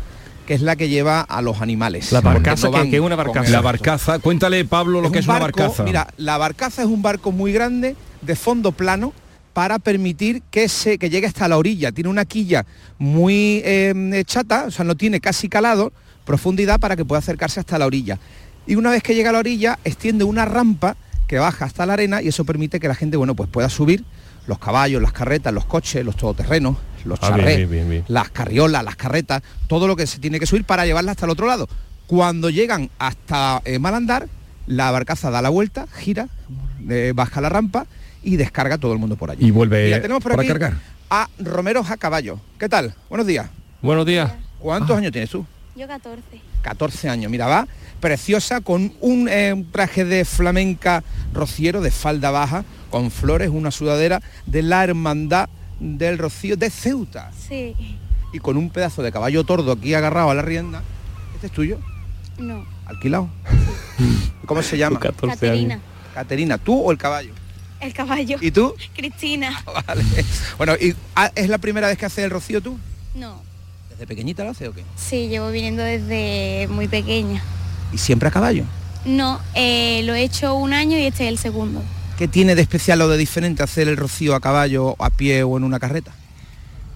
que 0.47 0.53
es 0.55 0.61
la 0.61 0.75
que 0.75 0.89
lleva 0.89 1.21
a 1.21 1.41
los 1.41 1.61
animales. 1.61 2.11
La 2.11 2.21
barcaza, 2.21 2.69
no 2.69 2.89
que- 2.89 2.99
una 2.99 3.15
barcaza. 3.15 3.49
La 3.51 3.61
barcaza, 3.61 4.19
cuéntale 4.19 4.65
Pablo 4.65 5.01
lo 5.01 5.11
que 5.11 5.19
es 5.19 5.27
una 5.27 5.39
barcaza. 5.39 5.83
Mira, 5.83 6.07
la 6.17 6.37
barcaza 6.37 6.81
es 6.81 6.87
un 6.87 7.01
barco 7.01 7.31
muy 7.31 7.51
grande, 7.53 7.95
de 8.21 8.35
fondo 8.35 8.71
plano, 8.71 9.13
para 9.53 9.77
permitir 9.79 10.41
que 10.51 10.69
se 10.69 10.97
que 10.97 11.09
llegue 11.09 11.27
hasta 11.27 11.47
la 11.47 11.57
orilla. 11.57 11.91
Tiene 11.91 12.09
una 12.09 12.25
quilla 12.25 12.65
muy 12.97 13.61
eh, 13.63 14.23
chata, 14.25 14.65
o 14.67 14.71
sea, 14.71 14.85
no 14.85 14.95
tiene 14.95 15.19
casi 15.19 15.49
calado, 15.49 15.91
profundidad 16.25 16.79
para 16.79 16.95
que 16.95 17.05
pueda 17.05 17.19
acercarse 17.19 17.59
hasta 17.59 17.77
la 17.77 17.85
orilla. 17.85 18.19
Y 18.67 18.75
una 18.75 18.91
vez 18.91 19.01
que 19.03 19.15
llega 19.15 19.29
a 19.31 19.33
la 19.33 19.39
orilla, 19.39 19.79
extiende 19.83 20.23
una 20.23 20.45
rampa 20.45 20.95
que 21.27 21.39
baja 21.39 21.65
hasta 21.65 21.85
la 21.85 21.93
arena 21.93 22.21
y 22.21 22.27
eso 22.27 22.43
permite 22.45 22.79
que 22.79 22.87
la 22.87 22.95
gente, 22.95 23.17
bueno, 23.17 23.35
pues 23.35 23.49
pueda 23.49 23.69
subir 23.69 24.03
los 24.47 24.59
caballos, 24.59 25.01
las 25.01 25.11
carretas, 25.11 25.53
los 25.53 25.65
coches, 25.65 26.03
los 26.05 26.15
todoterrenos, 26.15 26.77
los 27.05 27.19
Ah, 27.21 27.27
bien, 27.29 27.39
charrés, 27.39 27.57
bien, 27.57 27.69
bien, 27.69 27.89
bien. 27.89 28.03
las 28.07 28.29
carriolas, 28.29 28.83
las 28.83 28.95
carretas, 28.95 29.41
todo 29.67 29.87
lo 29.87 29.95
que 29.95 30.07
se 30.07 30.19
tiene 30.19 30.39
que 30.39 30.45
subir 30.45 30.63
para 30.65 30.85
llevarla 30.85 31.11
hasta 31.11 31.25
el 31.25 31.31
otro 31.31 31.47
lado. 31.47 31.67
Cuando 32.07 32.49
llegan 32.49 32.89
hasta 32.99 33.61
eh, 33.65 33.77
Malandar, 33.79 34.27
la 34.67 34.91
barcaza 34.91 35.29
da 35.31 35.41
la 35.41 35.49
vuelta, 35.49 35.85
gira, 35.95 36.27
eh, 36.89 37.13
baja 37.15 37.41
la 37.41 37.49
rampa 37.49 37.85
y 38.23 38.35
descarga 38.35 38.75
a 38.75 38.77
todo 38.77 38.93
el 38.93 38.99
mundo 38.99 39.15
por 39.15 39.31
allí. 39.31 39.45
Y 39.45 39.51
vuelve 39.51 39.85
Mira, 39.85 40.01
tenemos 40.01 40.21
por 40.23 40.31
para 40.31 40.41
aquí 40.41 40.49
cargar. 40.49 40.73
a 41.09 41.29
Romeros 41.39 41.89
a 41.91 41.97
caballo. 41.97 42.39
¿Qué 42.57 42.67
tal? 42.67 42.93
Buenos 43.09 43.27
días. 43.27 43.47
Buenos 43.81 44.05
días. 44.05 44.31
¿Cuántos 44.59 44.97
años 44.97 45.11
tienes 45.11 45.29
tú? 45.29 45.45
Yo 45.75 45.87
14. 45.87 46.21
14 46.63 47.09
años. 47.09 47.31
Mira, 47.31 47.47
va 47.47 47.67
preciosa 47.99 48.61
con 48.61 48.93
un 49.01 49.27
eh, 49.29 49.65
traje 49.71 50.05
de 50.05 50.25
flamenca 50.25 51.03
rociero 51.33 51.81
de 51.81 51.91
falda 51.91 52.31
baja, 52.31 52.65
con 52.89 53.11
flores, 53.11 53.49
una 53.49 53.71
sudadera 53.71 54.21
de 54.45 54.63
la 54.63 54.83
hermandad 54.83 55.49
del 55.79 56.17
Rocío 56.17 56.57
de 56.57 56.69
Ceuta. 56.69 57.31
Sí. 57.47 57.75
Y 58.33 58.39
con 58.39 58.57
un 58.57 58.69
pedazo 58.69 59.01
de 59.01 59.11
caballo 59.11 59.43
tordo 59.43 59.71
aquí 59.71 59.93
agarrado 59.93 60.29
a 60.29 60.33
la 60.33 60.41
rienda. 60.41 60.83
¿Este 61.35 61.47
es 61.47 61.53
tuyo? 61.53 61.79
No. 62.37 62.65
¿Alquilado? 62.85 63.29
¿Cómo 64.45 64.61
se 64.61 64.77
llama? 64.77 64.99
14 64.99 65.35
Caterina. 65.35 65.79
Caterina, 66.13 66.57
¿tú 66.57 66.79
o 66.79 66.91
el 66.91 66.97
caballo? 66.97 67.33
El 67.79 67.93
caballo. 67.93 68.37
¿Y 68.41 68.51
tú? 68.51 68.75
Cristina. 68.95 69.63
Vale. 69.87 70.03
Bueno, 70.57 70.73
¿y 70.75 70.95
ah, 71.15 71.31
es 71.35 71.49
la 71.49 71.57
primera 71.57 71.87
vez 71.87 71.97
que 71.97 72.05
haces 72.05 72.25
el 72.25 72.31
rocío 72.31 72.61
tú? 72.61 72.77
No. 73.15 73.41
¿Desde 73.89 74.05
pequeñita 74.05 74.43
lo 74.43 74.51
haces 74.51 74.67
o 74.67 74.73
qué? 74.73 74.83
Sí, 74.97 75.27
llevo 75.29 75.49
viniendo 75.49 75.83
desde 75.83 76.67
muy 76.69 76.87
pequeña. 76.87 77.41
¿Y 77.93 77.97
siempre 77.97 78.27
a 78.29 78.31
caballo? 78.31 78.63
No, 79.05 79.39
eh, 79.55 80.01
lo 80.03 80.13
he 80.13 80.23
hecho 80.23 80.55
un 80.55 80.73
año 80.73 80.97
y 80.97 81.03
este 81.03 81.23
es 81.23 81.29
el 81.29 81.37
segundo. 81.37 81.81
¿Qué 82.17 82.27
tiene 82.27 82.55
de 82.55 82.61
especial 82.61 83.01
o 83.01 83.07
de 83.07 83.17
diferente 83.17 83.63
hacer 83.63 83.87
el 83.87 83.95
rocío 83.95 84.35
a 84.35 84.41
caballo, 84.41 84.95
a 84.99 85.09
pie 85.09 85.43
o 85.43 85.57
en 85.57 85.63
una 85.63 85.79
carreta? 85.79 86.11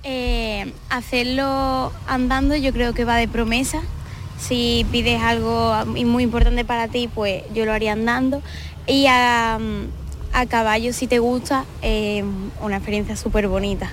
Eh, 0.03 0.73
hacerlo 0.89 1.93
andando 2.08 2.56
yo 2.58 2.73
creo 2.73 2.93
que 2.93 3.06
va 3.06 3.15
de 3.15 3.27
promesa. 3.27 3.82
Si 4.38 4.86
pides 4.91 5.21
algo 5.21 5.86
muy 5.86 6.23
importante 6.23 6.65
para 6.65 6.89
ti, 6.89 7.10
pues 7.13 7.43
yo 7.53 7.65
lo 7.65 7.71
haría 7.71 7.93
andando. 7.93 8.41
Y 8.86 9.06
a, 9.08 9.58
a 10.34 10.45
caballo, 10.47 10.91
si 10.91 11.08
te 11.08 11.19
gusta, 11.19 11.63
eh, 11.82 12.25
una 12.62 12.75
experiencia 12.75 13.15
súper 13.15 13.47
bonita. 13.47 13.89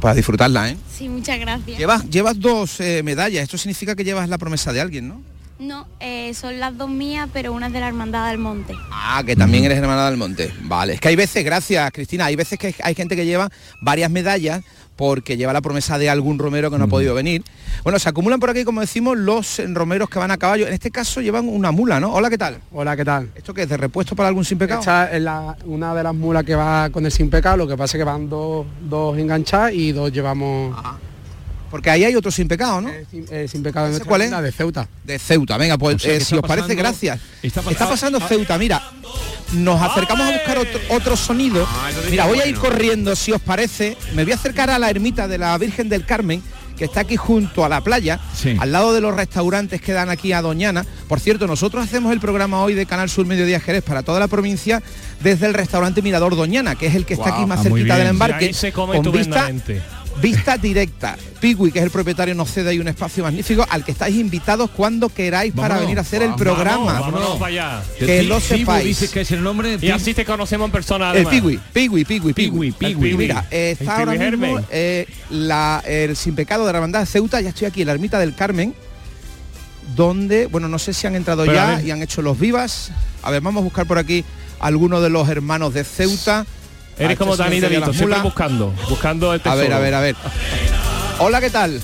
Para 0.00 0.14
disfrutarla, 0.14 0.68
¿eh? 0.68 0.76
Sí, 0.94 1.08
muchas 1.08 1.38
gracias. 1.38 1.78
Llevas, 1.78 2.04
llevas 2.10 2.38
dos 2.38 2.80
eh, 2.80 3.02
medallas, 3.02 3.44
esto 3.44 3.56
significa 3.56 3.96
que 3.96 4.04
llevas 4.04 4.28
la 4.28 4.36
promesa 4.36 4.72
de 4.72 4.80
alguien, 4.80 5.08
¿no? 5.08 5.22
No, 5.62 5.86
eh, 6.00 6.34
son 6.34 6.58
las 6.58 6.76
dos 6.76 6.90
mías, 6.90 7.28
pero 7.32 7.52
una 7.52 7.68
es 7.68 7.72
de 7.72 7.78
la 7.80 7.86
Hermandad 7.88 8.28
del 8.30 8.38
Monte. 8.38 8.74
Ah, 8.90 9.22
que 9.24 9.36
también 9.36 9.64
eres 9.64 9.78
hermana 9.78 10.06
del 10.10 10.16
monte. 10.18 10.52
Vale, 10.62 10.94
es 10.94 11.00
que 11.00 11.08
hay 11.08 11.14
veces, 11.16 11.44
gracias 11.44 11.90
Cristina, 11.92 12.24
hay 12.26 12.34
veces 12.36 12.58
que 12.58 12.74
hay 12.82 12.94
gente 12.96 13.14
que 13.14 13.24
lleva 13.24 13.48
varias 13.80 14.10
medallas 14.10 14.62
porque 14.96 15.36
lleva 15.36 15.52
la 15.52 15.60
promesa 15.60 15.98
de 15.98 16.10
algún 16.10 16.38
romero 16.38 16.70
que 16.70 16.78
no 16.78 16.84
ha 16.84 16.88
podido 16.88 17.14
venir. 17.14 17.44
Bueno, 17.84 17.98
se 17.98 18.08
acumulan 18.08 18.40
por 18.40 18.50
aquí, 18.50 18.64
como 18.64 18.80
decimos, 18.80 19.16
los 19.16 19.60
romeros 19.72 20.08
que 20.10 20.18
van 20.18 20.30
a 20.32 20.36
caballo. 20.36 20.66
En 20.66 20.74
este 20.74 20.90
caso 20.90 21.20
llevan 21.20 21.48
una 21.48 21.70
mula, 21.70 21.98
¿no? 22.00 22.12
Hola, 22.12 22.28
¿qué 22.28 22.38
tal? 22.38 22.58
Hola, 22.72 22.96
¿qué 22.96 23.04
tal? 23.04 23.30
¿Esto 23.34 23.54
qué 23.54 23.62
es? 23.62 23.68
¿De 23.68 23.76
repuesto 23.76 24.14
para 24.16 24.28
algún 24.28 24.44
sin 24.44 24.58
pecado? 24.58 24.80
Esta 24.80 25.10
es 25.12 25.22
la- 25.22 25.56
una 25.64 25.94
de 25.94 26.02
las 26.02 26.14
mulas 26.14 26.44
que 26.44 26.54
va 26.56 26.90
con 26.90 27.04
el 27.06 27.12
sin 27.12 27.30
pecado, 27.30 27.56
lo 27.56 27.68
que 27.68 27.76
pasa 27.76 27.96
es 27.96 28.00
que 28.00 28.04
van 28.04 28.28
dos, 28.28 28.66
dos 28.82 29.16
enganchadas 29.16 29.72
y 29.74 29.92
dos 29.92 30.12
llevamos... 30.12 30.76
Porque 31.72 31.90
ahí 31.90 32.04
hay 32.04 32.14
otro 32.14 32.30
sin 32.30 32.46
pecado, 32.46 32.80
¿no? 32.82 32.90
sin, 33.10 33.26
eh, 33.32 33.48
sin 33.50 33.62
pecado 33.64 33.86
¿Ese 33.86 33.92
nuestra 33.94 34.08
cuál 34.08 34.22
es? 34.22 34.30
de 34.30 34.52
Ceuta. 34.52 34.86
De 35.02 35.18
Ceuta, 35.18 35.56
venga, 35.56 35.76
pues 35.76 35.96
O 35.96 35.98
sea, 35.98 36.14
eh, 36.14 36.20
si 36.20 36.36
os 36.36 36.42
parece, 36.42 36.74
gracias. 36.76 37.18
está 37.42 37.60
Está, 37.62 37.72
pasando- 37.88 38.18
pasando 38.18 38.20
Ceuta, 38.28 38.58
mira. 38.58 38.80
Nos 39.52 39.82
acercamos 39.82 40.28
a 40.28 40.32
buscar 40.32 40.58
otro, 40.58 40.80
otro 40.90 41.16
sonido. 41.16 41.66
Mira, 42.10 42.26
voy 42.26 42.38
a 42.40 42.46
ir 42.46 42.56
corriendo, 42.56 43.16
si 43.16 43.32
os 43.32 43.40
parece. 43.40 43.96
Me 44.14 44.22
voy 44.22 44.32
a 44.32 44.36
acercar 44.36 44.70
a 44.70 44.78
la 44.78 44.88
ermita 44.88 45.26
de 45.26 45.38
la 45.38 45.56
Virgen 45.58 45.88
del 45.88 46.06
Carmen, 46.06 46.42
que 46.76 46.84
está 46.86 47.00
aquí 47.00 47.16
junto 47.16 47.64
a 47.64 47.68
la 47.68 47.80
playa, 47.82 48.18
al 48.58 48.72
lado 48.72 48.94
de 48.94 49.00
los 49.02 49.14
restaurantes 49.14 49.80
que 49.82 49.92
dan 49.92 50.08
aquí 50.10 50.32
a 50.32 50.40
Doñana. 50.40 50.84
Por 51.08 51.20
cierto, 51.20 51.46
nosotros 51.46 51.84
hacemos 51.84 52.12
el 52.12 52.20
programa 52.20 52.62
hoy 52.62 52.74
de 52.74 52.86
Canal 52.86 53.10
Sur 53.10 53.26
Mediodía 53.26 53.60
Jerez 53.60 53.82
para 53.84 54.02
toda 54.02 54.20
la 54.20 54.28
provincia 54.28 54.82
desde 55.20 55.46
el 55.46 55.54
restaurante 55.54 56.00
Mirador 56.02 56.34
Doñana, 56.34 56.74
que 56.74 56.86
es 56.86 56.94
el 56.94 57.04
que 57.06 57.14
está 57.14 57.34
aquí 57.34 57.44
más 57.46 57.60
Ah, 57.60 57.62
cerquita 57.64 57.96
del 57.96 58.08
embarque. 58.08 58.52
Con 58.74 59.12
vista. 59.12 59.48
Vista 60.20 60.56
directa. 60.56 61.16
Pigui, 61.40 61.72
que 61.72 61.78
es 61.80 61.84
el 61.84 61.90
propietario, 61.90 62.34
nos 62.34 62.50
cede 62.52 62.70
ahí 62.70 62.78
un 62.78 62.86
espacio 62.86 63.24
magnífico 63.24 63.66
al 63.68 63.84
que 63.84 63.90
estáis 63.92 64.14
invitados 64.16 64.70
cuando 64.70 65.08
queráis 65.08 65.52
para 65.52 65.78
venir 65.78 65.98
a 65.98 66.02
hacer 66.02 66.22
el 66.22 66.34
programa. 66.34 67.00
vámonos 67.00 67.36
para 67.38 67.46
allá. 67.46 67.82
Que 67.98 68.22
lo 68.22 68.38
sepáis. 68.40 68.84
dices 68.86 69.10
que 69.10 69.22
es 69.22 69.30
el 69.32 69.42
nombre. 69.42 69.78
Y 69.80 69.90
así 69.90 70.14
te 70.14 70.24
conocemos 70.24 70.66
en 70.66 70.72
persona 70.72 71.06
El 71.10 71.26
además. 71.26 71.32
Pigui, 71.32 71.60
Pigui, 71.72 72.04
Pigui, 72.04 72.32
Pigui, 72.32 72.72
Pigui, 72.72 72.94
Pigui. 72.94 73.16
Mira, 73.16 73.46
eh, 73.50 73.76
El 73.80 73.86
está 73.88 73.98
ahora 73.98 74.12
mismo 74.14 74.60
eh, 74.70 75.06
la- 75.30 75.82
el 75.86 76.14
Sin 76.16 76.34
Pecado 76.36 76.66
de 76.66 76.72
la 76.72 76.78
Hermandad 76.78 77.00
de 77.00 77.06
Ceuta, 77.06 77.40
ya 77.40 77.48
estoy 77.48 77.66
aquí 77.66 77.80
en 77.80 77.86
la 77.88 77.92
ermita 77.94 78.18
del 78.20 78.34
Carmen, 78.36 78.74
donde, 79.96 80.46
bueno, 80.46 80.68
no 80.68 80.78
sé 80.78 80.92
si 80.92 81.06
han 81.06 81.16
entrado 81.16 81.42
Pero 81.42 81.54
ya 81.54 81.82
y 81.82 81.90
han 81.90 82.02
hecho 82.02 82.22
los 82.22 82.38
vivas. 82.38 82.92
A 83.22 83.30
ver, 83.30 83.40
vamos 83.40 83.60
a 83.62 83.64
buscar 83.64 83.86
por 83.86 83.98
aquí 83.98 84.24
algunos 84.60 85.02
de 85.02 85.10
los 85.10 85.28
hermanos 85.28 85.74
de 85.74 85.82
Ceuta. 85.84 86.46
Eres 86.98 87.12
este 87.12 87.16
como 87.16 87.36
Dani 87.36 87.58
siempre 87.60 87.80
mulas. 88.06 88.22
buscando, 88.22 88.74
buscando 88.88 89.34
el 89.34 89.40
A 89.44 89.54
ver, 89.54 89.72
a 89.72 89.78
ver, 89.78 89.94
a 89.94 90.00
ver. 90.00 90.16
Hola, 91.18 91.40
¿qué 91.40 91.50
tal? 91.50 91.80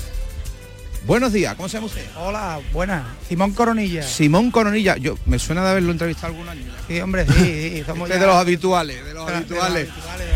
Buenos 1.07 1.33
días, 1.33 1.55
¿cómo 1.55 1.67
se 1.67 1.77
llama 1.77 1.87
usted? 1.87 2.05
Hola, 2.17 2.59
buenas. 2.71 3.03
Simón 3.27 3.53
Coronilla. 3.53 4.03
Simón 4.03 4.51
Coronilla, 4.51 4.97
yo 4.97 5.15
me 5.25 5.39
suena 5.39 5.63
de 5.63 5.71
haberlo 5.71 5.91
entrevistado 5.91 6.33
algún 6.33 6.47
año. 6.47 6.65
Sí, 6.87 6.99
hombre, 7.01 7.25
sí, 7.25 7.33
sí, 7.77 7.83
somos 7.85 8.07
ya- 8.09 8.19
de 8.19 8.25
los 8.27 8.35
habituales, 8.35 9.03
de 9.03 9.13
los 9.13 9.25
de 9.25 9.31
los 9.33 9.41
habituales. 9.41 9.89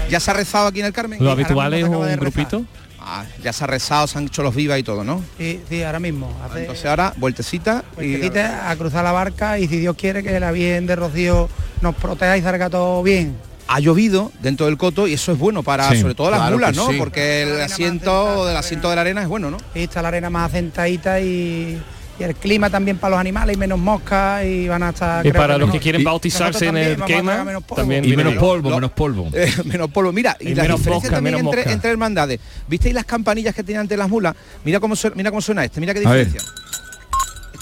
¿Ya 0.09 0.19
se 0.19 0.31
ha 0.31 0.33
rezado 0.33 0.67
aquí 0.67 0.79
en 0.79 0.87
el 0.87 0.93
Carmen? 0.93 1.19
¿Lo 1.23 1.29
ahora 1.29 1.43
habitual 1.43 1.71
mismo 1.71 1.75
es 1.75 1.81
se 1.83 1.87
acaba 1.87 2.03
un 2.05 2.09
de 2.09 2.15
grupito? 2.17 2.65
Ah, 2.99 3.25
ya 3.43 3.53
se 3.53 3.63
ha 3.65 3.67
rezado, 3.67 4.07
se 4.07 4.17
han 4.17 4.25
hecho 4.25 4.41
los 4.41 4.55
vivas 4.55 4.79
y 4.79 4.83
todo, 4.83 5.03
¿no? 5.03 5.21
Sí, 5.37 5.59
sí, 5.69 5.83
ahora 5.83 5.99
mismo. 5.99 6.35
Hace 6.43 6.61
Entonces 6.61 6.85
ahora, 6.85 7.13
vueltecita 7.17 7.83
y... 7.93 7.95
vueltecita 7.95 8.71
a 8.71 8.75
cruzar 8.77 9.03
la 9.03 9.11
barca 9.11 9.59
y 9.59 9.67
si 9.67 9.77
Dios 9.77 9.95
quiere 9.97 10.23
que 10.23 10.39
la 10.39 10.51
Virgen 10.51 10.87
de 10.87 10.95
Rocío 10.95 11.49
nos 11.81 11.93
proteja 11.95 12.37
y 12.37 12.41
salga 12.41 12.69
todo 12.69 13.03
bien. 13.03 13.35
Ha 13.67 13.79
llovido 13.79 14.31
dentro 14.41 14.65
del 14.65 14.77
coto 14.77 15.07
y 15.07 15.13
eso 15.13 15.31
es 15.31 15.39
bueno 15.39 15.63
para 15.63 15.89
Sí, 15.89 16.01
sobre 16.01 16.15
todo 16.15 16.29
las 16.29 16.39
claro 16.39 16.55
mulas, 16.55 16.75
¿no? 16.75 16.87
sí. 16.89 16.95
Porque 16.97 17.43
el 17.43 17.61
asiento 17.61 18.45
del 18.45 18.57
asiento 18.57 18.89
de 18.89 18.95
la 18.95 19.01
arena 19.01 19.21
es 19.21 19.27
bueno, 19.27 19.49
¿no? 19.51 19.57
Y 19.73 19.83
está 19.83 20.01
la 20.01 20.09
arena 20.09 20.29
más 20.29 20.51
asentadita 20.51 21.19
y, 21.19 21.81
el 22.19 22.35
clima 22.35 22.69
también 22.69 22.97
para 22.97 23.11
los 23.11 23.19
animales 23.19 23.55
y 23.55 23.59
menos 23.59 23.77
moscas 23.77 24.45
y 24.45 24.67
van 24.67 24.83
a 24.83 24.89
estar 24.91 25.25
Y 25.25 25.31
para 25.33 25.57
los 25.57 25.69
que 25.71 25.79
quieren 25.79 25.99
Y 25.99 26.03
bautizarse 26.05 26.67
en 26.67 26.77
el 26.77 27.03
quema, 27.03 27.43
menos 27.43 27.63
polvo. 27.63 27.81
también 27.81 28.05
Y 28.05 28.15
menos 28.15 28.35
polvo, 28.35 28.69
menos 28.69 28.91
polvo. 28.91 29.29
Eh, 29.33 29.51
menos 29.65 29.89
polvo. 29.89 30.13
Mira, 30.13 30.37
y, 30.39 30.49
Y 30.49 30.55
la 30.55 30.63
diferencia 30.63 30.91
mosca, 30.91 31.09
también 31.09 31.35
entre, 31.39 31.69
entre 31.69 31.89
hermandades. 31.89 32.39
¿Visteis 32.67 32.93
las 32.93 33.05
campanillas 33.05 33.53
que 33.53 33.63
tenían 33.63 33.81
ante 33.81 33.97
las 33.97 34.07
mulas? 34.07 34.35
Mira 34.63 34.79
cómo 34.79 34.95
suena, 34.95 35.15
mira 35.17 35.31
cómo 35.31 35.41
suena 35.41 35.65
este, 35.65 35.81
mira 35.81 35.93
qué 35.93 35.99
diferencia. 36.01 36.39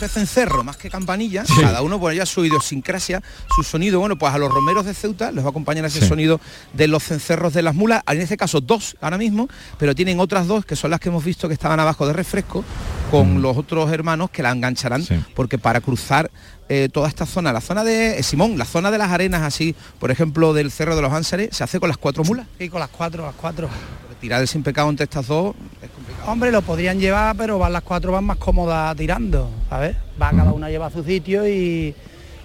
Esto 0.02 0.20
es 0.20 0.28
cencerro 0.28 0.64
más 0.64 0.78
que 0.78 0.90
campanilla, 0.90 1.46
Sí. 1.46 1.62
cada 1.62 1.84
uno 1.84 2.00
pone 2.00 2.16
ya 2.16 2.26
su 2.26 2.44
idiosincrasia, 2.44 3.22
su 3.56 3.62
sonido. 3.62 4.00
Bueno, 4.00 4.18
pues 4.18 4.34
a 4.34 4.40
los 4.40 4.52
romeros 4.52 4.84
de 4.84 4.96
Ceuta 4.96 5.32
les 5.32 5.44
va 5.44 5.50
a 5.50 5.52
acompañar 5.52 5.86
ese 5.86 6.02
Sí. 6.02 6.08
sonido 6.08 6.42
de 6.74 6.88
los 6.88 7.04
cencerros 7.04 7.54
de 7.54 7.62
las 7.62 7.76
mulas, 7.76 8.02
en 8.08 8.20
este 8.20 8.36
caso 8.36 8.62
dos 8.62 8.98
ahora 9.00 9.20
mismo, 9.20 9.48
pero 9.78 9.94
tienen 9.94 10.20
otras 10.20 10.48
dos 10.48 10.66
que 10.66 10.76
son 10.76 10.90
las 10.90 11.00
que 11.00 11.10
hemos 11.10 11.24
visto 11.24 11.48
que 11.48 11.54
estaban 11.54 11.80
abajo 11.80 12.08
de 12.08 12.14
refresco 12.14 12.66
con 13.12 13.44
los 13.44 13.56
otros 13.58 13.92
hermanos 13.92 14.32
que 14.32 14.42
la 14.42 14.50
engancharán, 14.50 15.02
Mm. 15.02 15.06
Sí. 15.06 15.16
porque 15.36 15.60
para 15.60 15.82
cruzar 15.82 16.32
eh, 16.74 16.88
toda 16.92 17.08
esta 17.10 17.26
zona, 17.28 17.52
la 17.54 17.60
zona 17.62 17.84
de 17.84 18.18
eh, 18.18 18.24
Simón, 18.24 18.58
la 18.58 18.64
zona 18.66 18.90
de 18.92 18.98
las 18.98 19.12
arenas 19.12 19.42
así, 19.44 19.76
por 20.00 20.10
ejemplo, 20.10 20.54
del 20.54 20.72
Cerro 20.72 20.96
de 20.96 21.02
los 21.02 21.12
Ánsares, 21.12 21.50
se 21.56 21.64
hace 21.66 21.80
con 21.82 21.90
las 21.90 21.98
cuatro 21.98 22.24
mulas. 22.24 22.48
Sí, 22.58 22.70
con 22.70 22.80
las 22.80 22.90
cuatro, 22.90 23.26
las 23.26 23.36
cuatro. 23.36 23.68
Tirar 24.22 24.40
el 24.42 24.48
sin 24.48 24.62
pecado 24.64 24.90
entre 24.90 25.06
estas 25.06 25.28
dos 25.28 25.56
es 25.82 25.90
complicado. 25.90 26.32
Hombre, 26.32 26.52
lo 26.52 26.62
podrían 26.62 27.00
llevar, 27.00 27.36
pero 27.36 27.58
van 27.58 27.74
las 27.74 27.82
cuatro 27.82 28.12
van 28.12 28.24
más 28.24 28.38
cómodas 28.38 28.96
tirando, 28.96 29.50
¿sabes? 29.70 29.96
Va 30.22 30.30
cada 30.32 30.54
una 30.54 30.70
lleva 30.70 30.86
a 30.86 30.92
su 30.92 31.04
sitio 31.04 31.48
y 31.48 31.96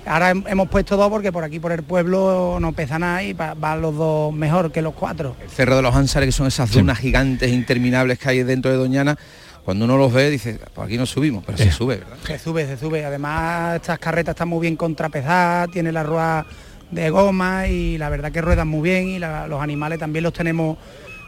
ahora 0.06 0.32
hem- 0.32 0.44
hemos 0.48 0.68
puesto 0.68 0.96
dos 0.96 1.10
porque 1.10 1.30
por 1.32 1.44
aquí 1.44 1.60
por 1.60 1.72
el 1.72 1.82
pueblo 1.82 2.56
no 2.60 2.72
pesa 2.72 2.98
nada 2.98 3.22
y 3.22 3.34
va- 3.34 3.52
van 3.54 3.82
los 3.82 3.94
dos 3.94 4.32
mejor 4.32 4.72
que 4.72 4.80
los 4.80 4.94
cuatro. 4.94 5.36
El 5.42 5.50
Cerro 5.50 5.76
de 5.76 5.82
los 5.82 5.94
Ánsares, 5.94 6.28
que 6.28 6.32
son 6.32 6.46
esas 6.46 6.70
dunas 6.72 6.98
gigantes 6.98 7.52
interminables 7.52 8.18
que 8.18 8.30
hay 8.30 8.42
dentro 8.42 8.70
de 8.70 8.78
Doñana, 8.78 9.14
cuando 9.62 9.84
uno 9.84 9.98
los 9.98 10.12
ve 10.12 10.30
dice, 10.30 10.58
por 10.74 10.86
aquí 10.86 10.96
no 10.96 11.04
subimos, 11.04 11.44
pero 11.44 11.58
se 11.58 11.70
sube, 11.72 11.96
¿verdad? 11.96 12.16
Se 12.26 12.38
sube, 12.38 12.66
se 12.66 12.78
sube. 12.78 13.04
Además, 13.04 13.76
estas 13.76 13.98
carretas 13.98 14.34
están 14.34 14.48
muy 14.48 14.60
bien 14.62 14.76
contrapesadas, 14.76 15.70
tiene 15.70 15.92
la 15.92 16.02
rueda 16.04 16.46
de 16.90 17.10
goma 17.10 17.66
y 17.66 17.98
la 17.98 18.08
verdad 18.08 18.30
que 18.32 18.40
ruedan 18.40 18.68
muy 18.68 18.88
bien 18.88 19.08
y 19.08 19.18
la- 19.18 19.46
los 19.48 19.60
animales 19.60 19.98
también 19.98 20.22
los 20.22 20.32
tenemos 20.32 20.78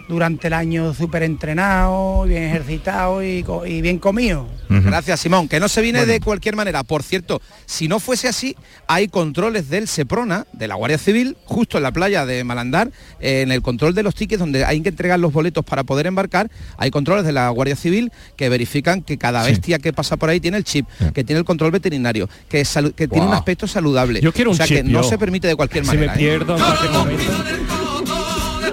durante 0.08 0.46
el 0.46 0.54
año 0.54 0.94
súper 0.94 1.22
entrenados, 1.22 2.26
bien 2.26 2.44
ejercitados 2.44 3.22
y, 3.22 3.42
bien 3.82 3.98
comidos. 3.98 4.46
Gracias, 4.68 5.20
Simón. 5.20 5.48
Que 5.48 5.60
no 5.60 5.68
se 5.68 5.82
viene 5.82 6.06
de 6.06 6.20
cualquier 6.20 6.56
manera. 6.56 6.82
Por 6.82 7.02
cierto, 7.02 7.40
si 7.66 7.88
no 7.88 8.00
fuese 8.00 8.28
así, 8.28 8.56
hay 8.86 9.08
controles 9.08 9.68
del 9.68 9.86
Seprona, 9.88 10.46
de 10.52 10.68
la 10.68 10.74
Guardia 10.76 10.98
Civil, 10.98 11.36
justo 11.44 11.76
en 11.76 11.82
la 11.82 11.92
playa 11.92 12.26
de 12.26 12.42
Malandar, 12.44 12.90
eh, 13.20 13.42
en 13.42 13.52
el 13.52 13.62
control 13.62 13.94
de 13.94 14.02
los 14.02 14.14
tickets, 14.14 14.38
donde 14.40 14.64
hay 14.64 14.80
que 14.80 14.88
entregar 14.88 15.18
los 15.20 15.32
boletos 15.32 15.64
para 15.64 15.84
poder 15.84 16.06
embarcar. 16.06 16.50
Hay 16.76 16.90
controles 16.90 17.24
de 17.24 17.32
la 17.32 17.48
Guardia 17.50 17.76
Civil 17.76 18.10
que 18.36 18.48
verifican 18.48 19.02
que 19.02 19.18
cada 19.18 19.44
Sí. 19.44 19.50
bestia 19.50 19.78
que 19.78 19.92
pasa 19.92 20.16
por 20.16 20.30
ahí 20.30 20.40
tiene 20.40 20.56
el 20.56 20.64
chip, 20.64 20.86
que 21.14 21.24
tiene 21.24 21.38
el 21.38 21.44
control 21.44 21.70
veterinario, 21.70 22.28
que, 22.48 22.60
es 22.62 22.78
que 22.96 23.08
tiene 23.08 23.26
un 23.26 23.34
aspecto 23.34 23.66
saludable. 23.66 24.20
Yo 24.20 24.32
quiero 24.32 24.50
o 24.50 24.52
un 24.52 24.56
sea 24.56 24.66
chip, 24.66 24.78
que 24.78 24.82
no 24.84 25.02
se 25.02 25.18
permite 25.18 25.48
de 25.48 25.54
cualquier 25.56 25.84
Si 25.84 25.90
manera. 25.96 26.12
me 26.14 26.18
¿eh? 26.18 26.18
pierdo 26.18 26.56
momento. 26.58 27.97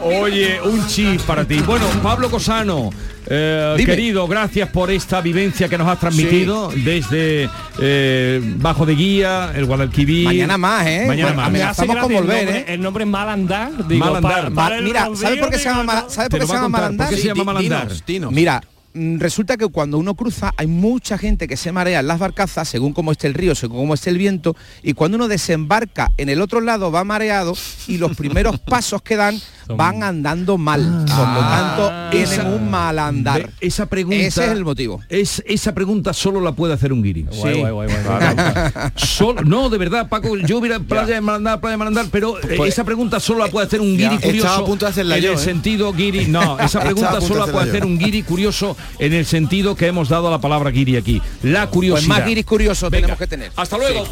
Oye, 0.07 0.59
un 0.61 0.85
chip 0.87 1.19
para 1.21 1.45
ti. 1.45 1.57
Bueno, 1.65 1.85
Pablo 2.03 2.29
Cosano, 2.29 2.91
eh, 3.25 3.73
querido, 3.83 4.27
gracias 4.27 4.69
por 4.69 4.91
esta 4.91 5.19
vivencia 5.19 5.67
que 5.67 5.77
nos 5.79 5.87
has 5.87 5.99
transmitido 5.99 6.71
desde 6.75 7.49
eh, 7.79 8.39
Bajo 8.57 8.85
de 8.85 8.93
Guía, 8.95 9.51
el 9.55 9.65
Guadalquivir. 9.65 10.25
Mañana 10.25 10.57
más, 10.59 10.85
¿eh? 10.85 11.05
Mañana 11.07 11.33
Bueno, 11.33 11.51
más. 11.51 11.71
Estamos 11.71 11.97
con 11.97 12.11
el 12.11 12.17
volver, 12.21 12.45
nombre- 12.45 12.59
¿eh? 12.61 12.65
El 12.73 12.81
nombre 12.81 13.05
Malandar, 13.05 13.87
digo, 13.87 14.05
Malandar. 14.05 14.31
para- 14.31 14.49
para 14.51 14.81
mira, 14.81 15.05
rodillo, 15.05 15.21
¿sabe 15.21 15.37
por 15.37 15.49
qué 15.49 15.57
se 15.57 15.63
llama, 15.65 15.83
Mala- 15.83 16.01
no. 16.03 16.09
¿sabe 16.11 16.29
Te 16.29 16.37
por 16.37 16.39
qué 16.41 16.45
se 16.45 16.53
llama 16.53 16.63
contar, 16.65 16.81
¿por 16.81 16.81
Malandar? 16.83 17.09
qué 17.09 17.17
se 17.17 17.27
llama 17.27 17.39
Di- 17.41 17.45
Malandar? 17.45 17.81
dinos, 17.87 18.03
dinos. 18.05 18.31
Mira, 18.31 18.61
resulta 18.95 19.57
que 19.57 19.67
cuando 19.67 19.97
uno 19.97 20.15
cruza 20.15 20.53
hay 20.57 20.67
mucha 20.67 21.17
gente 21.17 21.47
que 21.47 21.57
se 21.57 21.71
marea 21.71 21.99
en 21.99 22.07
las 22.07 22.19
barcazas 22.19 22.67
según 22.69 22.93
cómo 22.93 23.11
esté 23.11 23.27
el 23.27 23.33
río, 23.33 23.53
según 23.55 23.77
cómo 23.79 23.93
esté 23.93 24.09
el 24.09 24.17
viento 24.17 24.55
y 24.83 24.93
cuando 24.93 25.17
uno 25.17 25.27
desembarca 25.27 26.11
en 26.17 26.29
el 26.29 26.41
otro 26.41 26.61
lado 26.61 26.91
va 26.91 27.03
mareado 27.03 27.53
y 27.87 27.97
los 27.97 28.15
primeros 28.15 28.59
pasos 28.67 29.01
que 29.01 29.15
dan 29.15 29.39
van 29.67 30.03
andando 30.03 30.57
mal. 30.59 31.05
Por 31.07 31.27
lo 31.27 31.39
tanto, 31.39 31.91
tienen 32.11 32.31
Esa- 32.31 32.47
un 32.49 32.69
mal 32.69 32.99
andar. 32.99 33.49
Esa 33.59 33.87
pregunta. 33.87 34.17
Ese 34.23 34.45
es 34.45 34.51
el 34.51 34.63
motivo. 34.63 35.01
Es, 35.09 35.41
esa 35.47 35.73
pregunta 35.73 36.13
solo 36.13 36.39
la 36.39 36.51
puede 36.51 36.73
hacer 36.75 36.93
un 36.93 37.01
guiri. 37.01 37.23
Guay, 37.23 37.61
guay, 37.61 37.71
guay, 37.71 37.87
guay. 37.87 38.91
Solo- 38.95 39.41
no, 39.41 39.69
de 39.71 39.77
verdad, 39.79 40.07
Paco, 40.07 40.37
yo 40.37 40.59
hubiera 40.59 40.79
playa 40.79 41.15
de 41.15 41.21
Malandar, 41.21 41.59
playa 41.61 41.71
de 41.73 41.77
Malandar, 41.77 42.05
pero 42.11 42.37
eh, 42.43 42.53
Pues- 42.57 42.73
esa 42.73 42.83
pregunta 42.83 43.19
solo 43.19 43.39
la 43.43 43.51
puede 43.51 43.65
hacer 43.65 43.81
un 43.81 43.97
guiri 43.97 44.03
Ya. 44.17 44.21
curioso. 44.21 44.47
Estaba 44.47 44.63
a 44.63 44.65
punto 44.65 44.85
de 44.85 44.91
hacerla 44.91 45.17
en 45.17 45.23
yo, 45.23 45.31
el 45.33 45.39
¿eh? 45.39 45.41
sentido 45.41 45.93
guiri. 45.93 46.27
No, 46.27 46.59
esa 46.59 46.79
pregunta 46.83 47.19
solo 47.19 47.45
la 47.47 47.51
puede 47.51 47.69
hacer 47.69 47.81
yo. 47.81 47.87
un 47.87 47.97
guiri 47.97 48.21
curioso 48.21 48.77
en 48.99 49.13
el 49.13 49.25
sentido 49.25 49.75
que 49.75 49.87
hemos 49.87 50.09
dado 50.09 50.27
a 50.27 50.31
la 50.31 50.39
palabra 50.39 50.69
guiri 50.71 50.97
aquí. 50.97 51.21
La 51.43 51.61
Pues 51.67 51.73
curiosidad. 51.73 52.07
más 52.09 52.25
guiris 52.25 52.45
curiosos 52.45 52.89
Venga, 52.89 53.01
tenemos 53.07 53.19
que 53.19 53.27
tener. 53.27 53.51
Hasta 53.55 53.77
luego. 53.77 54.05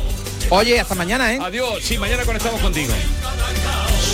Oye, 0.49 0.79
hasta 0.79 0.95
mañana, 0.95 1.33
¿eh? 1.33 1.39
Adiós. 1.41 1.79
Sí, 1.81 1.97
mañana 1.97 2.23
conectamos 2.25 2.59
contigo. 2.61 2.93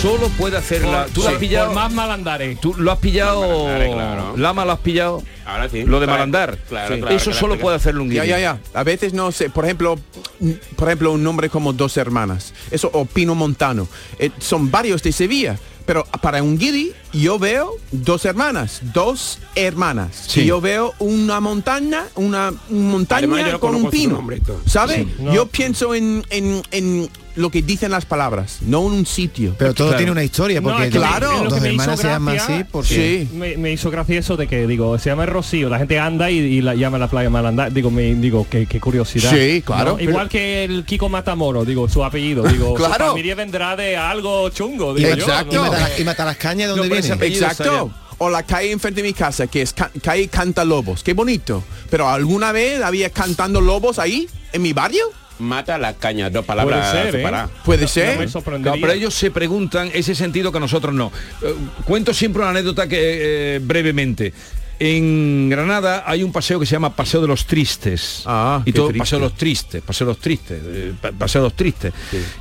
Solo 0.00 0.28
puede 0.30 0.56
hacerla. 0.56 1.04
Por- 1.04 1.12
¿Tú 1.12 1.20
lo 1.22 1.26
has 1.26 1.32
por 1.34 1.40
pillado? 1.40 1.72
más 1.72 1.92
malandares. 1.92 2.58
¿Tú 2.60 2.74
lo 2.78 2.90
has 2.92 2.98
pillado? 2.98 3.64
Claro. 3.66 4.34
Lama 4.36 4.64
lo 4.64 4.72
has 4.72 4.78
pillado. 4.78 5.22
Ahora 5.44 5.68
sí. 5.68 5.82
Lo 5.84 6.00
de 6.00 6.06
Claro, 6.06 6.12
Malandar. 6.12 6.58
claro, 6.68 6.94
Sí. 6.94 7.00
claro, 7.00 7.16
Eso 7.16 7.24
claro, 7.26 7.40
solo 7.40 7.52
claro. 7.54 7.62
puede 7.62 7.76
hacerlo 7.76 8.02
un 8.04 8.08
guiri. 8.10 8.26
ya, 8.28 8.38
ya. 8.38 8.58
A 8.72 8.82
veces 8.84 9.12
no 9.12 9.30
sé, 9.32 9.50
por 9.50 9.64
ejemplo, 9.64 9.98
por 10.76 10.88
ejemplo, 10.88 11.12
un 11.12 11.22
nombre 11.22 11.50
como 11.50 11.72
Dos 11.72 11.96
Hermanas. 11.96 12.54
Eso, 12.70 12.88
o 12.94 13.04
Pino 13.04 13.34
Montano. 13.34 13.88
Eh, 14.18 14.30
son 14.38 14.70
varios 14.70 15.02
de 15.02 15.12
Sevilla. 15.12 15.58
Pero 15.86 16.04
para 16.22 16.40
un 16.42 16.56
guiri 16.56 16.92
yo 17.12 17.38
veo 17.38 17.72
dos 17.92 18.24
hermanas, 18.24 18.80
dos 18.92 19.38
hermanas. 19.54 20.24
Sí. 20.28 20.42
Y 20.42 20.46
yo 20.46 20.60
veo 20.60 20.94
una 20.98 21.40
montaña, 21.40 22.04
una 22.14 22.52
un 22.70 22.90
montaña 22.90 23.18
Además, 23.26 23.50
yo 23.52 23.60
con 23.60 23.74
un 23.74 23.90
pino. 23.90 24.14
nombre 24.16 24.36
y 24.36 24.40
todo. 24.40 24.60
¿Sabe? 24.66 24.96
Sí. 24.96 25.14
No. 25.20 25.34
Yo 25.34 25.46
pienso 25.46 25.94
en, 25.94 26.24
en, 26.30 26.62
en 26.70 27.08
lo 27.36 27.48
que 27.50 27.62
dicen 27.62 27.92
las 27.92 28.04
palabras, 28.06 28.58
no 28.62 28.80
en 28.86 28.92
un 28.92 29.06
sitio. 29.06 29.54
Pero 29.56 29.72
todo 29.72 29.88
Claro. 29.88 29.98
tiene 29.98 30.12
una 30.12 30.24
historia, 30.24 30.60
No, 30.60 30.68
porque 30.68 30.86
es 30.86 30.92
que 30.92 30.98
me- 30.98 31.06
claro, 31.06 31.28
dos 31.48 31.60
me 31.60 31.68
hizo 31.72 31.80
hermanas 31.82 32.00
se 32.00 32.06
llaman 32.08 32.36
así 32.36 32.64
porque 32.70 33.28
Sí. 33.30 33.36
Me, 33.36 33.56
me 33.56 33.72
hizo 33.72 33.90
gracia 33.90 34.18
eso 34.18 34.36
de 34.36 34.46
que 34.48 34.66
digo 34.66 34.98
se 34.98 35.10
llama 35.10 35.24
el 35.24 35.30
Rocío 35.30 35.68
la 35.68 35.78
gente 35.78 35.98
anda 35.98 36.30
y, 36.30 36.38
y 36.38 36.60
la 36.60 36.74
llama 36.74 36.98
la 36.98 37.08
playa 37.08 37.30
Malandar 37.30 37.72
digo 37.72 37.90
me 37.90 38.14
digo 38.16 38.46
qué, 38.50 38.66
qué 38.66 38.80
curiosidad 38.80 39.30
Sí, 39.32 39.62
claro, 39.64 39.92
¿no? 39.92 39.96
pero- 39.96 40.10
igual 40.10 40.28
que 40.28 40.64
el 40.64 40.84
Kiko 40.84 41.08
Matamoro 41.08 41.64
digo 41.64 41.88
su 41.88 42.04
apellido 42.04 42.42
digo 42.42 42.74
Claro. 42.80 43.04
su 43.04 43.10
familia 43.12 43.34
vendrá 43.36 43.76
de 43.76 43.96
algo 43.96 44.48
chungo 44.50 44.92
digo 44.92 45.08
yo, 45.10 45.14
Exacto. 45.14 45.52
y 45.52 45.56
¿no? 45.56 45.62
mata, 45.62 45.78
las- 45.78 46.00
y 46.00 46.04
mata 46.04 46.24
las 46.24 46.36
cañas 46.36 46.68
donde 46.70 46.88
pero 46.88 46.99
ese 47.00 47.12
apellido 47.12 47.46
Exacto. 47.46 47.92
O 48.18 48.28
la 48.28 48.42
calle 48.42 48.70
enfrente 48.70 49.00
de 49.02 49.08
mi 49.08 49.14
casa, 49.14 49.46
que 49.46 49.62
es 49.62 49.72
ca- 49.72 49.90
calle 50.02 50.28
Canta 50.28 50.64
Lobos. 50.64 51.02
Qué 51.02 51.14
bonito. 51.14 51.64
Pero 51.88 52.08
alguna 52.08 52.52
vez 52.52 52.82
había 52.82 53.08
cantando 53.10 53.60
lobos 53.62 53.98
ahí, 53.98 54.28
en 54.52 54.60
mi 54.62 54.72
barrio. 54.74 55.04
Mata 55.38 55.78
la 55.78 55.94
caña, 55.94 56.28
dos 56.28 56.44
palabras 56.44 56.90
Puede 56.90 57.02
ser, 57.02 57.16
¿eh? 57.16 57.48
Puede 57.64 57.82
No 57.82 57.88
ser. 57.88 58.28
pero 58.78 58.92
ellos 58.92 59.14
se 59.14 59.30
preguntan 59.30 59.90
ese 59.94 60.14
sentido 60.14 60.52
que 60.52 60.60
nosotros 60.60 60.94
no. 60.94 61.10
Eh, 61.40 61.54
cuento 61.86 62.12
siempre 62.12 62.42
una 62.42 62.50
anécdota 62.50 62.86
que 62.86 62.98
eh, 63.56 63.58
brevemente. 63.62 64.34
En 64.82 65.50
Granada 65.50 66.04
hay 66.06 66.22
un 66.22 66.32
paseo 66.32 66.58
que 66.58 66.64
se 66.64 66.72
llama 66.72 66.96
Paseo 66.96 67.20
de 67.20 67.28
los 67.28 67.44
Tristes. 67.44 68.22
Ah, 68.24 68.62
y 68.64 68.72
todo 68.72 68.86
triste. 68.86 68.98
Paseo 68.98 69.18
de 69.18 69.24
los 69.26 69.34
Tristes, 69.34 69.82
Paseo 69.82 70.06
de 70.06 70.12
los 70.14 70.20
Tristes, 70.22 70.62
eh, 70.64 70.92
pa- 70.98 71.12
Paseo 71.12 71.42
de 71.42 71.46
los 71.48 71.54
Tristes. 71.54 71.92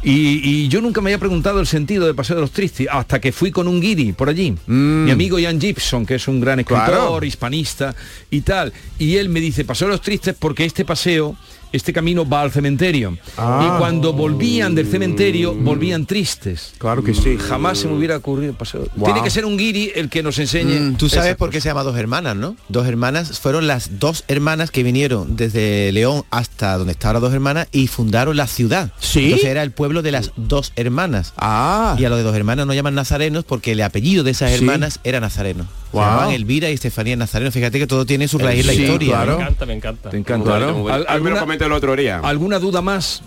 Y, 0.03 0.39
y 0.63 0.67
yo 0.69 0.79
nunca 0.79 1.01
me 1.01 1.09
había 1.09 1.17
preguntado 1.19 1.59
el 1.59 1.67
sentido 1.67 2.07
de 2.07 2.13
Paseo 2.13 2.37
de 2.37 2.41
los 2.43 2.51
Tristes 2.51 2.87
hasta 2.89 3.19
que 3.19 3.33
fui 3.33 3.51
con 3.51 3.67
un 3.67 3.81
guiri 3.81 4.13
por 4.13 4.29
allí. 4.29 4.55
Mi 4.67 5.11
amigo 5.11 5.37
Ian 5.37 5.59
Gibson, 5.59 6.05
que 6.05 6.15
es 6.15 6.27
un 6.29 6.39
gran 6.39 6.59
escritor, 6.61 6.83
Mm. 6.83 6.87
Claro. 6.91 7.25
hispanista 7.25 7.93
y 8.31 8.39
tal. 8.41 8.71
Y 8.97 9.17
él 9.17 9.27
me 9.27 9.41
dice, 9.41 9.65
Paseo 9.65 9.89
de 9.89 9.95
los 9.95 10.01
Tristes 10.01 10.33
porque 10.39 10.63
este 10.63 10.85
paseo 10.85 11.35
este 11.71 11.93
camino 11.93 12.27
va 12.27 12.41
al 12.41 12.51
cementerio. 12.51 13.17
Ah. 13.37 13.73
Y 13.75 13.79
cuando 13.79 14.13
volvían 14.13 14.75
del 14.75 14.87
cementerio, 14.87 15.53
volvían 15.55 16.05
tristes. 16.05 16.73
Claro 16.77 17.03
que 17.03 17.13
sí. 17.13 17.37
Jamás 17.37 17.79
se 17.79 17.87
me 17.87 17.95
hubiera 17.95 18.17
ocurrido 18.17 18.53
paseo. 18.53 18.87
Wow. 18.95 19.05
Tiene 19.05 19.23
que 19.23 19.29
ser 19.29 19.45
un 19.45 19.57
guiri 19.57 19.91
el 19.95 20.09
que 20.09 20.23
nos 20.23 20.39
enseñe. 20.39 20.79
Mm, 20.79 20.95
Tú 20.95 21.09
sabes 21.09 21.35
por 21.35 21.49
qué 21.49 21.61
se 21.61 21.69
llama 21.69 21.83
dos 21.83 21.97
hermanas, 21.97 22.35
¿no? 22.35 22.55
Dos 22.69 22.87
hermanas 22.87 23.39
fueron 23.39 23.67
las 23.67 23.99
dos 23.99 24.23
hermanas 24.27 24.71
que 24.71 24.83
vinieron 24.83 25.35
desde 25.35 25.91
León 25.91 26.23
hasta 26.31 26.77
donde 26.77 26.93
está 26.93 27.07
ahora 27.09 27.19
dos 27.19 27.33
hermanas 27.33 27.67
y 27.71 27.87
fundaron 27.87 28.35
la 28.37 28.47
ciudad. 28.47 28.91
¿Sí? 28.99 29.25
Entonces 29.25 29.47
era 29.49 29.63
el 29.63 29.71
pueblo 29.71 30.01
de 30.01 30.11
las 30.11 30.31
dos 30.35 30.73
hermanas. 30.75 31.33
Ah. 31.37 31.95
Y 31.99 32.05
a 32.05 32.09
los 32.09 32.17
de 32.17 32.23
dos 32.23 32.35
hermanas 32.35 32.65
no 32.67 32.73
llaman 32.73 32.95
nazarenos 32.95 33.43
porque 33.45 33.73
el 33.73 33.81
apellido 33.81 34.23
de 34.23 34.31
esas 34.31 34.49
Sí. 34.51 34.55
hermanas 34.57 34.99
era 35.03 35.19
nazareno. 35.19 35.65
Wow. 35.91 36.03
Se 36.03 36.09
llamaban 36.09 36.31
Elvira 36.33 36.69
y 36.69 36.73
Estefanía 36.73 37.15
Nazareno. 37.15 37.51
Fíjate 37.51 37.79
que 37.79 37.87
todo 37.87 38.05
tiene 38.05 38.27
su 38.27 38.37
raíz 38.37 38.61
en 38.61 38.67
la 38.67 38.73
Sí, 38.73 38.81
historia. 38.83 39.09
claro. 39.09 39.31
¿no? 39.31 39.37
me 39.37 39.43
encanta 39.43 39.65
me 39.65 39.73
encanta 39.73 40.09
Te 40.11 40.17
encanta. 40.17 40.59
Lo 40.59 40.65
¿Alguna, 41.07 41.43
el 41.65 41.71
otro 41.71 41.95
día. 41.95 42.19
¿Alguna 42.23 42.59
duda 42.59 42.81
más? 42.81 43.21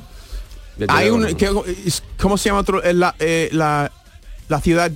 Hay 0.89 1.11
un, 1.11 1.35
que- 1.35 1.51
es- 1.87 2.03
¿Cómo 2.19 2.39
se 2.39 2.49
llama 2.49 2.61
otro? 2.61 2.83
eh, 2.83 2.95
La, 2.95 3.15
eh, 3.19 3.49
la, 3.53 3.91
la 4.49 4.61
ciudad 4.61 4.91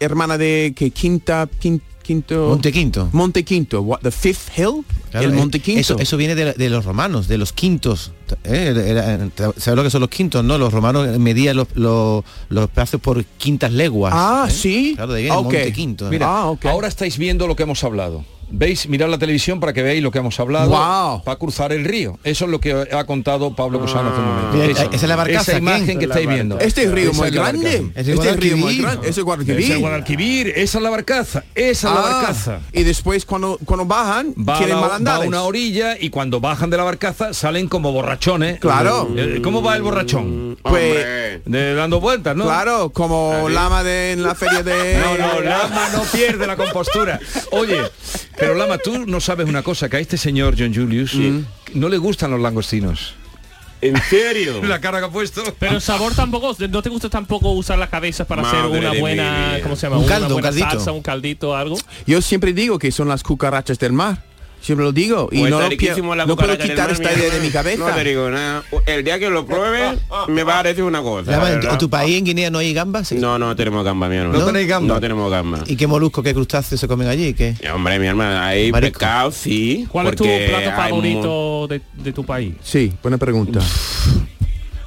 hermana 0.00 0.36
de 0.38 0.72
que 0.76 0.90
Quinta, 0.90 1.48
Quin- 1.62 1.80
Quinto... 2.04 2.46
Monte 2.50 2.70
Quinto. 2.70 3.08
Monte 3.10 3.44
Quinto. 3.44 3.80
What, 3.82 4.00
the 4.02 4.12
Fifth 4.12 4.56
Hill? 4.56 4.84
Claro, 5.10 5.26
el 5.26 5.32
eh, 5.32 5.36
Monte 5.36 5.58
Quinto. 5.58 5.80
Eso, 5.80 5.98
eso 5.98 6.16
viene 6.16 6.36
de, 6.36 6.52
de 6.52 6.70
los 6.70 6.84
romanos, 6.84 7.26
de 7.26 7.38
los 7.38 7.52
quintos. 7.52 8.12
¿eh? 8.44 9.30
¿Sabes 9.56 9.76
lo 9.76 9.82
que 9.82 9.90
son 9.90 10.00
los 10.02 10.10
quintos? 10.10 10.44
No, 10.44 10.56
los 10.58 10.72
romanos 10.72 11.18
medían 11.18 11.56
los, 11.56 11.68
los, 11.74 12.22
los 12.48 12.70
plazos 12.70 13.00
por 13.00 13.24
quintas 13.24 13.72
leguas. 13.72 14.12
Ah, 14.16 14.46
¿eh? 14.48 14.52
sí. 14.52 14.92
Claro, 14.94 15.12
de 15.14 15.18
ahí 15.18 15.24
viene 15.24 15.36
Ok. 15.38 15.44
Monte 15.44 15.72
Quinto. 15.72 16.08
Mira, 16.10 16.26
Ah, 16.28 16.46
ok. 16.50 16.66
ahora 16.66 16.86
estáis 16.88 17.18
viendo 17.18 17.46
lo 17.48 17.56
que 17.56 17.64
hemos 17.64 17.82
hablado. 17.82 18.24
Veis, 18.56 18.88
mirad 18.88 19.08
la 19.08 19.18
televisión 19.18 19.60
para 19.60 19.72
que 19.72 19.82
veáis 19.82 20.02
lo 20.02 20.10
que 20.10 20.18
hemos 20.18 20.38
hablado 20.40 20.68
Guau. 20.70 21.22
para 21.24 21.38
cruzar 21.38 21.72
el 21.72 21.84
río. 21.84 22.18
Eso 22.24 22.44
es 22.46 22.50
lo 22.50 22.60
que 22.60 22.72
ha 22.92 23.04
contado 23.04 23.54
Pablo 23.54 23.80
Cusano 23.80 24.10
hace 24.10 24.20
un 24.20 24.26
momento. 24.26 24.52
Mira, 24.56 24.66
esa 24.72 24.84
es 24.94 25.02
la 25.02 25.16
barcaza, 25.16 25.52
Esa 25.52 25.58
imagen 25.58 25.84
¿quién? 25.86 25.98
que 25.98 26.04
estáis 26.06 26.28
viendo. 26.28 26.58
Este 26.60 26.90
río 26.90 27.10
Esa 27.10 27.18
muy 27.18 27.28
es 27.28 27.34
la 27.34 27.42
grande. 27.42 27.80
barcaza. 27.80 28.00
Este 28.12 28.32
río 28.36 28.56
muy 28.56 28.78
grande. 28.78 29.08
Ese 29.08 29.20
es 29.20 29.24
Guadalquivir. 29.24 29.60
Ese 29.64 29.72
es 29.74 29.80
Guadalquivir, 29.80 30.48
esa 30.56 30.78
es 30.78 30.82
la 30.84 30.90
barcaza, 30.90 31.44
esa 31.54 31.88
es 31.88 31.94
la 31.94 32.00
Ah, 32.00 32.12
barcaza. 32.22 32.60
Y 32.72 32.82
después 32.82 33.24
cuando, 33.24 33.58
cuando 33.64 33.84
bajan, 33.86 34.34
Va 34.36 34.54
a, 34.56 34.58
quieren 34.58 34.80
la- 34.80 34.98
va 34.98 35.14
a 35.16 35.18
una 35.20 35.42
orilla 35.42 35.96
y 35.98 36.10
cuando 36.10 36.40
bajan 36.40 36.70
de 36.70 36.76
la 36.76 36.84
barcaza 36.84 37.32
salen 37.34 37.68
como 37.68 37.92
borrachones. 37.92 38.60
Claro. 38.60 39.08
Eh, 39.16 39.40
¿Cómo 39.42 39.62
va 39.62 39.76
el 39.76 39.82
borrachón? 39.82 40.58
Pues, 40.62 41.44
De 41.44 41.74
dando 41.74 42.00
vueltas, 42.00 42.36
¿no? 42.36 42.44
claro, 42.44 42.90
como 42.90 43.48
lama 43.48 43.82
de 43.82 44.12
en 44.12 44.22
la 44.22 44.34
feria 44.34 44.62
de... 44.62 44.98
No, 45.04 45.16
no, 45.18 45.40
Lama 45.40 45.88
no 45.92 46.02
pierde 46.04 46.46
la 46.46 46.56
compostura. 46.56 47.18
Oye, 47.50 47.78
pero 48.46 48.58
Lama, 48.58 48.78
tú 48.78 49.06
no 49.06 49.20
sabes 49.20 49.48
una 49.48 49.62
cosa, 49.62 49.88
que 49.88 49.96
a 49.96 50.00
este 50.00 50.16
señor 50.16 50.54
John 50.58 50.74
Julius 50.74 51.16
no 51.74 51.88
le 51.88 51.98
gustan 51.98 52.30
los 52.30 52.40
langostinos. 52.40 53.14
¿En 53.80 54.00
serio? 54.08 54.62
La 54.66 54.80
cara 54.80 54.98
que 54.98 55.06
ha 55.06 55.10
puesto. 55.10 55.42
Pero 55.58 55.74
el 55.74 55.80
sabor 55.82 56.14
tampoco, 56.14 56.56
¿no 56.70 56.82
te 56.82 56.88
gusta 56.88 57.10
tampoco 57.10 57.50
usar 57.50 57.78
las 57.78 57.90
cabezas 57.90 58.26
para 58.26 58.42
hacer 58.42 58.64
una 58.64 58.92
buena. 58.94 59.58
¿cómo 59.62 59.76
se 59.76 59.86
llama? 59.86 59.98
Un 59.98 60.04
Una 60.04 60.12
caldo, 60.12 60.26
un 60.28 60.32
buena 60.34 60.48
caldito. 60.48 60.70
salsa, 60.70 60.92
un 60.92 61.02
caldito, 61.02 61.54
algo. 61.54 61.76
Yo 62.06 62.22
siempre 62.22 62.54
digo 62.54 62.78
que 62.78 62.90
son 62.90 63.08
las 63.08 63.22
cucarachas 63.22 63.78
del 63.78 63.92
mar. 63.92 64.22
Siempre 64.64 64.86
lo 64.86 64.92
digo. 64.92 65.28
Y 65.30 65.40
Pues 65.40 65.50
no, 65.50 65.60
lo 65.60 66.14
la 66.14 66.24
no 66.24 66.36
puedo 66.36 66.56
quitar 66.56 66.90
esta 66.90 67.12
idea 67.12 67.30
de 67.34 67.40
mi 67.40 67.50
cabeza. 67.50 67.74
No 67.84 67.94
te 67.94 68.04
digo 68.04 68.30
nada. 68.30 68.62
El 68.86 69.04
día 69.04 69.18
que 69.18 69.28
lo 69.28 69.44
pruebe, 69.44 69.98
me 70.28 70.42
va 70.42 70.60
a 70.60 70.62
decir 70.62 70.84
una 70.84 71.02
cosa. 71.02 71.32
La 71.32 71.52
¿en, 71.52 71.78
tu 71.78 71.90
país, 71.90 72.16
en 72.16 72.24
Guinea, 72.24 72.50
no 72.50 72.60
hay 72.60 72.72
gambas? 72.72 73.08
Sí. 73.08 73.16
No, 73.16 73.38
no 73.38 73.54
tenemos 73.54 73.84
gamba, 73.84 74.08
mi 74.08 74.16
hermano. 74.16 74.38
¿No 74.38 74.46
tenéis? 74.46 74.68
No 74.80 74.98
tenemos 75.00 75.30
gamba. 75.30 75.64
¿Y 75.66 75.76
qué 75.76 75.86
molusco, 75.86 76.22
qué 76.22 76.32
crustáceos 76.32 76.80
se 76.80 76.88
comen 76.88 77.08
allí? 77.08 77.34
¿Qué? 77.34 77.54
Y, 77.62 77.66
Hombre, 77.66 77.98
mi 77.98 78.06
hermano, 78.06 78.40
hay 78.40 78.72
Marisco. 78.72 79.00
pescado, 79.00 79.30
sí. 79.32 79.86
¿Cuál 79.90 80.06
es 80.06 80.16
tu 80.16 80.24
plato 80.24 80.70
favorito 80.70 81.66
de, 81.68 81.82
de 81.92 82.12
tu 82.12 82.24
país? 82.24 82.54
Sí, 82.62 82.90
buena 83.02 83.18
pregunta. 83.18 83.60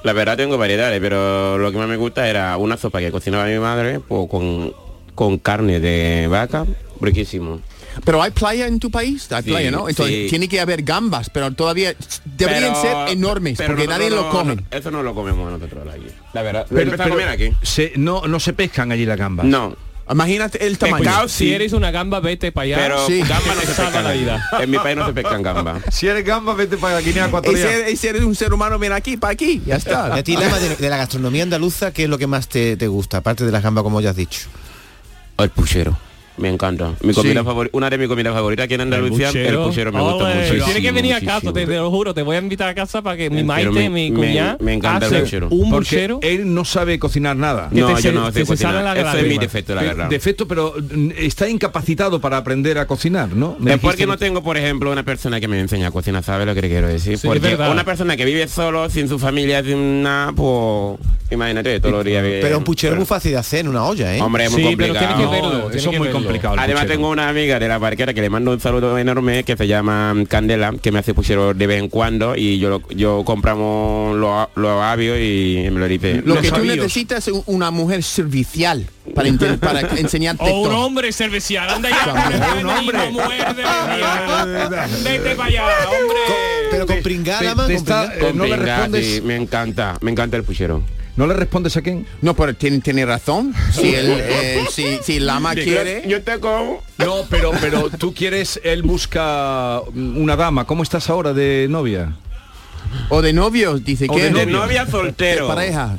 La 0.03 0.13
verdad 0.13 0.37
tengo 0.37 0.57
variedades, 0.57 0.99
pero 0.99 1.57
lo 1.59 1.71
que 1.71 1.77
más 1.77 1.87
me 1.87 1.97
gusta 1.97 2.27
era 2.27 2.57
una 2.57 2.77
sopa 2.77 2.99
que 2.99 3.11
cocinaba 3.11 3.45
mi 3.45 3.59
madre 3.59 3.99
pues, 3.99 4.27
con, 4.29 4.73
con 5.13 5.37
carne 5.37 5.79
de 5.79 6.27
vaca, 6.27 6.65
riquísimo. 6.99 7.59
Pero 8.03 8.21
hay 8.21 8.31
playa 8.31 8.67
en 8.67 8.79
tu 8.79 8.89
país, 8.91 9.31
hay 9.31 9.43
Sí, 9.43 9.49
playa, 9.49 9.71
¿no? 9.71 9.89
Entonces 9.89 10.15
sí. 10.23 10.27
tiene 10.29 10.47
que 10.47 10.59
haber 10.59 10.83
gambas, 10.83 11.29
pero 11.29 11.51
todavía 11.51 11.95
deberían 12.25 12.73
Pero- 12.73 13.05
ser 13.05 13.09
enormes 13.17 13.57
pero 13.57 13.69
porque 13.69 13.87
nadie 13.87 14.09
nosotros 14.09 14.33
lo 14.33 14.33
no- 14.33 14.39
come. 14.39 14.55
no- 14.69 14.77
eso 14.77 14.91
no 14.91 15.03
lo 15.03 15.13
comemos 15.15 15.51
nosotros 15.51 15.87
aquí. 15.93 16.07
La 16.33 16.41
verdad. 16.41 16.65
Pero, 16.69 16.91
¿Pero, 16.97 17.29
aquí? 17.29 17.51
se- 17.63 17.93
no, 17.95 18.27
no 18.27 18.39
se 18.39 18.53
pescan 18.53 18.91
allí 18.91 19.05
las 19.05 19.17
gambas. 19.17 19.45
No. 19.45 19.75
Imagínate 20.09 20.65
el 20.65 20.77
tamaño. 20.77 21.03
Pescado, 21.03 21.27
Si 21.27 21.47
sí. 21.49 21.53
eres 21.53 21.73
una 21.73 21.91
gamba, 21.91 22.21
vete 22.21 22.53
para 22.53 22.63
allá. 22.63 22.77
Pero 22.77 23.07
Sí. 23.07 23.19
gamba 23.19 23.53
no 23.55 23.59
se 23.59 23.67
pescan 23.67 24.03
la 24.05 24.11
vida. 24.13 24.49
En 24.61 24.69
mi 24.71 24.77
país 24.77 24.95
no 24.95 25.05
se 25.05 25.11
pescan 25.11 25.41
gamba. 25.43 25.81
Si 25.91 26.07
eres 26.07 26.23
gamba, 26.23 26.53
vete 26.53 26.77
para 26.77 26.99
Guinea 27.01 27.25
Y 27.25 27.27
Ecuatorial. 27.27 27.83
si, 27.87 27.91
y 27.91 27.97
si 27.97 28.07
eres 28.07 28.21
un 28.23 28.33
ser 28.33 28.53
humano, 28.53 28.79
ven 28.79 28.93
aquí, 28.93 29.17
para 29.17 29.33
aquí, 29.33 29.61
ya 29.65 29.75
Y 29.75 29.77
está. 29.79 30.05
a 30.15 30.23
ti, 30.23 30.37
Lama, 30.37 30.59
de, 30.59 30.77
de 30.77 30.89
la 30.89 30.95
gastronomía 30.95 31.43
andaluza, 31.43 31.91
¿qué 31.91 32.05
es 32.05 32.09
lo 32.09 32.17
que 32.17 32.25
más 32.27 32.47
te, 32.47 32.77
te 32.77 32.87
gusta? 32.87 33.17
Aparte 33.17 33.45
de 33.45 33.51
las 33.51 33.61
gambas, 33.61 33.83
como 33.83 33.99
ya 33.99 34.11
has 34.11 34.15
dicho. 34.15 34.47
El 35.37 35.49
puchero. 35.49 35.97
Me 36.37 36.49
encanta. 36.49 36.93
Mi 37.01 37.13
comida 37.13 37.41
Sí. 37.41 37.47
favori- 37.47 37.69
una 37.71 37.89
de 37.89 37.97
mis 37.97 38.07
comidas 38.07 38.33
favoritas 38.33 38.65
aquí 38.65 38.75
en 38.75 38.81
Andalucía, 38.81 39.29
el 39.29 39.57
puchero, 39.57 39.91
me 39.91 40.01
gusta 40.01 40.25
Ole, 40.25 40.35
mucho. 40.35 40.65
Tienes 40.65 40.83
que 40.83 40.91
venir 40.91 41.13
a 41.15 41.21
casa, 41.21 41.51
te, 41.51 41.65
te 41.65 41.75
lo 41.75 41.89
juro, 41.89 42.13
te 42.13 42.21
voy 42.21 42.35
a 42.35 42.39
invitar 42.39 42.69
a 42.69 42.75
casa 42.75 43.01
para 43.01 43.17
que 43.17 43.29
mi 43.29 43.37
Pero 43.37 43.47
maite, 43.47 43.71
me- 43.71 43.89
mi 43.89 44.11
cuñada, 44.11 44.57
me 44.59 44.73
encanta 44.73 45.07
el 45.07 45.23
puchero. 45.23 45.47
un 45.49 45.69
Porque 45.71 45.95
buchero. 45.95 46.19
él 46.21 46.53
no 46.53 46.63
sabe 46.65 46.99
cocinar 46.99 47.35
nada. 47.35 47.69
que 47.73 47.79
No, 47.81 47.87
te 47.87 47.93
yo 47.93 47.99
se- 48.01 48.11
no 48.11 48.27
sé 48.31 48.39
que 48.41 48.45
se 48.45 48.57
sale 48.57 48.75
cocinar. 48.77 48.97
la 48.97 49.09
Eso 49.09 49.17
es 49.19 49.27
mi 49.27 49.37
defecto, 49.37 49.75
la 49.75 49.81
verdad. 49.81 50.09
Defecto, 50.09 50.47
pero 50.47 50.73
mm, 50.77 51.11
está 51.17 51.49
incapacitado 51.49 52.21
para 52.21 52.37
aprender 52.37 52.77
a 52.77 52.85
cocinar, 52.85 53.29
¿no? 53.35 53.55
Me 53.59 53.73
Es 53.73 53.79
porque 53.79 53.97
que- 53.97 54.07
no 54.07 54.17
tengo, 54.17 54.43
por 54.43 54.57
ejemplo, 54.57 54.91
una 54.91 55.03
persona 55.03 55.39
que 55.39 55.47
me 55.47 55.59
enseña 55.59 55.87
a 55.87 55.91
cocinar, 55.91 56.23
¿sabe 56.23 56.45
lo 56.45 56.53
que 56.53 56.61
le 56.61 56.69
quiero 56.69 56.87
decir? 56.87 57.17
Porque 57.23 57.55
una 57.55 57.83
persona 57.83 58.15
que 58.15 58.25
vive 58.25 58.47
solo, 58.47 58.89
sin 58.89 59.07
su 59.09 59.17
familia, 59.19 59.63
sin 59.63 60.03
nada, 60.03 60.31
pues 60.33 60.99
imagínate, 61.31 61.79
todos 61.79 61.95
los 61.95 62.05
días. 62.05 62.23
Pero 62.41 62.57
un 62.59 62.63
puchero 62.63 62.93
es 62.93 62.97
muy 62.97 63.05
fácil 63.07 63.31
de 63.31 63.37
hacer 63.37 63.61
en 63.61 63.69
una 63.69 63.85
olla, 63.85 64.15
¿eh? 64.15 64.21
Hombre, 64.21 64.45
es 64.45 64.51
muy 64.51 64.61
pero 64.75 64.93
complicado. 64.93 65.15
tiene 65.15 65.31
que 65.31 65.35
verlo, 65.35 65.53
No, 65.53 65.59
tiene 65.65 65.77
eso 65.77 65.91
es 65.91 65.97
muy 65.97 66.07
verlo. 66.07 66.26
Complicado. 66.27 66.53
el 66.55 66.59
Además 66.59 66.83
puchero. 66.83 66.97
tengo 66.99 67.09
una 67.11 67.29
amiga 67.29 67.59
de 67.59 67.67
la 67.67 67.77
barquera 67.77 68.13
que 68.13 68.21
le 68.21 68.29
mando 68.29 68.51
un 68.51 68.59
saludo 68.59 68.97
enorme 68.97 69.43
que 69.43 69.55
se 69.57 69.67
llama 69.67 70.13
Candela, 70.27 70.73
que 70.81 70.91
me 70.91 70.99
hace 70.99 71.13
puchero 71.13 71.53
de 71.53 71.67
vez 71.67 71.79
en 71.81 71.89
cuando 71.89 72.35
y 72.35 72.59
yo 72.59 72.69
lo- 72.69 72.87
yo 72.89 73.23
compramos 73.25 74.15
los 74.17 74.47
los 74.55 74.81
avios 74.81 75.17
y 75.19 75.67
me 75.71 75.79
lo 75.79 75.87
dice. 75.87 76.21
Lo 76.25 76.39
que 76.41 76.51
tú 76.51 76.63
necesitas 76.63 77.27
es 77.27 77.33
un- 77.33 77.43
una 77.45 77.71
mujer 77.71 78.03
servicial 78.03 78.85
para, 79.15 79.27
enseñarte 79.97 80.43
O 80.43 80.61
un 80.61 80.69
todo. 80.69 80.79
hombre 80.85 81.11
servicial, 81.11 81.69
anda 81.69 81.89
ya, 81.89 82.57
un 82.61 82.69
hombre, 82.69 82.97
vete 85.03 85.35
para 85.35 85.47
allá, 85.47 85.63
hombre. 85.89 86.17
Pero 86.71 86.85
con 86.85 87.01
pringada, 87.01 87.65
pringada. 87.65 88.13
eh, 88.15 88.31
no 88.33 88.45
respondes, 88.45 89.05
sí, 89.05 89.21
me 89.21 89.35
encanta, 89.35 89.97
me 90.01 90.11
encanta 90.11 90.37
el 90.37 90.43
puchero. 90.43 90.83
No 91.17 91.27
le 91.27 91.33
respondes 91.33 91.75
a 91.75 91.81
quién. 91.81 92.05
No, 92.21 92.35
pero 92.35 92.55
tiene, 92.55 92.79
tiene 92.79 93.05
razón. 93.05 93.53
Si 93.71 93.93
el, 93.93 94.07
eh, 94.09 94.63
si, 94.71 94.99
si 95.03 95.19
Lama 95.19 95.53
quiere... 95.53 96.03
Yo 96.07 96.21
te 96.21 96.39
como. 96.39 96.83
No, 96.99 97.25
pero 97.29 97.51
pero 97.59 97.89
tú 97.89 98.13
quieres, 98.13 98.61
él 98.63 98.83
busca 98.83 99.81
una 99.93 100.35
dama. 100.35 100.65
¿Cómo 100.65 100.83
estás 100.83 101.09
ahora 101.09 101.33
de 101.33 101.67
novia? 101.69 102.15
O 103.09 103.21
de 103.21 103.33
novio, 103.33 103.79
dice 103.79 104.07
que 104.07 104.29
de 104.31 104.45
novia 104.45 104.85
soltero. 104.85 105.47
De 105.47 105.53
pareja. 105.53 105.97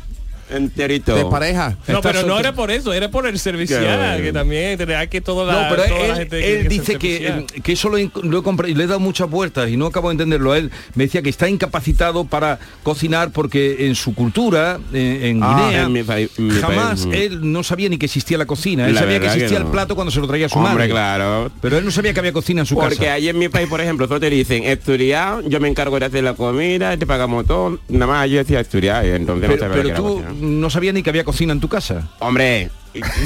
Enterito. 0.51 1.15
De 1.15 1.25
pareja. 1.27 1.77
No, 1.89 2.01
pero 2.01 2.23
no 2.25 2.39
era 2.39 2.53
por 2.55 2.71
eso, 2.71 2.93
era 2.93 3.11
por 3.11 3.27
el 3.27 3.39
servicial, 3.39 4.17
Que- 4.17 4.23
que 4.25 4.33
también 4.33 4.79
tendrá 4.79 5.07
que 5.07 5.21
toda 5.21 5.45
la, 5.47 5.63
No, 5.63 5.69
pero 5.71 5.85
toda 5.85 5.99
la 6.01 6.07
él, 6.07 6.15
gente 6.17 6.57
él 6.61 6.63
que 6.65 6.69
dice 6.69 6.97
que, 6.99 7.27
eh, 7.29 7.47
que 7.63 7.73
eso 7.73 7.89
lo, 7.89 7.99
he- 7.99 8.11
lo 8.23 8.39
he 8.39 8.43
comprado 8.43 8.71
y 8.71 8.75
le 8.75 8.85
he 8.85 8.87
dado 8.87 9.01
muchas 9.01 9.29
vueltas 9.29 9.69
y 9.71 9.77
no 9.77 9.87
acabo 9.87 10.09
de 10.09 10.13
entenderlo. 10.13 10.55
Él 10.55 10.71
me 10.95 11.05
decía 11.05 11.23
que 11.23 11.31
está 11.31 11.49
incapacitado 11.49 12.25
para 12.25 12.59
cocinar 12.83 13.31
porque 13.33 13.87
en 13.87 13.95
su 13.95 14.15
cultura, 14.15 14.79
eh, 14.93 15.31
en 15.31 15.43
Ah, 15.43 15.65
Guinea, 15.67 15.83
en 15.85 15.93
mi 15.93 16.03
país- 16.03 16.31
en 16.39 16.47
mi 16.49 16.55
jamás 16.55 17.07
país, 17.07 17.15
él 17.23 17.53
no 17.53 17.63
sabía 17.63 17.89
ni 17.89 17.99
que 17.99 18.07
existía 18.07 18.39
la 18.39 18.47
cocina. 18.47 18.87
Él 18.87 18.95
La 18.95 19.01
sabía 19.01 19.21
que 19.21 19.27
existía 19.27 19.59
el 19.59 19.65
no. 19.65 19.71
plato 19.73 19.95
cuando 19.95 20.11
se 20.11 20.21
lo 20.21 20.27
traía 20.27 20.49
su 20.49 20.59
Hombre, 20.59 20.75
madre. 20.75 20.89
claro. 20.91 21.51
Pero 21.61 21.79
él 21.79 21.85
no 21.85 21.91
sabía 21.91 22.13
que 22.13 22.21
había 22.21 22.33
cocina 22.33 22.61
en 22.63 22.67
su 22.67 22.75
Porque 22.75 22.97
casa. 22.97 23.13
ahí 23.15 23.29
en 23.29 23.39
mi 23.39 23.49
país, 23.49 23.69
por 23.69 23.81
ejemplo, 23.81 24.07
solo 24.07 24.21
te 24.21 24.31
dicen 24.31 24.65
estudiar, 24.65 25.43
yo 25.47 25.61
me 25.61 25.69
encargo 25.69 25.99
de 25.99 26.07
hacer 26.07 26.25
la 26.25 26.35
comida, 26.35 26.97
te 26.97 27.07
pagamos 27.07 27.47
todo, 27.47 27.79
nada 27.89 28.07
más 28.07 28.31
yo 28.31 28.39
decía 28.39 28.61
estudiar 28.61 29.05
y 29.05 29.11
entonces 29.11 29.49
no 29.49 29.55
Pero, 29.57 29.69
sabía 29.69 29.75
pero 29.75 29.77
lo 29.77 29.83
que 29.83 29.89
era 29.89 29.97
tú 29.99 30.05
cocinar. 30.23 30.33
No 30.39 30.71
sabías 30.71 30.95
ni 30.95 31.03
que 31.03 31.11
había 31.11 31.25
cocina 31.25 31.53
en 31.53 31.61
tu 31.61 31.69
casa. 31.69 32.09
Hombre, 32.21 32.71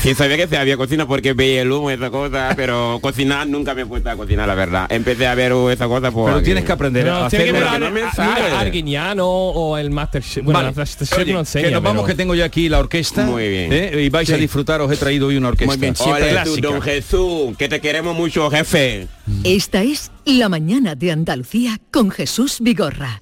sí 0.03 0.15
sabía 0.15 0.37
que 0.37 0.49
se 0.49 0.57
había 0.57 0.77
cocina 0.77 1.07
porque 1.07 1.33
veía 1.33 1.63
el 1.63 1.71
humo 1.73 1.91
y 1.91 1.95
esa 1.95 2.11
cosa, 2.11 2.53
pero 2.57 2.99
cocinar 3.01 3.47
nunca 3.47 3.75
me 3.75 3.83
he 3.83 3.87
puesto 3.87 4.11
a 4.11 4.17
cocinar, 4.17 4.49
la 4.49 4.55
verdad. 4.55 4.87
Empecé 4.91 5.27
a 5.27 5.35
ver 5.35 5.53
uh, 5.53 5.71
esa 5.71 5.87
cosa 5.87 6.11
por 6.11 6.27
Pero 6.27 6.37
aquí. 6.39 6.47
tienes 6.47 6.65
que 6.65 6.73
aprender 6.73 7.07
No, 7.07 7.25
a 7.25 7.29
tiene 7.29 7.47
que 7.47 7.53
pero 7.53 7.79
no 7.79 7.91
me 7.91 8.03
al- 8.03 8.13
sale. 8.13 8.43
al 8.47 8.57
Arguiñano 8.57 9.27
o 9.29 9.79
el 9.79 9.91
Masterchef. 9.91 10.45
Bueno, 10.45 10.59
Vale. 10.59 10.71
el 10.71 10.75
Masterchef 10.77 11.19
Oye, 11.19 11.33
no 11.33 11.39
enseña, 11.41 11.69
que 11.69 11.75
nos 11.75 11.83
vamos, 11.83 12.03
pero- 12.03 12.07
que 12.09 12.15
tengo 12.17 12.35
yo 12.35 12.45
aquí 12.45 12.69
la 12.69 12.81
orquesta. 12.81 13.25
Muy 13.25 13.49
bien. 13.49 13.73
¿eh? 13.73 14.03
Y 14.05 14.09
vais 14.11 14.31
a 14.31 14.37
disfrutar, 14.37 14.81
os 14.81 14.91
he 14.93 14.97
traído 14.97 15.29
hoy 15.29 15.37
una 15.37 15.49
orquesta. 15.49 15.67
Muy 15.67 15.77
bien, 15.81 15.95
Ole, 16.01 16.25
tú, 16.27 16.31
clásica. 16.33 16.69
don 16.69 16.83
Jesús, 16.83 17.57
que 17.57 17.69
te 17.69 17.81
queremos 17.81 18.17
mucho, 18.17 18.51
jefe. 18.51 19.07
Esta 19.45 19.83
es 19.83 20.11
La 20.25 20.49
mañana 20.49 20.95
de 20.97 21.13
Andalucía 21.13 21.79
con 21.91 22.11
Jesús 22.11 22.59
Vigorra, 22.61 23.22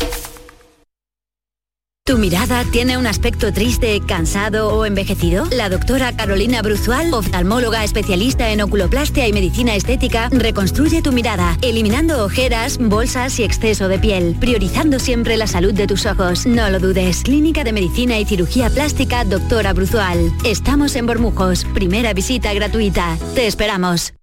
¿Tu 2.03 2.17
mirada 2.17 2.65
tiene 2.71 2.97
un 2.97 3.05
aspecto 3.05 3.53
triste, 3.53 4.01
cansado 4.01 4.69
o 4.69 4.85
envejecido? 4.85 5.45
La 5.51 5.69
doctora 5.69 6.11
Carolina 6.15 6.63
Bruzual, 6.63 7.13
oftalmóloga 7.13 7.83
especialista 7.83 8.49
en 8.49 8.61
oculoplastia 8.61 9.27
y 9.27 9.33
medicina 9.33 9.75
estética, 9.75 10.27
reconstruye 10.31 11.03
tu 11.03 11.11
mirada, 11.11 11.55
eliminando 11.61 12.25
ojeras, 12.25 12.79
bolsas 12.79 13.39
y 13.39 13.43
exceso 13.43 13.87
de 13.87 13.99
piel, 13.99 14.35
priorizando 14.39 14.97
siempre 14.97 15.37
la 15.37 15.45
salud 15.45 15.75
de 15.75 15.85
tus 15.85 16.07
ojos. 16.07 16.47
No 16.47 16.71
lo 16.71 16.79
dudes. 16.79 17.21
Clínica 17.21 17.63
de 17.63 17.71
Medicina 17.71 18.17
y 18.17 18.25
Cirugía 18.25 18.71
Plástica, 18.71 19.23
doctora 19.23 19.71
Bruzual. 19.71 20.33
Estamos 20.43 20.95
en 20.95 21.05
Bormujos. 21.05 21.65
Primera 21.65 22.13
visita 22.13 22.51
gratuita. 22.55 23.15
Te 23.35 23.45
esperamos. 23.45 24.13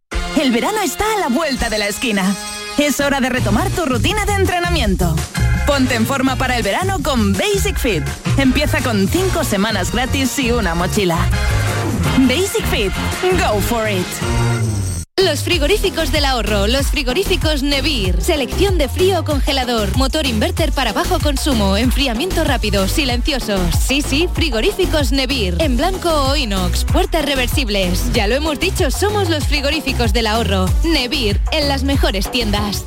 El 0.40 0.50
verano 0.50 0.78
está 0.82 1.04
a 1.14 1.20
la 1.20 1.28
vuelta 1.28 1.70
de 1.70 1.78
la 1.78 1.86
esquina. 1.86 2.34
Es 2.76 2.98
hora 2.98 3.20
de 3.20 3.28
retomar 3.28 3.70
tu 3.70 3.86
rutina 3.86 4.26
de 4.26 4.32
entrenamiento. 4.32 5.14
Ponte 5.68 5.96
en 5.96 6.06
forma 6.06 6.34
para 6.36 6.56
el 6.56 6.62
verano 6.62 6.96
con 7.02 7.34
Basic 7.34 7.76
Fit. 7.78 8.02
Empieza 8.38 8.80
con 8.80 9.06
5 9.06 9.44
semanas 9.44 9.92
gratis 9.92 10.38
y 10.38 10.50
una 10.50 10.74
mochila. 10.74 11.18
Basic 12.20 12.64
Fit. 12.70 12.92
Go 13.38 13.60
for 13.60 13.86
it. 13.86 14.06
Los 15.22 15.40
frigoríficos 15.40 16.10
del 16.10 16.24
ahorro, 16.24 16.68
los 16.68 16.86
frigoríficos 16.86 17.62
Nevir. 17.62 18.22
Selección 18.22 18.78
de 18.78 18.88
frío 18.88 19.20
o 19.20 19.24
congelador, 19.24 19.94
motor 19.94 20.26
inverter 20.26 20.72
para 20.72 20.94
bajo 20.94 21.20
consumo, 21.20 21.76
enfriamiento 21.76 22.44
rápido, 22.44 22.88
silenciosos. 22.88 23.60
Sí, 23.78 24.00
sí, 24.00 24.26
frigoríficos 24.32 25.12
Nevir. 25.12 25.56
En 25.58 25.76
blanco 25.76 26.08
o 26.08 26.34
inox, 26.34 26.84
puertas 26.84 27.26
reversibles. 27.26 28.10
Ya 28.14 28.26
lo 28.26 28.36
hemos 28.36 28.58
dicho, 28.58 28.90
somos 28.90 29.28
los 29.28 29.46
frigoríficos 29.46 30.14
del 30.14 30.28
ahorro. 30.28 30.64
Nevir, 30.82 31.38
en 31.52 31.68
las 31.68 31.84
mejores 31.84 32.30
tiendas. 32.30 32.86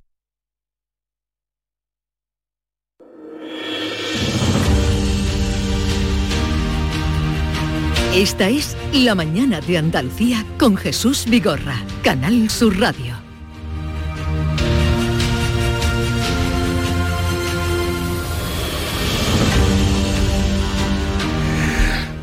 Esta 8.13 8.49
es 8.49 8.75
La 8.91 9.15
Mañana 9.15 9.61
de 9.61 9.77
Andalucía 9.77 10.45
con 10.59 10.75
Jesús 10.75 11.23
Vigorra, 11.29 11.81
Canal 12.03 12.49
Sur 12.49 12.77
Radio. 12.77 13.15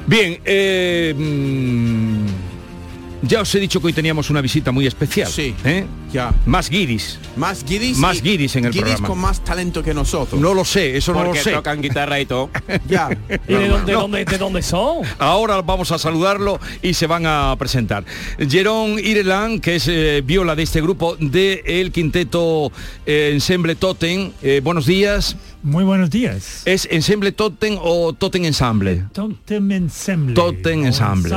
Bien, 0.06 0.38
eh, 0.44 1.14
mm, 1.16 2.26
ya 3.22 3.40
os 3.40 3.54
he 3.54 3.58
dicho 3.58 3.80
que 3.80 3.86
hoy 3.86 3.92
teníamos 3.94 4.28
una 4.28 4.42
visita 4.42 4.70
muy 4.70 4.86
especial. 4.86 5.28
Sí. 5.28 5.54
¿eh? 5.64 5.86
Ya. 6.12 6.32
Más 6.46 6.70
guiris. 6.70 7.18
Más 7.36 7.64
guiris. 7.64 7.98
Más 7.98 8.22
guiris 8.22 8.56
en 8.56 8.64
el 8.64 8.72
guiris 8.72 8.84
programa. 8.94 9.08
con 9.08 9.18
más 9.18 9.44
talento 9.44 9.82
que 9.82 9.92
nosotros. 9.94 10.40
No 10.40 10.54
lo 10.54 10.64
sé, 10.64 10.96
eso 10.96 11.12
no 11.12 11.20
lo 11.20 11.26
Porque 11.26 11.40
sé. 11.42 11.52
tocan 11.52 11.80
guitarra 11.82 12.18
y 12.20 12.26
todo. 12.26 12.50
Ya. 12.88 13.08
¿Y 13.46 13.52
de 13.52 13.68
dónde, 13.68 13.92
No. 13.92 14.00
dónde- 14.02 14.24
de 14.24 14.38
dónde 14.38 14.62
son? 14.62 14.98
Ahora 15.18 15.60
vamos 15.62 15.92
a 15.92 15.98
saludarlo 15.98 16.58
y 16.82 16.94
se 16.94 17.06
van 17.06 17.26
a 17.26 17.54
presentar. 17.58 18.04
Jerón 18.38 18.98
Ireland, 18.98 19.60
que 19.60 19.76
es 19.76 19.86
eh, 19.88 20.22
viola 20.24 20.54
de 20.54 20.62
este 20.62 20.80
grupo 20.80 21.16
de 21.18 21.62
el 21.66 21.92
quinteto 21.92 22.72
eh, 23.04 23.30
Ensemble 23.34 23.74
Totem. 23.74 24.32
Eh, 24.42 24.60
buenos 24.64 24.86
días. 24.86 25.36
Muy 25.62 25.82
buenos 25.84 26.08
días. 26.10 26.62
¿Es 26.66 26.86
Ensemble 26.90 27.32
Totem 27.32 27.76
o 27.82 28.12
Totem 28.12 28.44
Ensemble? 28.44 29.04
Totem 29.12 29.72
Ensemble. 29.72 30.34
Totem 30.34 30.86
Ensemble. 30.86 31.34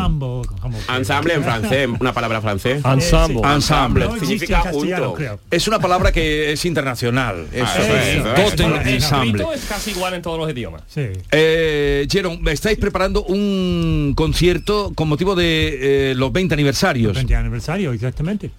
ensemble, 0.96 1.34
en 1.34 1.44
francés, 1.44 1.90
una 2.00 2.14
palabra 2.14 2.40
francés. 2.40 2.84
Ensemble. 2.86 3.42
Ensemble. 3.52 4.06
No 4.06 4.12
existe 4.16 4.28
Significa 4.46 4.61
junto. 4.62 5.14
creo. 5.14 5.40
Es 5.50 5.68
una 5.68 5.80
palabra 5.80 6.12
que 6.12 6.54
es 6.54 6.66
internacional. 6.66 7.48
Eso 7.52 7.80
es, 7.80 9.04
eso 9.04 9.50
casi 9.68 9.92
igual 9.92 10.14
en 10.14 10.22
todos 10.22 10.38
los 10.38 10.50
idiomas. 10.52 10.84
Sí. 10.88 11.08
Eh, 11.32 12.08
Jerón, 12.10 12.42
estáis 12.48 12.78
preparando 12.78 13.24
un 13.24 14.14
concierto 14.16 14.92
con 14.96 15.10
motivo 15.10 15.36
de 15.36 16.12
eh, 16.12 16.16
los 16.16 16.32
20 16.32 16.54
aniversarios. 16.54 17.14
20 17.14 17.36
aniversario, 17.36 17.94
exactamente. 17.94 18.52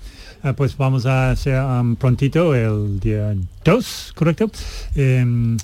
Ah, 0.44 0.54
pues 0.54 0.76
vamos 0.76 1.06
a 1.06 1.30
hacer 1.30 1.60
um, 1.60 1.94
prontito 1.94 2.52
el 2.54 2.98
día 2.98 3.32
2, 3.64 4.12
¿correcto? 4.16 4.50
Em, 4.96 5.56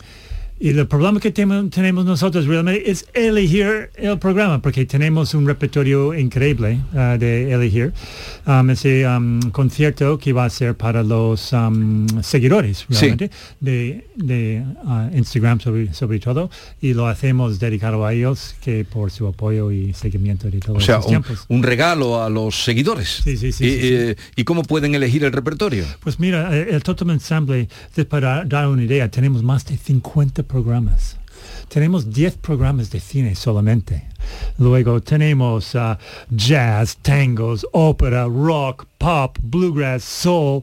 Y 0.60 0.70
el 0.70 0.86
problema 0.88 1.20
que 1.20 1.30
tenemos 1.30 2.04
nosotros 2.04 2.46
realmente 2.46 2.90
es 2.90 3.06
elegir 3.14 3.90
el 3.94 4.18
programa, 4.18 4.60
porque 4.60 4.84
tenemos 4.86 5.32
un 5.34 5.46
repertorio 5.46 6.14
increíble 6.14 6.80
ah, 6.96 7.16
de 7.18 7.52
elegir. 7.52 7.92
Um, 8.44 8.70
ese 8.70 9.06
um, 9.06 9.40
concierto 9.52 10.18
que 10.18 10.32
va 10.32 10.46
a 10.46 10.50
ser 10.50 10.74
para 10.74 11.02
los 11.02 11.52
um, 11.52 12.06
seguidores 12.22 12.86
Sí. 12.90 13.06
realmente 13.06 13.30
de, 13.60 14.06
de, 14.16 14.64
ah, 14.84 15.08
Instagram 15.14 15.60
sobre, 15.60 15.92
sobre 15.94 16.18
todo, 16.18 16.50
y 16.80 16.92
lo 16.94 17.06
hacemos 17.06 17.60
dedicado 17.60 18.04
a 18.04 18.12
ellos 18.12 18.56
que 18.62 18.84
por 18.84 19.10
su 19.10 19.26
apoyo 19.28 19.70
y 19.70 19.92
seguimiento 19.92 20.50
de 20.50 20.58
todos 20.58 20.78
O 20.78 20.80
sea, 20.80 20.98
un, 20.98 21.06
tiempos. 21.06 21.44
un 21.48 21.62
regalo 21.62 22.22
a 22.22 22.28
los 22.30 22.64
seguidores. 22.64 23.20
Sí, 23.22 23.36
sí, 23.36 23.52
sí, 23.52 23.64
y, 23.64 23.70
sí, 23.70 23.80
sí. 23.80 23.88
eh, 23.92 24.16
¿y 24.34 24.44
cómo 24.44 24.62
pueden 24.64 24.94
elegir 24.94 25.22
el 25.24 25.32
repertorio? 25.32 25.84
Pues 26.00 26.18
mira, 26.18 26.56
eh, 26.56 26.68
el 26.70 26.82
Totem 26.82 27.10
Ensemble, 27.10 27.68
para 28.08 28.44
dar 28.44 28.66
una 28.66 28.82
idea, 28.82 29.08
tenemos 29.10 29.42
más 29.42 29.64
de 29.66 29.76
50 29.76 30.47
programas. 30.48 31.16
Tenemos 31.68 32.10
10 32.12 32.36
programas 32.38 32.90
de 32.90 32.98
cine 33.00 33.34
solamente. 33.34 34.04
Luego 34.58 35.00
tenemos 35.00 35.74
ah, 35.76 35.98
jazz, 36.30 36.96
tangos, 37.02 37.66
ópera, 37.72 38.24
rock, 38.24 38.86
pop, 38.98 39.36
bluegrass, 39.42 40.02
soul, 40.02 40.62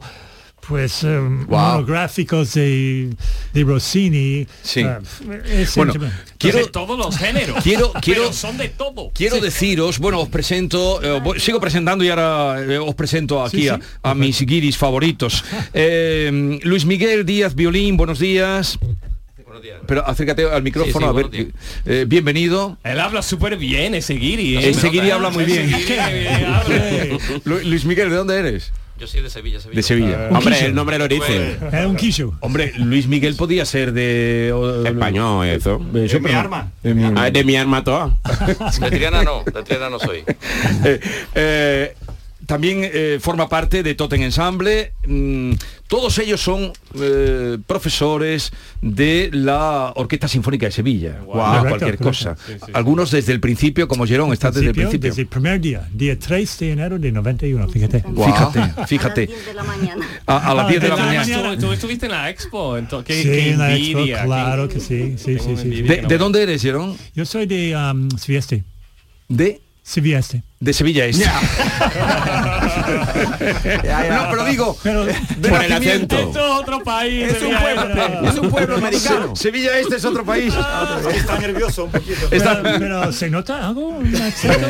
pues 0.68 1.04
eh, 1.04 1.20
monográficos 1.48 2.54
de, 2.54 3.14
de 3.54 3.62
Rossini. 3.64 4.46
Sí. 4.62 4.82
ah, 4.82 5.00
es 5.46 5.76
Bueno, 5.76 5.94
quiero- 6.38 6.66
todos 6.72 6.98
los 6.98 7.16
géneros. 7.16 7.62
Quiero- 7.62 7.92
quiero- 8.02 8.22
Pero 8.22 8.32
son 8.32 8.56
de 8.58 8.68
todo. 8.70 9.10
Quiero 9.14 9.36
Sí. 9.36 9.42
deciros, 9.42 9.98
bueno, 10.00 10.20
os 10.20 10.28
presento, 10.28 11.00
eh, 11.02 11.20
voy- 11.22 11.38
sigo 11.38 11.60
presentando 11.60 12.02
y 12.04 12.08
ahora 12.08 12.60
eh, 12.62 12.78
os 12.78 12.94
presento 12.96 13.44
aquí 13.44 13.62
Sí, 13.62 13.68
a, 13.68 13.76
sí. 13.76 13.82
a 14.02 14.14
mis 14.14 14.40
guiris 14.42 14.76
favoritos. 14.76 15.44
Eh, 15.72 16.58
Luis 16.64 16.84
Miguel 16.84 17.24
Díaz 17.24 17.54
Violín, 17.54 17.96
buenos 17.96 18.18
días. 18.18 18.78
Pero 19.86 20.06
acércate 20.06 20.44
al 20.50 20.62
micrófono, 20.62 21.12
Sí, 21.14 21.28
sí, 21.32 21.36
a 21.38 21.92
ver. 21.92 22.00
eh, 22.00 22.04
bienvenido. 22.06 22.76
Él 22.84 23.00
habla 23.00 23.22
súper 23.22 23.56
bien, 23.56 23.94
ese 23.94 24.14
guiri. 24.14 24.56
¿eh? 24.56 24.68
Ese 24.70 24.88
guiri 24.88 25.10
habla 25.10 25.30
muy 25.30 25.44
bien. 25.44 25.66
Guiri 25.68 25.98
habla. 25.98 26.64
Lu- 27.44 27.60
Luis 27.64 27.84
Miguel, 27.84 28.10
¿de 28.10 28.16
dónde 28.16 28.36
eres? 28.38 28.72
Yo 28.98 29.06
soy 29.06 29.20
de 29.20 29.28
Sevilla, 29.28 29.60
Sevilla. 29.60 29.76
De 29.76 29.82
Sevilla. 29.82 30.26
Un 30.30 30.36
Hombre, 30.36 30.54
quiso. 30.54 30.66
el 30.66 30.74
nombre 30.74 30.98
lo 30.98 31.06
dice. 31.06 31.56
Es 31.70 31.84
un 31.86 31.96
quicho. 31.96 32.32
Hombre, 32.40 32.72
Luis 32.78 33.06
Miguel 33.06 33.34
podía 33.36 33.66
ser 33.66 33.92
de... 33.92 34.54
Español, 34.86 35.46
eso. 35.48 35.80
Eso, 35.94 36.18
mi 36.18 36.26
pero- 36.26 36.38
arma. 36.38 36.72
de 36.82 36.94
mi 36.94 37.04
arma. 37.04 37.24
Ah, 37.24 37.30
de 37.30 37.44
mi 37.44 37.56
arma 37.56 37.84
toda. 37.84 38.16
De 38.80 38.90
Triana 38.90 39.22
no, 39.22 39.44
de 39.44 39.62
Triana 39.62 39.90
no 39.90 39.98
soy. 39.98 40.24
Eh, 40.84 41.00
eh, 41.34 41.94
también 42.46 42.80
eh, 42.84 43.18
forma 43.20 43.48
parte 43.50 43.82
de 43.82 43.94
Totem 43.94 44.22
Ensemble. 44.22 44.92
Mm, 45.06 45.52
todos 45.88 46.18
ellos 46.18 46.40
son 46.40 46.72
eh, 47.00 47.58
profesores 47.66 48.52
de 48.80 49.30
la 49.32 49.92
Orquesta 49.94 50.28
Sinfónica 50.28 50.66
de 50.66 50.72
Sevilla. 50.72 51.20
Wow. 51.24 51.36
No 51.36 51.42
Correcto, 51.42 51.68
cualquier 51.68 51.98
cosa. 51.98 52.36
Sí, 52.44 52.52
sí. 52.64 52.72
Algunos 52.72 53.10
desde 53.10 53.32
el 53.32 53.40
principio, 53.40 53.86
como 53.86 54.06
Jerón, 54.06 54.32
está 54.32 54.50
desde 54.50 54.68
el 54.68 54.74
principio. 54.74 55.10
Desde 55.10 55.22
el 55.22 55.28
primer 55.28 55.60
día, 55.60 55.88
día 55.92 56.18
3 56.18 56.58
de 56.58 56.72
enero 56.72 56.98
de 56.98 57.12
91, 57.12 57.68
fíjate. 57.68 58.02
Fíjate, 58.02 58.86
fíjate. 58.86 59.28
A, 60.26 60.50
a 60.50 60.54
las 60.54 60.68
10 60.68 60.82
de 60.82 60.88
la 60.88 60.94
Ah, 60.94 60.96
de 60.96 61.02
la 61.02 61.24
mañana. 61.24 61.56
Tú, 61.56 61.66
tú 61.66 61.72
estuviste 61.72 62.06
en 62.06 62.12
la 62.12 62.30
expo, 62.30 62.76
entonces, 62.76 63.06
qué, 63.06 63.22
Sí, 63.22 63.28
qué 63.28 63.50
en 63.50 63.58
la 63.58 63.74
expo, 63.76 64.02
claro 64.24 64.68
que 64.68 64.80
sí, 64.80 65.16
sí, 65.18 65.38
sí, 65.38 65.56
sí. 65.56 65.82
¿De, 65.82 66.18
dónde 66.18 66.42
eres, 66.42 66.62
Jerón? 66.62 66.96
Yo 67.14 67.24
soy 67.24 67.46
de 67.46 67.76
um, 67.76 68.08
Sivieste. 68.18 68.64
¿De? 69.28 69.60
Sivieste. 69.82 70.42
De 70.58 70.72
Sevilla 70.72 71.04
Este. 71.04 71.24
no, 74.10 74.26
pero 74.30 74.44
digo, 74.46 74.76
Pero, 74.82 75.04
de 75.04 75.14
Por 75.48 75.62
el 75.64 75.72
acento. 75.72 76.16
Esto 76.18 76.38
es 76.38 76.60
otro 76.62 76.82
país. 76.82 77.24
Es 77.32 77.42
un 77.42 77.54
pueblo, 77.54 77.82
pero- 77.94 78.28
es 78.30 78.38
un 78.38 78.50
pueblo 78.50 78.76
americano. 78.78 79.36
Sevilla 79.36 79.78
Este 79.78 79.96
es 79.96 80.04
otro 80.04 80.24
país. 80.24 80.54
Está 81.14 81.38
nervioso 81.38 81.84
un 81.84 81.90
poquito. 81.90 82.28
Está- 82.30 82.62
pero, 82.62 82.78
pero 82.78 83.12
¿se 83.12 83.28
nota 83.30 83.66
algo? 83.68 83.88
¿Un 83.88 84.14
acento? 84.16 84.66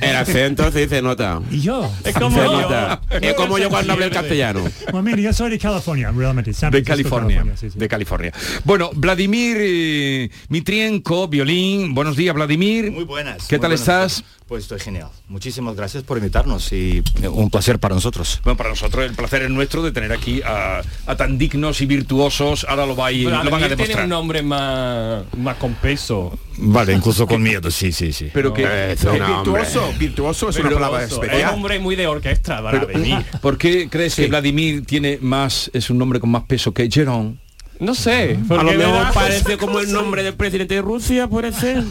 El 0.00 0.16
acento 0.16 0.72
sí 0.72 0.88
se 0.88 1.02
nota. 1.02 1.40
¿Y 1.50 1.60
yo? 1.60 1.90
Es 2.04 2.14
como 2.14 2.36
Se 2.38 2.44
yo. 2.44 2.60
nota. 2.62 3.00
Es 3.20 3.34
como 3.34 3.58
yo 3.58 3.68
cuando 3.68 3.92
hablo 3.92 4.04
el 4.04 4.10
castellano. 4.12 4.60
Bueno, 4.90 5.02
mira, 5.02 5.18
yo 5.18 5.32
soy 5.32 5.50
de 5.50 5.58
California, 5.58 6.10
realmente. 6.14 6.52
San 6.52 6.70
de 6.70 6.82
Francisco, 6.82 7.16
California, 7.16 7.54
sí, 7.56 7.70
sí. 7.70 7.78
de 7.78 7.88
California. 7.88 8.32
Bueno, 8.64 8.90
Vladimir 8.94 9.56
eh, 9.60 10.30
Mitrienko, 10.48 11.28
violín. 11.28 11.94
Buenos 11.94 12.16
días, 12.16 12.34
Vladimir. 12.34 12.90
Muy 12.92 13.04
buenas. 13.04 13.46
¿Qué 13.46 13.56
muy 13.56 13.60
tal 13.60 13.70
buenas. 13.70 13.80
estás? 13.80 14.24
Pues 14.46 14.62
estoy 14.62 14.80
genial. 14.80 15.08
Muchísimas 15.28 15.76
gracias 15.76 16.04
por 16.04 16.16
invitarnos 16.16 16.72
y 16.72 17.02
eh, 17.22 17.28
un 17.28 17.50
placer 17.50 17.78
para 17.78 17.94
nosotros. 17.94 18.40
Bueno, 18.44 18.56
para 18.56 18.70
nosotros 18.70 19.04
el 19.04 19.14
placer 19.14 19.42
es 19.42 19.50
nuestro 19.50 19.82
de 19.82 19.92
tener 19.92 20.10
aquí 20.10 20.40
a, 20.42 20.80
a 21.06 21.16
tan 21.16 21.36
dignos 21.36 21.82
y 21.82 21.86
virtuosos. 21.86 22.64
Ahora 22.66 22.86
lo, 22.86 22.96
va 22.96 23.08
a- 23.08 23.10
Pero 23.10 23.28
lo 23.30 23.36
van 23.36 23.44
a 23.44 23.48
Vladimir 23.50 23.68
tiene 23.68 23.76
demostrar. 23.76 24.04
un 24.04 24.08
nombre 24.10 24.42
más, 24.42 25.24
más 25.36 25.56
con 25.58 25.74
peso. 25.74 26.38
Vale, 26.56 26.94
incluso 26.94 27.26
con 27.26 27.42
miedo, 27.42 27.70
sí, 27.70 27.92
sí, 27.92 28.12
sí. 28.14 28.30
Pero 28.32 28.54
que 28.54 28.62
Eh, 28.66 28.96
no, 29.04 29.10
hombre. 29.10 29.26
virtuoso, 29.34 29.92
virtuoso 29.98 30.48
es 30.48 30.56
una 30.56 30.70
palabra 30.70 31.04
Es 31.04 31.12
un 31.12 31.22
especial. 31.24 31.54
hombre 31.54 31.78
muy 31.78 31.94
de 31.94 32.06
orquesta, 32.06 32.62
pero, 32.70 32.86
Vladimir. 32.86 33.24
¿Por 33.42 33.58
qué 33.58 33.88
crees 33.90 34.14
que 34.14 34.28
Vladimir 34.28 34.86
tiene 34.86 35.18
más, 35.20 35.70
es 35.74 35.90
un 35.90 35.98
nombre 35.98 36.20
con 36.20 36.30
más 36.30 36.44
peso 36.44 36.72
que 36.72 36.90
Jerón? 36.90 37.38
No 37.80 37.94
sé. 37.94 38.38
A 38.50 38.54
lo 38.54 38.72
mejor 38.72 39.12
parece 39.14 39.56
como 39.58 39.78
el 39.78 39.92
nombre 39.92 40.22
del 40.22 40.34
presidente 40.34 40.74
de 40.74 40.82
Rusia, 40.82 41.28
puede 41.28 41.52
ser. 41.52 41.84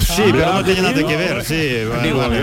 Sí, 0.00 0.22
pero 0.32 0.52
no 0.54 0.64
tiene 0.64 0.82
nada 0.82 0.94
que 1.06 1.16
ver, 1.16 1.44
sí. 1.44 1.70
vale, 1.88 2.12
vale. 2.12 2.40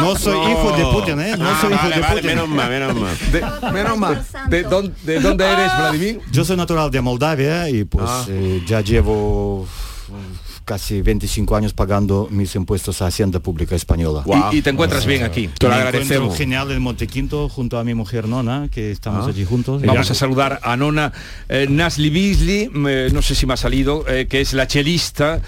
No 0.00 0.16
soy 0.16 0.38
hijo 0.50 0.72
de 0.76 0.84
Putin, 0.84 1.20
¿eh? 1.20 1.36
No 1.36 1.48
Ah, 1.48 1.58
soy 1.60 1.72
hijo 1.74 1.82
vale, 1.82 1.94
de 1.96 2.00
vale, 2.00 2.14
Putin. 2.14 2.26
menos 2.30 2.48
mal, 2.48 2.70
menos 2.70 2.94
mal. 2.96 3.16
De, 3.32 3.70
menos 3.72 3.98
mal. 3.98 4.26
¿De, 4.48 4.62
dónde, 4.62 4.94
de 5.04 5.20
dónde 5.20 5.44
eres, 5.44 5.70
Vladimir? 5.78 6.20
Yo 6.32 6.44
soy 6.44 6.56
natural 6.56 6.90
de 6.90 7.00
Moldavia 7.00 7.68
y 7.68 7.84
pues 7.84 8.06
Ah. 8.08 8.24
eh, 8.28 8.62
ya 8.66 8.80
llevo 8.80 9.66
mm, 10.08 10.49
casi 10.70 11.02
25 11.02 11.56
años 11.56 11.72
pagando 11.72 12.28
mis 12.30 12.54
impuestos 12.54 13.02
a 13.02 13.08
Hacienda 13.08 13.40
Pública 13.40 13.74
Española. 13.74 14.22
Y, 14.52 14.58
y 14.58 14.62
te 14.62 14.70
encuentras 14.70 15.04
bien 15.04 15.24
aquí. 15.24 15.50
Te 15.58 15.66
lo 15.66 15.74
agradecemos. 15.74 16.36
genial 16.38 16.70
en 16.70 16.80
Montequinto 16.80 17.48
junto 17.48 17.76
a 17.76 17.82
mi 17.82 17.92
mujer 17.94 18.28
Nona, 18.28 18.68
que 18.70 18.92
estamos 18.92 19.26
Ah. 19.26 19.30
allí 19.30 19.44
juntos. 19.44 19.82
Vamos 19.82 20.08
a 20.08 20.14
saludar 20.14 20.60
a 20.62 20.76
Nona 20.76 21.12
eh, 21.48 21.66
Nasli 21.68 22.08
Beasley, 22.10 22.70
eh, 22.86 23.08
no 23.12 23.20
sé 23.20 23.34
si 23.34 23.46
me 23.46 23.54
ha 23.54 23.56
salido, 23.56 24.04
eh, 24.06 24.28
que 24.28 24.40
es 24.40 24.52
la 24.52 24.68
chelista. 24.68 25.40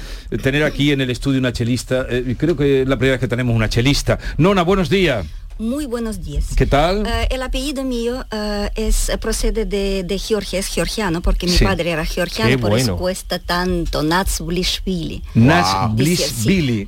Tener 0.43 0.64
aquí 0.64 0.91
en 0.91 1.01
el 1.01 1.11
estudio 1.11 1.39
una 1.39 1.53
chelista, 1.53 2.05
eh, 2.11 2.35
creo 2.37 2.57
que 2.57 2.83
es 2.83 2.89
la 2.89 2.97
primera 2.97 3.12
vez 3.12 3.20
que 3.20 3.29
tenemos 3.29 3.55
una 3.55 3.68
chelista. 3.68 4.18
Nona, 4.39 4.62
buenos 4.62 4.91
días. 4.91 5.25
Muy 5.59 5.87
buenos 5.87 6.23
días. 6.25 6.47
¿Qué 6.57 6.67
tal? 6.67 7.07
Eh, 7.07 7.29
el 7.31 7.43
apellido 7.43 7.85
mío 7.85 8.25
eh, 8.33 8.71
es 8.75 9.11
procede 9.21 9.65
de, 9.65 10.03
de 10.03 10.19
Georgia, 10.19 10.59
es 10.59 10.67
georgiano, 10.67 11.21
porque 11.23 11.47
mi 11.47 11.53
Sí. 11.53 11.65
padre 11.65 11.91
era 11.91 12.05
georgiano, 12.05 12.51
Qué 12.51 12.59
por 12.59 12.71
eso 12.77 12.93
bueno. 12.93 12.97
cuesta 12.97 13.39
tanto. 13.39 14.03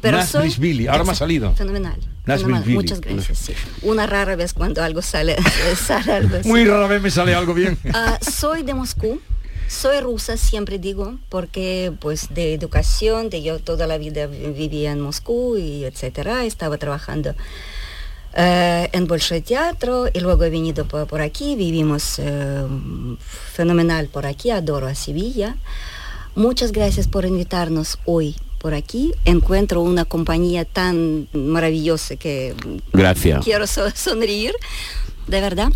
Pero 0.02 0.16
Nas 0.18 0.30
soy- 0.30 0.42
Blisbili. 0.48 0.86
Ahora 0.88 1.04
me 1.04 1.12
ha 1.12 1.14
salido. 1.14 1.54
Fenomenal. 1.54 1.96
Fenomenal. 2.24 2.64
Muchas 2.68 3.00
gracias. 3.00 3.38
sí. 3.38 3.52
Una 3.82 4.06
rara 4.06 4.34
vez 4.34 4.54
cuando 4.54 4.82
algo 4.82 5.02
sale, 5.02 5.36
sale 5.86 6.12
algo 6.12 6.36
así. 6.38 6.48
Muy 6.48 6.64
rara 6.64 6.86
vez 6.88 7.00
me 7.02 7.10
sale 7.10 7.34
algo 7.34 7.54
bien. 7.54 7.78
Ah, 7.92 8.18
soy 8.20 8.62
de 8.62 8.74
Moscú. 8.74 9.20
Soy 9.68 10.00
rusa, 10.00 10.36
siempre 10.36 10.78
digo, 10.78 11.18
porque 11.30 11.90
pues 12.00 12.28
de 12.34 12.52
educación, 12.54 13.30
de 13.30 13.42
yo 13.42 13.58
toda 13.60 13.86
la 13.86 13.96
vida 13.98 14.26
vi- 14.26 14.50
vivía 14.52 14.92
en 14.92 15.00
Moscú 15.00 15.56
y 15.56 15.84
etcétera, 15.84 16.44
estaba 16.44 16.76
trabajando 16.76 17.34
eh, 18.36 18.88
en 18.92 19.06
Bolshoi 19.06 19.40
Teatro 19.42 20.06
y 20.12 20.20
luego 20.20 20.44
he 20.44 20.50
venido 20.50 20.84
por, 20.86 21.06
por 21.06 21.20
aquí, 21.20 21.56
vivimos 21.56 22.18
eh, 22.18 22.64
fenomenal 23.52 24.08
por 24.08 24.26
aquí, 24.26 24.50
adoro 24.50 24.86
a 24.86 24.94
Sevilla. 24.94 25.56
Muchas 26.34 26.72
gracias 26.72 27.06
por 27.06 27.24
invitarnos 27.24 27.98
hoy 28.06 28.36
por 28.58 28.74
aquí. 28.74 29.12
Encuentro 29.24 29.82
una 29.82 30.04
compañía 30.04 30.64
tan 30.64 31.28
maravillosa 31.32 32.16
que 32.16 32.54
Gracias. 32.92 33.44
quiero 33.44 33.66
so- 33.66 33.90
sonreír, 33.94 34.52
de 35.28 35.40
verdad. 35.40 35.70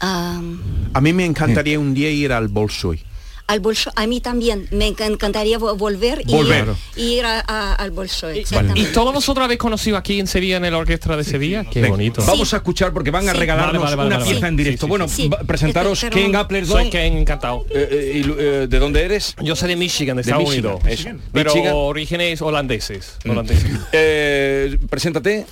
A 0.00 1.00
mí 1.00 1.12
me 1.14 1.24
encantaría 1.24 1.78
un 1.80 1.94
día 1.94 2.10
ir 2.10 2.32
al 2.32 2.48
Bolshoi. 2.48 3.00
Al 3.46 3.60
Bolshoi, 3.60 3.92
a 3.96 4.06
mí 4.06 4.20
también 4.20 4.66
me 4.70 4.88
enc- 4.88 5.04
encantaría 5.06 5.58
vo- 5.58 5.76
volver 5.76 6.22
y 6.26 6.32
Volver. 6.32 6.66
ir, 6.96 7.02
y 7.04 7.18
ir 7.18 7.26
a- 7.26 7.44
a- 7.46 7.74
al 7.74 7.90
Bolshoi. 7.90 8.36
¿Y 8.38 8.40
exactamente. 8.40 8.90
todos 8.92 9.12
vosotros 9.12 9.44
habéis 9.44 9.58
conocido 9.60 9.96
aquí 9.98 10.18
en 10.18 10.26
Sevilla, 10.26 10.56
en 10.56 10.64
el 10.64 10.74
Orquestra 10.74 11.16
de 11.16 11.24
Sevilla? 11.24 11.64
Qué 11.64 11.80
Venga, 11.82 11.90
bonito. 11.96 12.24
Vamos 12.26 12.54
a 12.54 12.56
escuchar 12.56 12.92
porque 12.92 13.10
van 13.10 13.28
a 13.28 13.32
Sí. 13.32 13.38
regalarnos 13.38 13.82
Vale, 13.82 13.96
vale, 13.96 14.08
vale, 14.10 14.16
una 14.16 14.24
pieza 14.24 14.40
vale. 14.40 14.48
en 14.48 14.56
directo. 14.56 14.80
Sí, 14.80 14.86
sí, 14.86 14.88
bueno, 14.88 15.08
sí. 15.08 15.30
presentaros 15.46 16.00
Pero- 16.00 16.14
Ken 16.16 16.26
pero- 16.28 16.38
Appleton. 16.38 16.68
Soy 16.82 16.90
Ken, 16.90 17.16
encantado. 17.18 17.66
Eh, 17.70 17.88
eh, 17.90 18.22
y 18.24 18.30
eh, 18.42 18.66
¿De 18.68 18.78
dónde 18.78 19.02
eres? 19.02 19.34
Yo 19.42 19.54
soy 19.56 19.68
de 19.68 19.76
Michigan, 19.76 20.16
de, 20.16 20.22
De 20.22 20.30
Estados 20.30 20.48
Michigan, 20.48 20.76
Unidos. 20.82 21.20
Pero 21.32 21.54
Michigan. 21.54 21.72
orígenes 21.76 22.40
holandeses. 22.42 23.18
holandeses. 23.28 23.70
Eh, 23.92 24.78
preséntate. 24.88 25.46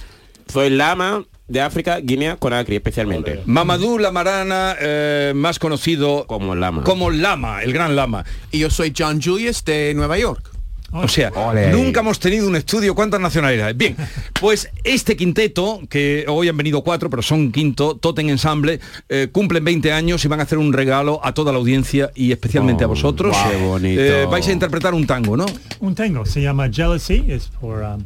Soy 0.52 0.70
Lama 0.70 1.24
de 1.48 1.60
África, 1.60 1.98
Guinea, 2.00 2.36
Conakry 2.36 2.76
especialmente. 2.76 3.42
Mamadou 3.46 3.98
Lamarana, 3.98 4.76
eh, 4.80 5.32
más 5.34 5.58
conocido 5.58 6.26
Como 6.26 6.54
Lama. 6.54 6.84
como 6.84 7.10
Lama, 7.10 7.62
el 7.62 7.72
gran 7.72 7.94
Lama. 7.96 8.24
Y 8.50 8.60
yo 8.60 8.70
soy 8.70 8.92
John 8.96 9.20
Julius 9.20 9.64
de 9.64 9.92
Nueva 9.94 10.18
York. 10.18 10.52
O 10.94 11.08
sea, 11.08 11.30
nunca 11.72 12.00
hemos 12.00 12.20
tenido 12.20 12.46
un 12.46 12.54
estudio 12.54 12.94
cuántas 12.94 13.18
nacionalidades. 13.18 13.74
Bien, 13.76 13.96
pues 14.38 14.68
este 14.84 15.16
quinteto, 15.16 15.80
que 15.88 16.26
hoy 16.28 16.48
han 16.48 16.56
venido 16.56 16.82
cuatro, 16.82 17.08
pero 17.08 17.22
son 17.22 17.50
quinto, 17.50 17.96
Totem 17.96 18.28
Ensemble, 18.28 18.78
eh, 19.08 19.28
cumplen 19.32 19.64
20 19.64 19.90
años 19.90 20.22
y 20.24 20.28
van 20.28 20.40
a 20.40 20.42
hacer 20.42 20.58
un 20.58 20.70
regalo 20.72 21.18
a 21.24 21.32
toda 21.32 21.50
la 21.50 21.58
audiencia 21.58 22.10
y 22.14 22.30
especialmente 22.30 22.84
a 22.84 22.88
vosotros. 22.88 23.34
qué 23.50 23.56
bonito. 23.56 24.02
Eh, 24.02 24.26
vais 24.26 24.46
a 24.46 24.52
interpretar 24.52 24.92
un 24.92 25.06
tango, 25.06 25.34
¿no? 25.34 25.46
Un 25.80 25.94
tango, 25.94 26.26
se 26.26 26.42
llama 26.42 26.68
Jealousy, 26.70 27.24
es 27.26 27.48
por 27.48 27.82
um, 27.82 28.04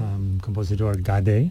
um, 0.00 0.38
compositor 0.38 1.02
Gade. 1.02 1.50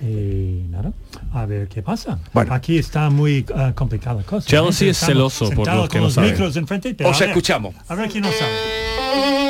Y 0.00 0.66
nada, 0.70 0.92
a 1.32 1.46
ver 1.46 1.68
qué 1.68 1.82
pasa. 1.82 2.18
Bueno. 2.32 2.54
Aquí 2.54 2.78
está 2.78 3.10
muy 3.10 3.44
uh, 3.50 3.74
complicada 3.74 4.16
la 4.16 4.22
cosa. 4.22 4.48
Jealousy 4.48 4.86
¿eh? 4.86 4.90
es 4.90 4.98
celoso, 4.98 5.50
por 5.50 5.66
los 5.66 5.88
que 5.88 5.98
no 5.98 6.08
micros 6.22 6.56
enfrente, 6.56 6.96
Os 7.04 7.16
a 7.16 7.20
ver, 7.20 7.28
escuchamos. 7.30 7.74
A 7.88 7.94
ver 7.94 8.08
quién 8.08 8.22
no 8.22 8.30
sabe. 8.30 9.47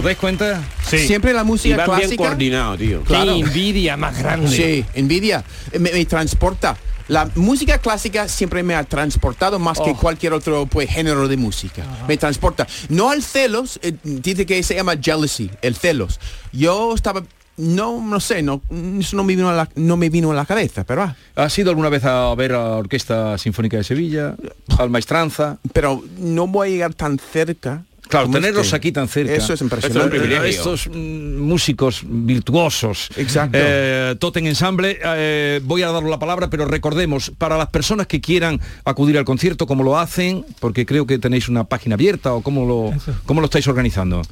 ¿Os 0.00 0.04
dais 0.04 0.16
cuenta? 0.16 0.62
Siempre 0.82 1.32
la 1.32 1.44
música 1.44 1.74
Y 1.74 1.76
van 1.76 1.86
bien 1.88 1.98
clásica. 2.00 2.22
coordinado, 2.24 2.76
tío. 2.78 3.02
Claro. 3.02 3.34
Qué 3.34 3.40
envidia 3.40 3.96
más 3.96 4.18
grande. 4.18 4.48
Sí, 4.48 4.84
envidia. 4.94 5.44
Me, 5.78 5.92
me 5.92 6.04
transporta. 6.06 6.76
La 7.08 7.28
música 7.34 7.76
clásica 7.78 8.28
siempre 8.28 8.62
me 8.62 8.74
ha 8.74 8.84
transportado 8.84 9.58
más 9.58 9.78
que 9.78 9.90
Oh. 9.90 9.96
cualquier 9.96 10.32
otro 10.32 10.64
pues, 10.66 10.88
género 10.90 11.28
de 11.28 11.36
música. 11.36 11.84
Me 12.08 12.16
transporta. 12.16 12.66
No 12.88 13.10
al 13.10 13.22
celos, 13.22 13.78
eh, 13.82 13.94
dice 14.02 14.46
que 14.46 14.62
se 14.62 14.74
llama 14.76 14.94
jealousy, 15.00 15.50
el 15.60 15.74
celos. 15.74 16.20
Yo 16.52 16.94
estaba, 16.94 17.22
no, 17.56 18.00
no 18.00 18.20
sé, 18.20 18.42
no, 18.42 18.62
eso 19.00 19.16
no 19.16 19.24
me 19.24 19.34
vino 19.34 19.50
a 19.50 19.54
la, 19.54 19.68
no 19.74 19.96
me 19.96 20.08
vino 20.08 20.30
a 20.30 20.34
la 20.34 20.46
cabeza, 20.46 20.84
pero 20.84 21.02
ah, 21.02 21.16
¿Has 21.34 21.58
ido 21.58 21.70
alguna 21.70 21.88
vez 21.88 22.04
a 22.04 22.32
ver 22.36 22.52
a 22.52 22.62
la 22.68 22.76
Orquesta 22.76 23.36
Sinfónica 23.38 23.76
de 23.76 23.84
Sevilla? 23.84 24.36
Al 24.78 24.88
Maestranza. 24.88 25.58
pero 25.72 26.02
no 26.16 26.46
voy 26.46 26.68
a 26.68 26.70
llegar 26.70 26.94
tan 26.94 27.18
cerca. 27.18 27.82
Claro, 28.10 28.26
como 28.26 28.38
tenerlos 28.38 28.66
este. 28.66 28.76
aquí 28.76 28.92
tan 28.92 29.08
cerca. 29.08 29.32
Eso 29.34 29.52
es 29.54 29.60
impresionante. 29.60 30.16
Eh, 30.16 30.48
Estos 30.48 30.88
mm, 30.88 31.38
músicos 31.38 32.02
virtuosos. 32.04 33.08
Exacto. 33.16 33.56
Eh, 33.60 34.16
Totem 34.18 34.46
Ensemble, 34.46 34.98
eh, 35.02 35.60
voy 35.64 35.82
a 35.82 35.90
dar 35.92 36.02
la 36.02 36.18
palabra, 36.18 36.50
pero 36.50 36.64
recordemos, 36.66 37.32
para 37.38 37.56
las 37.56 37.68
personas 37.68 38.06
que 38.08 38.20
quieran 38.20 38.60
acudir 38.84 39.16
al 39.16 39.24
concierto, 39.24 39.66
¿cómo 39.66 39.82
lo 39.84 39.98
hacen? 39.98 40.44
Porque 40.58 40.84
creo 40.84 41.06
que 41.06 41.18
tenéis 41.18 41.48
una 41.48 41.64
página 41.64 41.94
abierta 41.94 42.34
o 42.34 42.42
cómo 42.42 42.66
lo, 42.66 42.92
cómo 43.26 43.40
lo 43.40 43.44
estáis 43.46 43.66
organizando. 43.68 44.22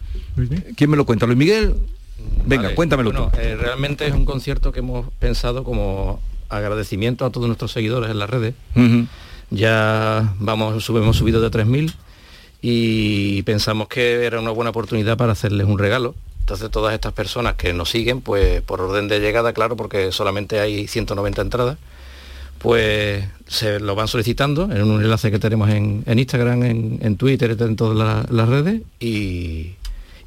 ¿Quién 0.77 0.91
me 0.91 0.97
lo 0.97 1.07
cuenta? 1.07 1.27
¿Luis 1.27 1.39
Miguel? 1.39 1.75
Venga, 2.47 2.65
Vale, 2.65 2.75
cuéntamelo 2.75 3.11
bueno, 3.13 3.31
tú. 3.33 3.39
eh, 3.41 3.57
realmente 3.57 4.07
es 4.07 4.13
un 4.13 4.25
concierto 4.25 4.73
que 4.73 4.81
hemos 4.81 5.07
pensado 5.21 5.63
como 5.63 6.21
agradecimiento 6.49 7.25
a 7.25 7.31
todos 7.31 7.47
nuestros 7.47 7.71
seguidores 7.73 8.11
en 8.11 8.19
las 8.19 8.29
redes. 8.29 8.55
Ya 9.51 10.35
vamos, 10.41 10.89
hemos 10.89 11.17
subido 11.17 11.41
de 11.41 11.51
3.000 11.51 11.93
y 12.61 13.43
pensamos 13.43 13.89
que 13.89 14.25
era 14.25 14.41
una 14.41 14.51
buena 14.51 14.71
oportunidad 14.71 15.17
para 15.17 15.33
hacerles 15.33 15.67
un 15.67 15.79
regalo. 15.79 16.15
Entonces 16.41 16.71
todas 16.71 16.95
estas 16.95 17.13
personas 17.13 17.55
que 17.57 17.73
nos 17.75 17.91
siguen, 17.91 18.21
pues 18.23 18.63
por 18.63 18.81
orden 18.81 19.07
de 19.09 19.21
llegada, 19.21 19.53
claro, 19.53 19.77
porque 19.77 20.13
solamente 20.13 20.61
hay 20.61 20.87
190 20.89 21.43
entradas, 21.43 21.77
pues 22.59 23.25
se 23.47 23.79
lo 23.81 23.95
van 23.95 24.09
solicitando 24.09 24.65
en 24.73 24.83
un 24.83 25.03
enlace 25.03 25.31
que 25.31 25.39
tenemos 25.39 25.71
en, 25.71 26.03
Instagram, 26.07 26.63
en, 26.65 27.17
Twitter, 27.17 27.57
en 27.61 27.77
todas 27.77 27.97
la- 27.97 28.27
las 28.31 28.49
redes 28.49 28.83
y, 28.99 29.73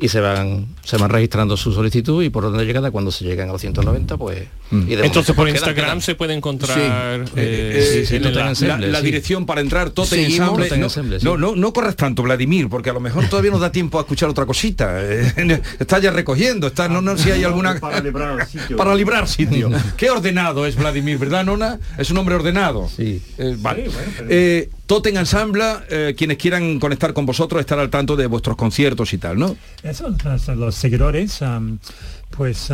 y 0.02 0.08
se 0.10 0.20
van 0.20 0.66
se 0.84 0.98
van 0.98 1.10
registrando 1.12 1.56
su 1.56 1.72
solicitud 1.72 2.24
y 2.24 2.30
por 2.30 2.44
orden 2.46 2.60
de 2.60 2.66
llegada 2.66 2.92
cuando 2.92 3.12
se 3.12 3.24
llegan 3.24 3.50
a 3.50 3.52
los 3.54 3.62
190 3.62 4.18
pues 4.18 4.44
y 4.72 4.96
de 4.96 5.06
Entonces 5.06 5.36
por 5.36 5.46
quedan- 5.48 5.56
Instagram 5.58 5.86
quedan. 5.86 6.02
se 6.02 6.16
puede 6.16 6.34
encontrar 6.34 6.78
Sí. 6.78 6.82
eh, 6.82 7.26
Eh, 7.36 8.08
eh, 8.10 8.20
la, 8.20 8.78
la 8.80 9.00
sí. 9.00 9.06
dirección 9.06 9.46
para 9.46 9.62
entrar 9.62 9.92
Totem 9.92 10.20
Ensemble. 10.26 10.70
No, 10.78 10.86
Ensemble, 10.86 11.20
sí. 11.20 11.26
no, 11.26 11.38
no, 11.38 11.56
no 11.56 11.72
corres 11.74 11.96
tanto, 11.96 12.24
Vladimir, 12.24 12.68
porque 12.70 12.90
a 12.90 12.94
lo 12.94 13.00
mejor 13.00 13.28
todavía 13.30 13.52
nos 13.52 13.62
da 13.62 13.72
tiempo 13.72 13.98
a 14.00 14.02
escuchar 14.02 14.30
otra 14.30 14.46
cosita. 14.46 15.02
Está 15.80 16.00
ya 16.00 16.12
recogiendo, 16.12 16.68
está, 16.68 16.88
no, 16.90 17.02
no, 17.02 17.18
si 17.18 17.30
hay 17.32 17.44
alguna. 17.44 17.80
Para 17.80 18.00
librar 18.02 18.48
sitio. 18.48 18.78
Para 18.78 18.96
librar 18.96 19.28
sitio. 19.28 19.70
Qué 19.98 20.10
ordenado 20.10 20.66
es 20.66 20.76
Vladimir, 20.76 21.18
¿verdad, 21.18 21.44
Nona? 21.46 21.80
Es 21.98 22.10
un 22.12 22.18
hombre 22.18 22.36
ordenado. 22.36 22.90
Sí. 22.96 23.22
Eh, 23.38 23.56
vale. 23.60 23.90
Eh, 24.30 24.70
Totem 24.92 25.16
Ensemble, 25.16 25.64
eh, 25.90 26.16
quienes 26.18 26.36
quieran 26.36 26.78
conectar 26.78 27.14
con 27.14 27.26
vosotros, 27.26 27.62
estar 27.62 27.80
al 27.80 27.90
tanto 27.90 28.18
de 28.18 28.28
vuestros 28.28 28.58
conciertos 28.58 29.14
y 29.14 29.18
tal, 29.20 29.40
¿no? 29.40 29.56
Eso, 29.84 30.14
los, 30.58 30.76
seguidores, 30.76 31.40
pues 32.30 32.70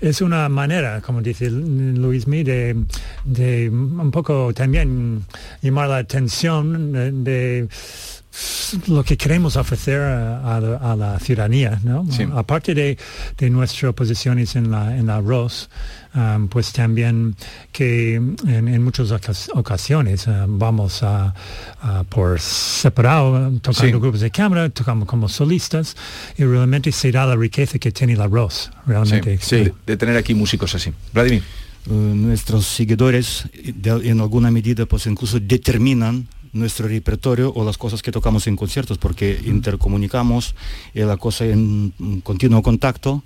es 0.00 0.20
una 0.20 0.48
manera, 0.48 1.00
como 1.00 1.20
dice 1.20 1.50
Luis 1.50 2.28
Mi, 2.28 2.44
de, 2.44 2.76
un 3.68 4.10
poco 4.12 4.54
también 4.54 5.24
llamar 5.60 5.88
la 5.88 5.96
atención 5.96 7.24
de 7.24 7.66
lo 8.88 9.04
que 9.04 9.16
queremos 9.16 9.56
ofrecer 9.56 10.00
a, 10.00 10.56
a 10.56 10.60
la, 10.60 10.76
a 10.76 10.96
la 10.96 11.18
ciudadanía, 11.18 11.78
¿no? 11.84 12.06
Sí. 12.10 12.24
Aparte 12.34 12.74
de, 12.74 12.96
de 13.36 13.50
nuestras 13.50 13.92
posiciones 13.94 14.56
en 14.56 14.70
la, 14.70 14.96
en 14.96 15.06
la 15.06 15.20
ROS, 15.20 15.68
am, 16.14 16.48
pues 16.48 16.72
también 16.72 17.34
que 17.72 18.14
en, 18.14 18.36
en 18.46 18.82
muchas 18.82 19.10
ocas- 19.10 19.50
ocasiones 19.54 20.26
ah, 20.28 20.46
vamos 20.48 21.02
a, 21.02 21.34
a 21.82 22.04
por 22.04 22.40
separado, 22.40 23.50
tocando 23.60 23.82
Sí. 23.98 24.00
grupos 24.00 24.20
de 24.20 24.30
cámara, 24.30 24.68
tocamos 24.70 25.06
como 25.08 25.28
solistas 25.28 25.96
y 26.38 26.44
realmente 26.44 26.90
se 26.92 27.12
da 27.12 27.26
la 27.26 27.36
riqueza 27.36 27.78
que 27.78 27.92
tiene 27.92 28.16
la 28.16 28.26
ROS, 28.26 28.70
realmente. 28.86 29.38
de, 29.50 29.74
de 29.86 29.96
tener 29.96 30.16
aquí 30.16 30.34
músicos 30.34 30.74
así. 30.74 30.92
Vladimir. 31.12 31.42
Eh, 31.86 31.90
nuestros 31.90 32.64
seguidores 32.64 33.44
de- 33.52 34.08
en 34.08 34.20
alguna 34.20 34.50
medida 34.52 34.86
pues 34.86 35.06
incluso 35.06 35.40
determinan 35.40 36.28
nuestro 36.52 36.86
repertorio 36.88 37.52
o 37.54 37.64
las 37.64 37.78
cosas 37.78 38.02
que 38.02 38.12
tocamos 38.12 38.46
en 38.46 38.56
conciertos, 38.56 38.98
porque 38.98 39.40
intercomunicamos 39.44 40.54
y 40.94 41.00
la 41.00 41.16
cosa 41.16 41.46
en 41.46 41.92
continuo 42.22 42.62
contacto 42.62 43.22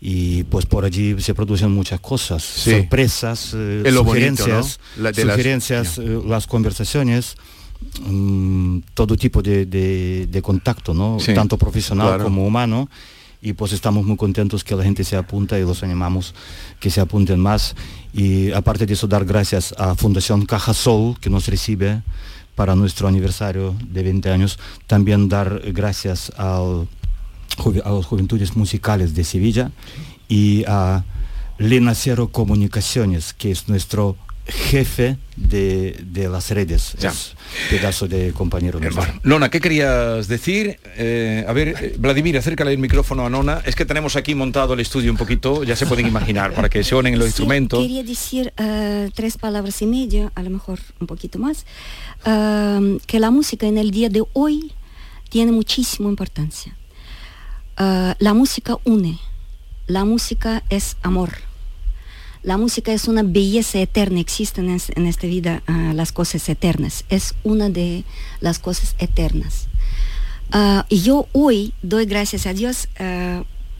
y 0.00 0.44
pues 0.44 0.66
por 0.66 0.84
allí 0.84 1.20
se 1.20 1.34
producen 1.34 1.70
muchas 1.70 2.00
cosas, 2.00 2.42
sorpresas, 2.42 3.52
eh, 3.54 3.82
sugerencias, 3.92 4.78
sugerencias, 4.96 5.98
eh, 5.98 6.20
las 6.26 6.46
conversaciones, 6.46 7.36
mm, 8.02 8.80
todo 8.94 9.16
tipo 9.16 9.42
de, 9.42 10.40
contacto, 10.42 10.92
¿no? 10.92 11.16
Tanto 11.34 11.56
profesional 11.56 12.22
como 12.22 12.46
humano. 12.46 12.88
Y 13.42 13.52
pues 13.52 13.72
estamos 13.72 14.04
muy 14.04 14.16
contentos 14.16 14.64
que 14.64 14.74
la 14.74 14.82
gente 14.82 15.04
se 15.04 15.14
apunta 15.14 15.58
y 15.58 15.62
los 15.62 15.82
animamos 15.82 16.34
que 16.80 16.90
se 16.90 17.00
apunten 17.00 17.38
más. 17.38 17.76
Y 18.12 18.50
aparte 18.52 18.86
de 18.86 18.94
eso, 18.94 19.06
dar 19.06 19.24
gracias 19.24 19.74
a 19.78 19.94
Fundación 19.94 20.46
Caja 20.46 20.74
Sol, 20.74 21.16
que 21.20 21.30
nos 21.30 21.46
recibe 21.46 22.02
para 22.56 22.74
nuestro 22.74 23.06
aniversario 23.06 23.76
de 23.88 24.02
20 24.02 24.30
años. 24.30 24.58
También 24.88 25.28
dar 25.28 25.62
gracias 25.72 26.32
a 26.36 26.60
las 27.58 28.06
Juventudes 28.06 28.56
Musicales 28.56 29.14
de 29.14 29.22
Sevilla 29.22 29.70
y 30.28 30.64
a 30.66 31.04
Cero 31.94 32.28
Comunicaciones, 32.32 33.32
que 33.32 33.52
es 33.52 33.68
nuestro 33.68 34.16
jefe 34.46 35.16
de, 35.36 36.28
las 36.30 36.50
redes, 36.50 36.94
es 37.02 37.34
pedazo 37.70 38.08
de 38.08 38.32
compañero. 38.32 38.80
Nona, 39.22 39.50
¿qué 39.50 39.60
querías 39.60 40.28
decir? 40.28 40.78
Eh, 40.96 41.44
a 41.46 41.52
ver, 41.52 41.68
eh, 41.68 41.94
Vladimir, 41.98 42.38
acércale 42.38 42.72
el 42.72 42.78
micrófono 42.78 43.26
a 43.26 43.30
Nona. 43.30 43.62
Es 43.64 43.74
que 43.74 43.84
tenemos 43.84 44.16
aquí 44.16 44.34
montado 44.34 44.74
el 44.74 44.80
estudio 44.80 45.10
un 45.10 45.16
poquito, 45.16 45.64
ya 45.64 45.76
se 45.76 45.86
pueden 45.86 46.06
imaginar, 46.06 46.52
para 46.52 46.68
que 46.68 46.82
se 46.84 46.94
onen 46.94 47.18
los 47.18 47.26
instrumentos. 47.26 47.80
Quería 47.80 48.02
decir 48.02 48.52
eh, 48.56 49.10
tres 49.14 49.38
palabras 49.38 49.80
y 49.82 49.86
media, 49.86 50.32
a 50.34 50.42
lo 50.42 50.50
mejor 50.50 50.78
un 51.00 51.06
poquito 51.06 51.38
más, 51.38 51.66
que 52.24 53.20
la 53.20 53.30
música 53.30 53.66
en 53.66 53.78
el 53.78 53.90
día 53.90 54.08
de 54.08 54.22
hoy 54.32 54.72
tiene 55.28 55.52
muchísima 55.52 56.08
importancia 56.08 56.76
la 57.76 58.34
música 58.34 58.76
une, 58.84 59.18
la 59.86 60.04
música 60.04 60.62
es 60.70 60.96
amor. 61.02 61.30
La 62.46 62.56
música 62.56 62.92
es 62.92 63.08
una 63.08 63.24
belleza 63.24 63.80
eterna, 63.80 64.20
existen 64.20 64.70
en, 64.94 65.06
esta 65.06 65.26
vida 65.26 65.64
ah, 65.66 65.90
las 65.96 66.12
cosas 66.12 66.48
eternas, 66.48 67.04
es 67.08 67.34
una 67.42 67.70
de 67.70 68.04
las 68.38 68.60
cosas 68.60 68.94
eternas. 69.00 69.66
Ah, 70.52 70.86
y 70.88 71.02
yo 71.02 71.26
hoy 71.32 71.74
doy 71.82 72.06
gracias 72.06 72.46
a 72.46 72.54
Dios 72.54 72.86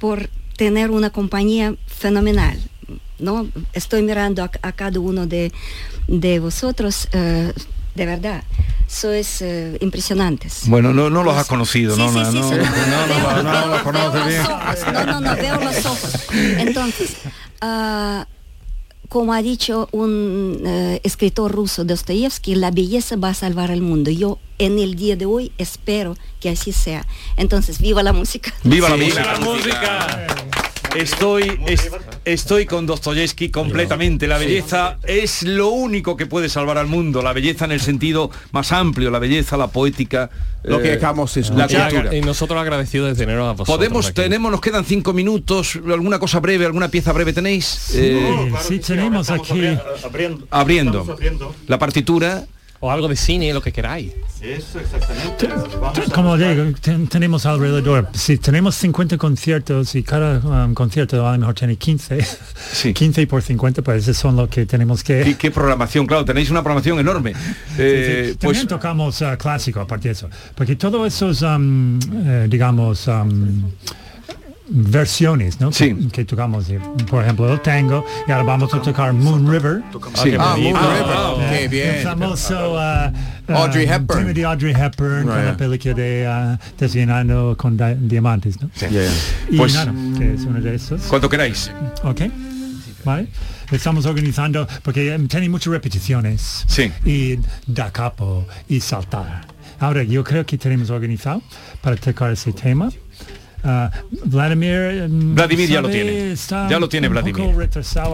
por 0.01 0.31
tener 0.57 0.91
una 0.91 1.11
compañía 1.11 1.77
fenomenal. 1.87 2.59
¿no? 3.21 3.47
Estoy 3.73 4.03
mirando 4.03 4.43
a, 4.43 4.49
cada 4.73 4.99
uno 4.99 5.29
de, 5.29 5.53
de 6.09 6.41
vosotros, 6.41 7.09
de 7.13 8.05
verdad 8.05 8.43
sois 8.89 9.43
eh, 9.43 9.79
impresionantes. 9.81 10.63
Bueno, 10.67 10.93
no, 10.93 11.11
no 11.11 11.25
los 11.25 11.37
has 11.37 11.47
conocido, 11.47 11.97
¿no? 11.97 12.11
no, 12.13 12.33
no, 12.33 12.33
no, 12.33 12.53
no, 15.21 15.37
veo 15.37 15.61
los 15.61 15.87
ojos. 15.87 16.15
Entonces, 16.33 17.17
uh, 17.63 18.25
como 19.09 19.33
ha 19.33 19.43
dicho 19.43 19.89
un 19.93 20.63
uh, 20.65 21.01
escritor 21.03 21.53
ruso 21.53 21.85
Dostoyevsky, 21.85 22.55
la 22.55 22.71
belleza 22.71 23.17
va 23.17 23.31
a 23.31 23.35
salvar 23.35 23.71
el 23.71 23.83
mundo. 23.83 24.11
Yo 24.11 24.39
en 24.59 24.79
el 24.79 24.95
día 24.95 25.17
de 25.17 25.27
hoy 25.27 25.53
espero 25.59 26.17
que 26.41 26.49
así 26.49 26.73
sea. 26.73 27.07
Entonces, 27.37 27.79
viva 27.79 28.03
la 28.03 28.13
música. 28.13 28.53
Viva 28.65 28.89
la 28.89 28.97
música. 28.97 29.33
La 29.33 29.39
música. 29.41 30.56
Estoy, 30.97 31.61
estoy 32.25 32.67
con 32.67 32.87
Dostoyevsky 32.87 33.51
completamente. 33.51 34.27
La 34.27 34.39
belleza 34.39 34.99
es 35.05 35.43
lo 35.43 35.69
único 35.69 36.17
que 36.17 36.27
puede 36.27 36.49
salvar 36.49 36.79
al 36.79 36.87
mundo. 36.87 37.23
La 37.23 37.33
belleza 37.33 37.67
en 37.67 37.73
el 37.73 37.81
sentido 37.81 38.31
más 38.53 38.73
amplio, 38.73 39.11
la 39.11 39.19
belleza, 39.19 39.57
la 39.57 39.69
poética. 39.69 40.31
Lo 40.63 40.83
que 40.83 40.93
acabamos 40.93 41.37
es 41.37 41.51
la 41.51 41.69
cultura. 41.69 42.15
Y 42.17 42.23
nosotros 42.23 42.61
agradecidos 42.61 43.11
de 43.11 43.15
tener 43.15 43.39
a 43.39 43.53
vosotros. 43.53 43.77
Podemos, 43.77 44.13
tenemos, 44.15 44.51
nos 44.51 44.61
quedan 44.61 44.85
cinco 44.85 45.13
minutos. 45.13 45.77
¿Alguna 45.77 46.19
cosa 46.19 46.41
breve, 46.41 46.67
alguna 46.67 46.89
pieza 46.89 47.13
breve 47.13 47.33
tenéis? 47.33 47.65
Sí, 47.67 47.99
eh, 48.01 48.53
sí 48.61 48.79
tenemos 48.79 49.31
aquí. 49.31 49.77
abriendo. 50.51 51.17
La 51.69 51.79
partitura 51.79 52.47
o 52.81 52.91
algo 52.91 53.09
de 53.09 53.17
cine, 53.17 53.53
lo 53.53 53.61
que 53.61 53.73
queráis. 53.73 54.13
Eso 54.41 54.79
exactamente. 54.79 55.49
Como 56.15 56.37
digo, 56.37 56.73
tenemos 57.09 57.47
alrededor, 57.47 58.09
si 58.13 58.37
tenemos 58.37 58.75
50 58.75 59.17
conciertos 59.17 59.95
y 59.95 60.03
cada 60.03 60.67
um, 60.67 60.75
concierto 60.75 61.27
a 61.27 61.33
lo 61.33 61.39
mejor 61.39 61.55
tiene 61.55 61.77
15, 61.77 62.27
sí. 62.73 62.93
15 62.93 63.27
por 63.27 63.43
50, 63.43 63.83
pues 63.83 64.03
esos 64.03 64.17
son 64.19 64.37
lo 64.37 64.49
que 64.49 64.67
tenemos 64.67 65.03
que... 65.03 65.27
¿Y 65.27 65.35
qué 65.35 65.51
programación? 65.51 66.07
Claro, 66.07 66.25
tenéis 66.25 66.51
una 66.51 66.63
programación 66.63 66.99
enorme. 66.99 67.33
Eh, 67.79 68.37
También 68.39 68.39
pues 68.41 68.67
tocamos 68.67 69.21
uh, 69.23 69.37
clásico, 69.39 69.81
aparte 69.81 70.09
de 70.09 70.13
eso, 70.13 70.29
porque 70.55 70.77
todos 70.77 71.07
esos, 71.07 71.43
um, 71.43 71.99
eh, 72.27 72.47
digamos... 72.49 73.09
Um, 73.09 73.71
versiones 74.69 75.61
¿no? 75.61 75.71
sí. 75.71 75.95
que, 76.13 76.25
tocamos 76.25 76.67
por 77.09 77.23
ejemplo 77.23 77.53
el 77.53 77.61
tango 77.61 78.05
y 78.27 78.33
ahora 78.33 78.45
vamos 78.45 78.75
a 78.75 78.83
tocar 78.83 79.13
Moon 79.13 79.51
River 79.51 79.83
sí. 80.15 80.33
ah, 80.39 80.57
Moon 80.59 80.75
River 80.75 81.51
qué 81.51 81.69
bien 81.69 81.95
el 81.97 82.03
famoso 82.03 82.75
uh, 82.75 83.53
Audrey 83.53 83.87
Hepburn 83.87 84.35
de 84.35 84.45
Audrey 84.45 84.73
Hepburn 84.73 85.23
right. 85.23 85.29
con 85.29 85.45
la 85.47 85.57
película 85.57 85.95
de 85.95 86.29
uh, 86.29 86.77
Desayunando 86.79 87.57
con 87.57 87.77
diamantes 88.09 88.61
¿no? 88.61 88.69
Sí. 88.75 88.87
Yeah. 88.89 89.11
y 89.51 89.57
pues, 89.57 89.75
nada, 89.75 89.93
que 90.19 90.35
es 90.35 90.43
uno 90.43 90.61
de 90.61 90.75
esos 90.75 91.03
cuando 91.03 91.29
queráis 91.29 91.71
ok 92.03 92.23
vale 93.05 93.29
estamos 93.71 94.05
organizando 94.05 94.67
porque 94.83 95.15
um, 95.15 95.29
tiene 95.29 95.49
muchas 95.49 95.73
repeticiones 95.73 96.65
sí. 96.67 96.91
y 97.05 97.39
da 97.67 97.93
capo 97.93 98.47
y 98.69 98.81
saltar 98.81 99.47
ahora 99.79 100.03
yo 100.03 100.25
creo 100.25 100.45
que 100.45 100.59
tenemos 100.59 100.91
organizado 100.91 101.41
para 101.81 101.95
tocar 101.95 102.33
ese 102.33 102.53
tema 102.53 102.91
Uh, 103.67 103.91
Vladimir, 104.27 105.09
mm, 105.09 105.35
Vladimir 105.35 105.69
ya 105.69 105.81
lo 105.81 105.89
tiene. 105.89 106.37
Ya 106.71 106.79
lo 106.79 106.89
tiene 106.89 107.09
Vladimir. 107.09 107.69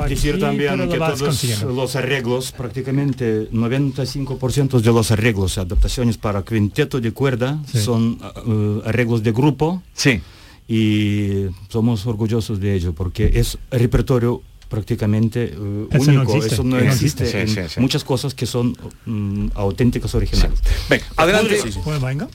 Decir 0.08 0.40
también 0.40 0.88
que 0.88 0.96
todos 0.96 1.62
los 1.64 1.94
arreglos, 1.94 2.52
prácticamente 2.52 3.50
95% 3.50 4.80
de 4.80 4.92
los 4.92 5.10
arreglos, 5.10 5.58
adaptaciones 5.58 6.16
para 6.16 6.42
quinteto 6.42 7.00
de 7.00 7.12
cuerda, 7.12 7.62
son 7.66 8.18
uh, 8.46 8.88
arreglos 8.88 9.22
de 9.22 9.32
grupo. 9.32 9.82
Sí. 9.92 10.22
Y 10.68 11.48
somos 11.68 12.06
orgullosos 12.06 12.58
de 12.58 12.74
ello 12.74 12.94
porque 12.94 13.32
es 13.34 13.58
repertorio 13.70 14.40
prácticamente 14.70 15.54
uh, 15.54 15.88
único. 15.98 16.42
Eso 16.42 16.64
no 16.64 16.78
existe. 16.78 17.46
Sí, 17.46 17.68
sí, 17.68 17.78
muchas 17.78 18.04
cosas 18.04 18.32
que 18.32 18.46
son 18.46 18.74
um, 19.06 19.50
auténticas 19.54 20.14
originales. 20.14 20.60
Venga, 20.88 21.04
adelante. 21.16 21.58
Pues 21.84 22.00
venga. 22.00 22.26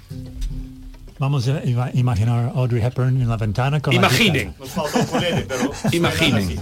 Vamos 1.19 1.47
a 1.47 1.61
imaginar 1.93 2.51
Audrey 2.55 2.81
Hepburn 2.81 3.21
en 3.21 3.29
la 3.29 3.37
ventana 3.37 3.79
con 3.79 3.93
Imaginen. 3.93 4.53
Imaginen. 5.91 6.59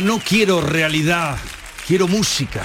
No 0.00 0.18
quiero 0.18 0.60
realidad, 0.60 1.36
quiero 1.86 2.08
música. 2.08 2.62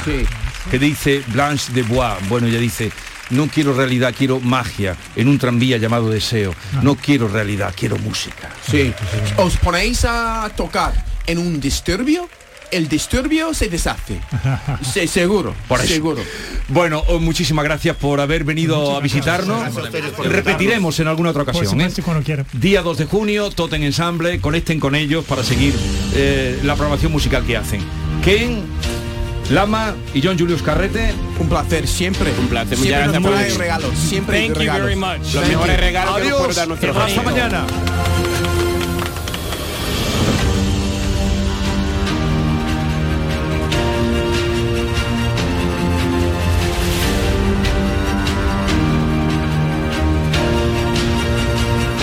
Que 0.72 0.80
dice 0.80 1.24
Blanche 1.28 1.72
de 1.74 1.84
Bois. 1.84 2.28
Bueno, 2.28 2.48
ella 2.48 2.60
dice, 2.60 2.92
no 3.30 3.48
quiero 3.48 3.74
realidad, 3.74 4.14
quiero 4.18 4.40
magia 4.40 4.96
en 5.16 5.28
un 5.28 5.38
tranvía 5.38 5.78
llamado 5.78 6.10
deseo. 6.10 6.54
No 6.82 6.96
quiero 6.96 7.28
realidad, 7.28 7.74
quiero 7.78 7.98
música. 7.98 8.50
Sí. 8.70 8.94
¿Os 9.38 9.58
ponéis 9.58 10.06
a 10.06 10.50
tocar 10.56 10.94
en 11.28 11.38
un 11.38 11.60
disturbio? 11.60 12.28
El 12.72 12.88
disturbio 12.88 13.54
se 13.54 13.68
deshace. 13.68 14.20
Seguro. 15.08 15.56
Por 15.68 15.80
eso. 15.80 15.94
Seguro. 15.94 16.22
Bueno, 16.70 17.04
oh, 17.08 17.20
muchísimas 17.20 17.66
gracias 17.66 17.96
por 17.98 18.20
haber 18.20 18.44
venido 18.44 18.96
a 18.96 19.00
visitarnos. 19.00 19.74
Repetiremos 20.24 21.00
en 21.00 21.08
alguna 21.08 21.32
otra 21.32 21.44
ocasión. 21.44 21.66
¿eh? 21.66 21.68
supuesto, 21.90 22.04
cuando 22.04 22.24
quiera. 22.24 22.46
Día 22.54 22.82
2 22.82 22.98
de 23.00 23.06
junio, 23.06 23.50
Toten 23.50 23.84
Ensemble, 23.84 24.40
conecten 24.40 24.80
con 24.80 24.96
ellos 24.96 25.26
para 25.26 25.44
seguir 25.44 25.74
eh, 26.14 26.60
la 26.64 26.76
programación 26.76 27.12
musical 27.12 27.44
que 27.46 27.58
hacen. 27.58 27.82
Ken, 28.24 28.62
Lama 29.50 29.96
y 30.14 30.22
John 30.22 30.38
Julius 30.38 30.62
Carrete. 30.62 31.12
Un 31.40 31.50
placer 31.50 31.88
siempre. 31.88 32.32
Un 32.40 32.48
placer. 32.48 32.78
Muchas 32.78 32.84
Siempre 32.84 33.04
gracias 33.04 33.22
por 33.24 33.32
trae 33.32 33.44
venir. 33.46 33.60
regalos. 33.60 33.98
Siempre 33.98 34.38
Thank 34.40 34.50
you 34.50 34.60
regalos. 34.60 34.84
very 34.84 34.96
much. 34.96 35.18
Los 35.18 35.34
Thank 35.34 35.48
mejores 35.48 35.76
you. 35.76 35.82
regalos 35.82 36.16
que 36.16 36.22
nos 36.22 36.30
puede 36.30 36.44
Adiós. 36.44 36.56
dar 36.56 36.68
nuestro 36.68 37.02
Hasta 37.02 37.22
mañana. 37.24 37.66